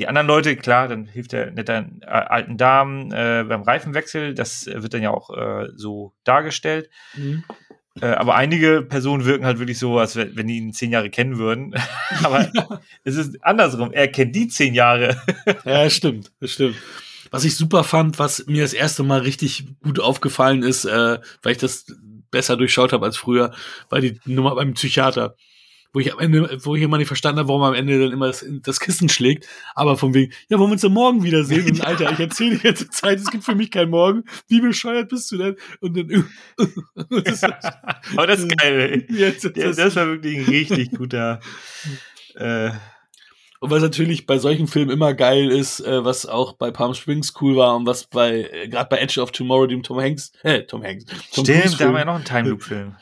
[0.00, 4.32] Die anderen Leute, klar, dann hilft der netten äh, alten Damen äh, beim Reifenwechsel.
[4.32, 6.88] Das wird dann ja auch äh, so dargestellt.
[7.14, 7.44] Mhm.
[8.00, 11.36] Äh, aber einige Personen wirken halt wirklich so, als wenn die ihn zehn Jahre kennen
[11.36, 11.74] würden.
[12.22, 12.50] aber
[13.04, 13.92] es ist andersrum.
[13.92, 15.20] Er kennt die zehn Jahre.
[15.66, 16.32] ja, stimmt.
[16.40, 16.76] Das stimmt.
[17.30, 21.52] Was ich super fand, was mir das erste Mal richtig gut aufgefallen ist, äh, weil
[21.52, 21.84] ich das
[22.30, 23.52] besser durchschaut habe als früher,
[23.90, 25.36] war die Nummer beim Psychiater
[25.92, 28.28] wo ich am Ende, wo ich immer nicht verstanden habe, warum am Ende dann immer
[28.28, 29.46] das, das Kissen schlägt.
[29.74, 31.66] Aber von wegen, ja, wollen wir uns dann morgen wiedersehen?
[31.66, 34.24] Und Alter, ich erzähle die ganze Zeit, es gibt für mich keinen Morgen.
[34.48, 35.56] Wie bescheuert bist du denn?
[35.80, 36.28] Und dann.
[37.24, 39.16] das Aber das ist geil, ey.
[39.16, 41.40] Jetzt, das, das war wirklich ein richtig guter.
[42.36, 42.70] Äh,
[43.62, 47.34] und was natürlich bei solchen Filmen immer geil ist, äh, was auch bei Palm Springs
[47.42, 50.62] cool war und was bei, äh, gerade bei Edge of Tomorrow, dem Tom Hanks, äh,
[50.62, 51.04] Tom Hanks.
[51.34, 52.96] Tom Stimmt, da haben wir ja noch einen Time Loop Film.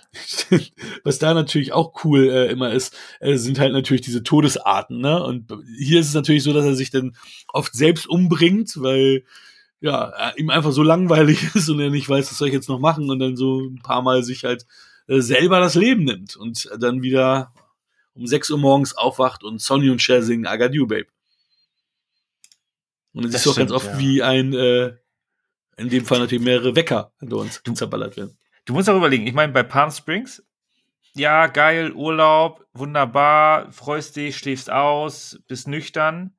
[1.05, 5.23] was da natürlich auch cool äh, immer ist, äh, sind halt natürlich diese Todesarten, ne?
[5.23, 7.15] Und hier ist es natürlich so, dass er sich dann
[7.53, 9.23] oft selbst umbringt, weil
[9.81, 12.69] ja, äh, ihm einfach so langweilig ist und er nicht weiß, was soll ich jetzt
[12.69, 14.67] noch machen und dann so ein paar Mal sich halt
[15.07, 17.53] äh, selber das Leben nimmt und dann wieder
[18.19, 21.07] um 6 Uhr morgens aufwacht und Sonny und Cher singen I Got You, Babe.
[23.13, 23.99] Und es ist doch ganz oft ja.
[23.99, 24.95] wie ein, äh,
[25.77, 28.37] in dem Fall natürlich mehrere Wecker hinter uns du, zerballert werden.
[28.65, 30.45] Du musst auch überlegen, ich meine, bei Palm Springs,
[31.15, 36.37] ja, geil, Urlaub, wunderbar, freust dich, schläfst aus, bist nüchtern.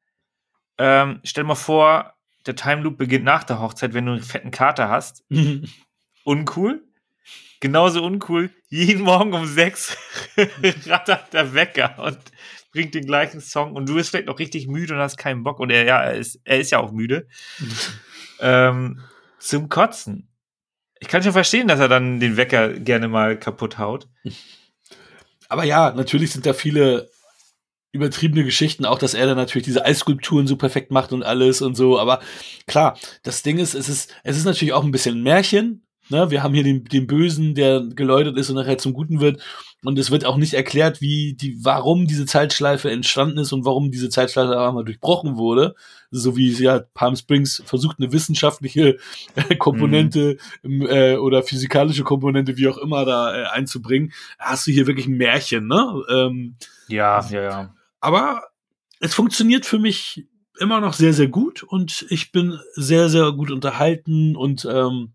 [0.77, 2.13] Ähm, stell mal vor,
[2.45, 5.25] der Time Loop beginnt nach der Hochzeit, wenn du einen fetten Kater hast.
[6.23, 6.84] Uncool
[7.60, 8.51] genauso uncool.
[8.70, 9.97] Jeden Morgen um sechs
[10.86, 12.20] rattert der Wecker und
[12.72, 15.60] bringt den gleichen Song und du bist vielleicht noch richtig müde und hast keinen Bock
[15.60, 17.28] und er, ja, er ist, er ist ja auch müde.
[18.39, 19.01] ähm,
[19.39, 20.28] zum Kotzen.
[20.99, 24.07] Ich kann schon verstehen, dass er dann den Wecker gerne mal kaputt haut.
[25.47, 27.10] Aber ja, natürlich sind da viele
[27.91, 31.76] übertriebene Geschichten, auch dass er dann natürlich diese Eisskulpturen so perfekt macht und alles und
[31.76, 31.97] so.
[31.99, 32.20] Aber
[32.68, 36.41] klar, das Ding ist, es ist, es ist natürlich auch ein bisschen Märchen, Ne, wir
[36.41, 39.41] haben hier den, den Bösen, der geläutert ist und nachher zum Guten wird.
[39.84, 43.91] Und es wird auch nicht erklärt, wie die, warum diese Zeitschleife entstanden ist und warum
[43.91, 45.76] diese Zeitschleife einmal durchbrochen wurde.
[46.12, 48.97] So wie ja Palm Springs versucht, eine wissenschaftliche
[49.36, 50.88] äh, Komponente mhm.
[50.88, 54.12] äh, oder physikalische Komponente, wie auch immer, da äh, einzubringen.
[54.38, 56.03] Hast du hier wirklich ein Märchen, ne?
[56.10, 56.55] Ähm,
[56.88, 57.76] ja, ja, ja.
[58.01, 58.43] Aber
[58.99, 60.26] es funktioniert für mich
[60.60, 65.14] immer noch sehr, sehr gut und ich bin sehr, sehr gut unterhalten und ähm,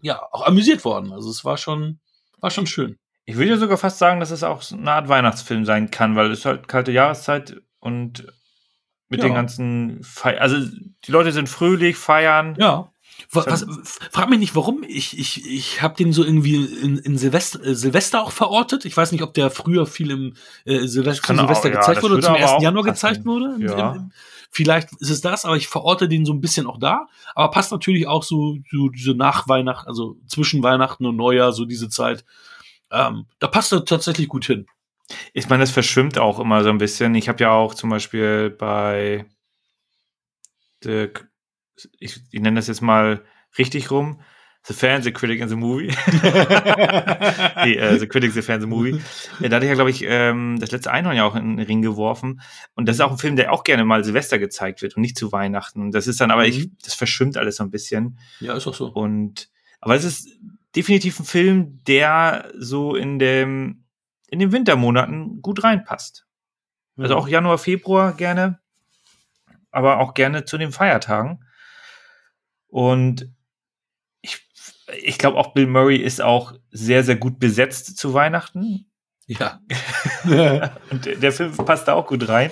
[0.00, 1.12] ja, auch amüsiert worden.
[1.12, 2.00] Also es war schon,
[2.40, 2.96] war schon schön.
[3.24, 6.30] Ich würde ja sogar fast sagen, dass es auch eine Art Weihnachtsfilm sein kann, weil
[6.30, 8.26] es halt kalte Jahreszeit und
[9.10, 9.28] mit ja.
[9.28, 10.56] den ganzen Fe also
[11.04, 12.56] die Leute sind fröhlich, feiern.
[12.58, 12.92] Ja.
[13.32, 14.84] Was, was, frag mich nicht, warum.
[14.86, 18.84] Ich, ich, ich habe den so irgendwie in, in Silvester, äh, Silvester auch verortet.
[18.84, 22.14] Ich weiß nicht, ob der früher viel im äh, Silvester, Silvester auch, gezeigt ja, wurde
[22.14, 22.62] oder zum 1.
[22.62, 23.56] Januar gezeigt wurde.
[23.58, 23.92] Ja.
[23.92, 24.12] Im, im,
[24.50, 27.06] Vielleicht ist es das, aber ich verorte den so ein bisschen auch da.
[27.34, 31.88] Aber passt natürlich auch so, so diese Nachweihnacht, also zwischen Weihnachten und Neujahr, so diese
[31.88, 32.24] Zeit.
[32.90, 34.66] Ähm, da passt er tatsächlich gut hin.
[35.32, 37.14] Ich meine, das verschwimmt auch immer so ein bisschen.
[37.14, 39.26] Ich habe ja auch zum Beispiel bei
[40.82, 41.08] The,
[41.98, 43.22] ich, ich nenne das jetzt mal
[43.56, 44.20] richtig rum,
[44.68, 45.86] The Fan, The Critic and the Movie.
[47.64, 49.00] nee, äh, The Critic, The Fan, The Movie.
[49.40, 51.80] Da hatte ich ja, glaube ich, ähm, das letzte Einhorn ja auch in den Ring
[51.80, 52.42] geworfen.
[52.74, 55.16] Und das ist auch ein Film, der auch gerne mal Silvester gezeigt wird und nicht
[55.16, 55.80] zu Weihnachten.
[55.80, 56.48] Und das ist dann aber, mhm.
[56.48, 58.18] ich, das verschwimmt alles so ein bisschen.
[58.40, 58.88] Ja, ist auch so.
[58.88, 59.48] Und,
[59.80, 60.28] aber es ist
[60.76, 63.84] definitiv ein Film, der so in dem,
[64.28, 66.26] in den Wintermonaten gut reinpasst.
[66.96, 67.04] Mhm.
[67.04, 68.58] Also auch Januar, Februar gerne,
[69.70, 71.42] aber auch gerne zu den Feiertagen.
[72.68, 73.28] Und
[74.96, 78.86] ich glaube auch Bill Murray ist auch sehr, sehr gut besetzt zu Weihnachten.
[79.26, 79.60] Ja.
[80.90, 82.50] und der Film passt da auch gut rein.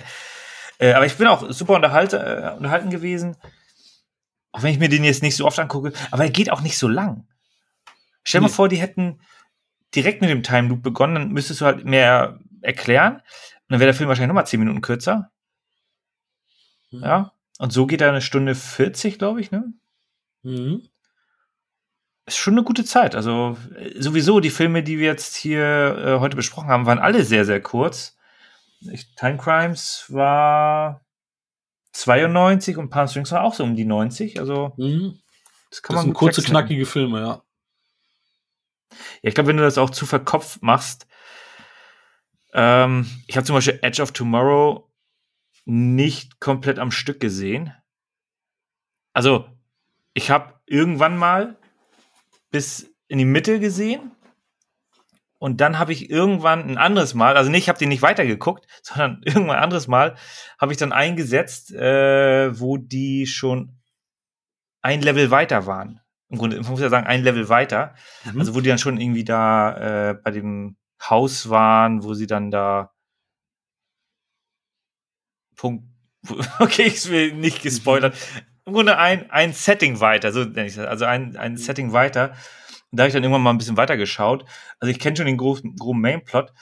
[0.79, 3.37] Äh, aber ich bin auch super unterhalte, äh, unterhalten gewesen.
[4.53, 5.93] Auch wenn ich mir den jetzt nicht so oft angucke.
[6.11, 7.27] Aber er geht auch nicht so lang.
[8.25, 8.51] Stell dir nee.
[8.51, 9.21] mal vor, die hätten
[9.95, 13.14] direkt mit dem Time Loop begonnen, dann müsstest du halt mehr erklären.
[13.14, 13.23] Und
[13.69, 15.31] dann wäre der Film wahrscheinlich nochmal 10 Minuten kürzer.
[16.91, 17.03] Mhm.
[17.03, 17.33] Ja.
[17.59, 19.73] Und so geht er eine Stunde 40, glaube ich, ne?
[20.47, 20.88] Mhm
[22.26, 23.14] ist schon eine gute Zeit.
[23.14, 27.24] Also äh, sowieso die Filme, die wir jetzt hier äh, heute besprochen haben, waren alle
[27.24, 28.16] sehr, sehr kurz.
[28.80, 31.04] Ich, Time Crimes war
[31.92, 34.38] 92 und Palm Springs war auch so um die 90.
[34.41, 35.21] Also mhm.
[35.71, 37.42] das kann das man sind kurze, knackige Filme, ja.
[39.22, 41.07] Ja, ich glaube, wenn du das auch zu verkopft machst,
[42.53, 44.91] ähm, ich habe zum Beispiel Edge of Tomorrow
[45.64, 47.72] nicht komplett am Stück gesehen.
[49.12, 49.49] Also,
[50.17, 51.59] ich habe irgendwann mal
[52.51, 54.13] bis in die Mitte gesehen.
[55.38, 58.67] Und dann habe ich irgendwann ein anderes Mal, also nicht, ich habe den nicht weitergeguckt,
[58.83, 60.17] sondern irgendwann ein anderes Mal
[60.59, 63.79] habe ich dann eingesetzt, äh, wo die schon
[64.80, 66.01] ein Level weiter waren.
[66.30, 67.95] Im Grunde, ich muss ja sagen, ein Level weiter.
[68.25, 68.41] Mhm.
[68.41, 72.51] Also wo die dann schon irgendwie da äh, bei dem Haus waren, wo sie dann
[72.51, 72.91] da
[75.57, 75.84] Punkt.
[76.59, 78.17] Okay, ich will nicht gespoilert
[78.67, 81.57] im Grunde ein, ein Setting weiter, so nenne ich das, also ein, ein mhm.
[81.57, 82.33] Setting weiter.
[82.91, 84.45] Und da habe ich dann irgendwann mal ein bisschen weiter geschaut.
[84.80, 86.53] Also ich kenne schon den groben, groben Mainplot.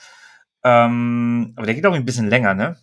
[0.63, 2.77] Ähm, aber der geht auch ein bisschen länger, ne?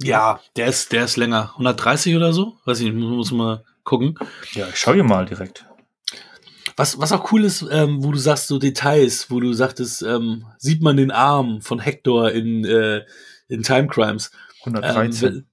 [0.00, 1.50] Ja, der ist, der ist länger.
[1.52, 2.56] 130 oder so?
[2.64, 4.16] Weiß ich nicht, muss, muss mal gucken.
[4.52, 5.64] Ja, ich schau hier mal direkt.
[6.76, 10.46] Was, was auch cool ist, ähm, wo du sagst, so Details, wo du sagtest, ähm,
[10.58, 13.04] sieht man den Arm von Hector in, äh,
[13.48, 14.30] in Time Crimes.
[14.60, 15.28] 113.
[15.28, 15.46] Ähm?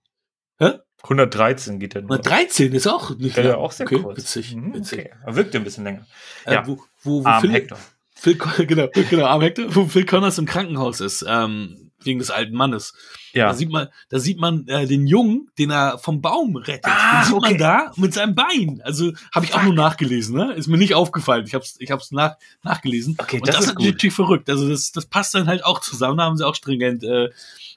[1.06, 2.12] 113 geht der nur.
[2.12, 3.46] 113 ist auch nicht lang.
[3.48, 4.18] ist auch sehr okay, kurz.
[4.18, 5.00] Witzig, Mhm, witzig.
[5.00, 5.12] Okay.
[5.26, 6.06] Er wirkt ein bisschen länger.
[6.46, 6.68] Äh, Ja.
[6.68, 7.78] wo, wo, wo Arm Phil, Hector.
[8.14, 8.38] Phil,
[8.68, 12.94] genau, genau, Arm Hector, wo Phil Connors im Krankenhaus ist, ähm, wegen des alten Mannes.
[13.34, 13.48] Ja.
[13.48, 16.86] Da sieht man, da sieht man äh, den Jungen, den er vom Baum rettet.
[16.86, 17.50] Ah, den sieht okay.
[17.52, 18.82] man da mit seinem Bein.
[18.84, 19.66] Also habe ich auch Fuck.
[19.66, 20.36] nur nachgelesen.
[20.38, 20.54] Ne?
[20.54, 21.46] Ist mir nicht aufgefallen.
[21.46, 23.16] Ich habe es ich hab's nach, nachgelesen.
[23.20, 23.86] Okay, Und das das, ist ist gut.
[23.88, 24.50] natürlich verrückt.
[24.50, 26.18] Also das, das passt dann halt auch zusammen.
[26.18, 27.30] Da haben sie auch stringent äh,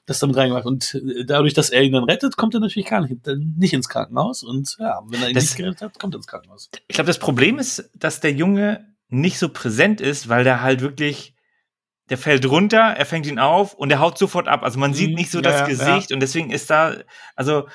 [0.05, 0.65] das damit reingemacht.
[0.65, 3.73] Und äh, dadurch, dass er ihn dann rettet, kommt er natürlich gar nicht, dann nicht
[3.73, 4.43] ins Krankenhaus.
[4.43, 6.69] Und ja, wenn er ihn Das- nicht gerettet hat, kommt er ins Krankenhaus.
[6.87, 10.81] Ich glaube, das Problem ist, dass der Junge nicht so präsent ist, weil der halt
[10.81, 11.33] wirklich,
[12.09, 14.63] der fällt runter, er fängt ihn auf und er haut sofort ab.
[14.63, 16.95] Also man sieht Mhm, nicht so ja, das ja, Gesicht und deswegen ist da,
[17.35, 17.67] also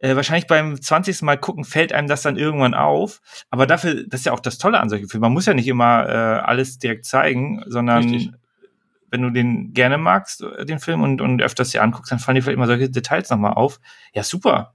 [0.00, 1.22] äh, wahrscheinlich beim 20.
[1.22, 3.20] Mal gucken fällt einem das dann irgendwann auf.
[3.50, 5.22] Aber dafür, das ist ja auch das Tolle an solchen Filmen.
[5.22, 8.30] Man muss ja nicht immer äh, alles direkt zeigen, sondern Richtig.
[9.10, 12.34] wenn du den gerne magst, äh, den Film und, und öfters dir anguckst, dann fallen
[12.36, 13.80] dir vielleicht immer solche Details nochmal auf.
[14.12, 14.74] Ja, super.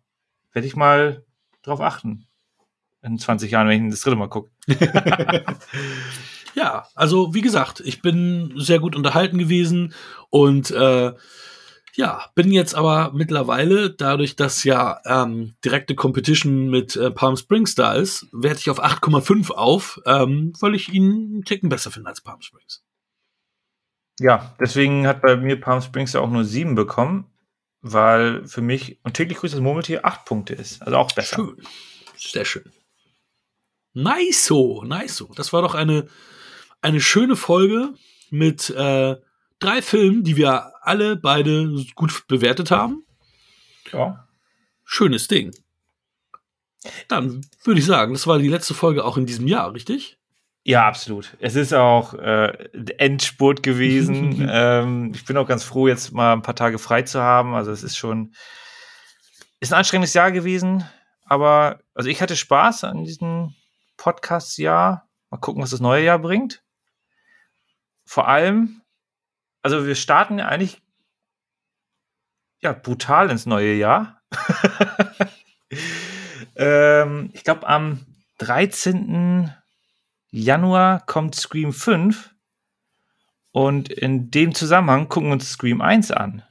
[0.52, 1.24] Werde ich mal
[1.62, 2.26] drauf achten.
[3.02, 4.50] In 20 Jahren, wenn ich das dritte Mal gucke.
[6.56, 9.94] Ja, also wie gesagt, ich bin sehr gut unterhalten gewesen
[10.30, 11.14] und äh,
[11.96, 17.76] ja, bin jetzt aber mittlerweile, dadurch, dass ja ähm, direkte Competition mit äh, Palm Springs
[17.76, 22.10] da ist, werde ich auf 8,5 auf, ähm, weil ich ihn einen Ticken besser finde
[22.10, 22.84] als Palm Springs.
[24.20, 27.26] Ja, deswegen hat bei mir Palm Springs ja auch nur sieben bekommen,
[27.82, 30.82] weil für mich und täglich grüßt das Murmeltier acht Punkte ist.
[30.82, 31.36] Also auch besser.
[31.36, 31.58] Schön.
[32.18, 32.72] Sehr schön.
[33.94, 35.32] Nice so, nice so.
[35.36, 36.08] Das war doch eine,
[36.82, 37.94] eine schöne Folge
[38.30, 39.16] mit äh,
[39.60, 43.04] drei Filmen, die wir alle beide gut bewertet haben.
[43.92, 44.28] Ja.
[44.86, 45.52] Schönes Ding.
[47.08, 50.18] Dann würde ich sagen, das war die letzte Folge auch in diesem Jahr, richtig?
[50.64, 51.36] Ja, absolut.
[51.40, 54.48] Es ist auch äh, Endspurt gewesen.
[54.52, 57.54] ähm, ich bin auch ganz froh, jetzt mal ein paar Tage frei zu haben.
[57.54, 58.34] Also es ist schon,
[59.60, 60.86] ist ein anstrengendes Jahr gewesen,
[61.26, 63.54] aber also ich hatte Spaß an diesem
[63.98, 65.08] Podcast-Jahr.
[65.30, 66.64] Mal gucken, was das neue Jahr bringt.
[68.10, 68.82] Vor allem,
[69.62, 70.82] also wir starten ja eigentlich
[72.60, 74.24] ja brutal ins neue Jahr.
[76.56, 78.04] ähm, ich glaube, am
[78.40, 79.54] 13.
[80.32, 82.34] Januar kommt Scream 5
[83.52, 86.42] und in dem Zusammenhang gucken wir uns Scream 1 an.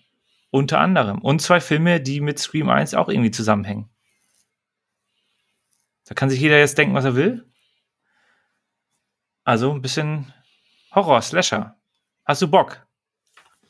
[0.51, 1.21] Unter anderem.
[1.21, 3.91] Und zwei Filme, die mit Scream 1 auch irgendwie zusammenhängen.
[6.05, 7.53] Da kann sich jeder jetzt denken, was er will.
[9.43, 10.33] Also ein bisschen
[10.95, 11.77] Horror, Slasher.
[12.25, 12.87] Hast du Bock?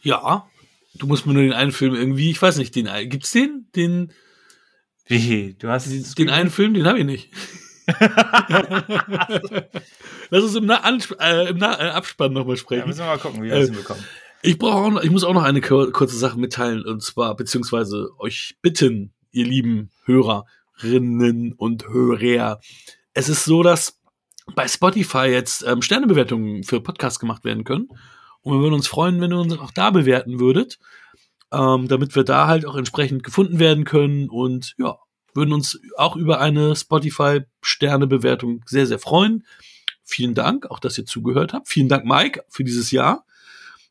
[0.03, 0.47] Ja.
[0.95, 3.69] Du musst mir nur den einen Film irgendwie, ich weiß nicht, den gibt's den?
[3.77, 4.13] Den,
[5.07, 5.55] Wie?
[5.59, 7.31] Du hast den, den einen Film, den habe ich nicht.
[10.31, 10.83] Lass uns im, Na
[11.21, 12.87] äh, im Na äh, Abspann nochmal Ja, sprechen.
[12.87, 14.05] müssen wir mal gucken, wie wir Äh, das hinbekommen.
[14.43, 18.57] Ich brauche ich muss auch noch eine kur kurze Sache mitteilen und zwar beziehungsweise euch
[18.63, 22.61] bitten, ihr lieben Hörerinnen und Hörer.
[23.15, 23.99] Es ist so, dass
[24.55, 27.89] bei Spotify jetzt ähm, Sternebewertungen für Podcasts gemacht werden können
[28.43, 30.79] und wir würden uns freuen, wenn ihr uns auch da bewerten würdet,
[31.53, 34.99] ähm, damit wir da halt auch entsprechend gefunden werden können und ja,
[35.35, 39.47] würden uns auch über eine Spotify Sternebewertung sehr sehr freuen.
[40.05, 41.69] Vielen Dank, auch dass ihr zugehört habt.
[41.69, 43.27] Vielen Dank, Mike, für dieses Jahr.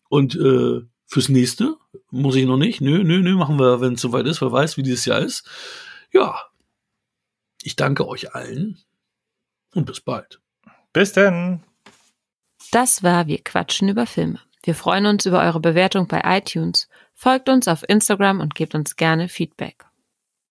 [0.10, 1.78] Und äh, fürs nächste
[2.10, 2.82] muss ich noch nicht.
[2.82, 4.42] Nö, nö, nö, machen wir, wenn es soweit ist.
[4.42, 5.48] Wer weiß, wie dieses Jahr ist.
[6.12, 6.42] Ja.
[7.62, 8.80] Ich danke euch allen
[9.74, 10.40] und bis bald.
[10.98, 11.60] Bis denn.
[12.72, 14.40] Das war Wir quatschen über Filme.
[14.64, 16.90] Wir freuen uns über eure Bewertung bei iTunes.
[17.14, 19.86] Folgt uns auf Instagram und gebt uns gerne Feedback.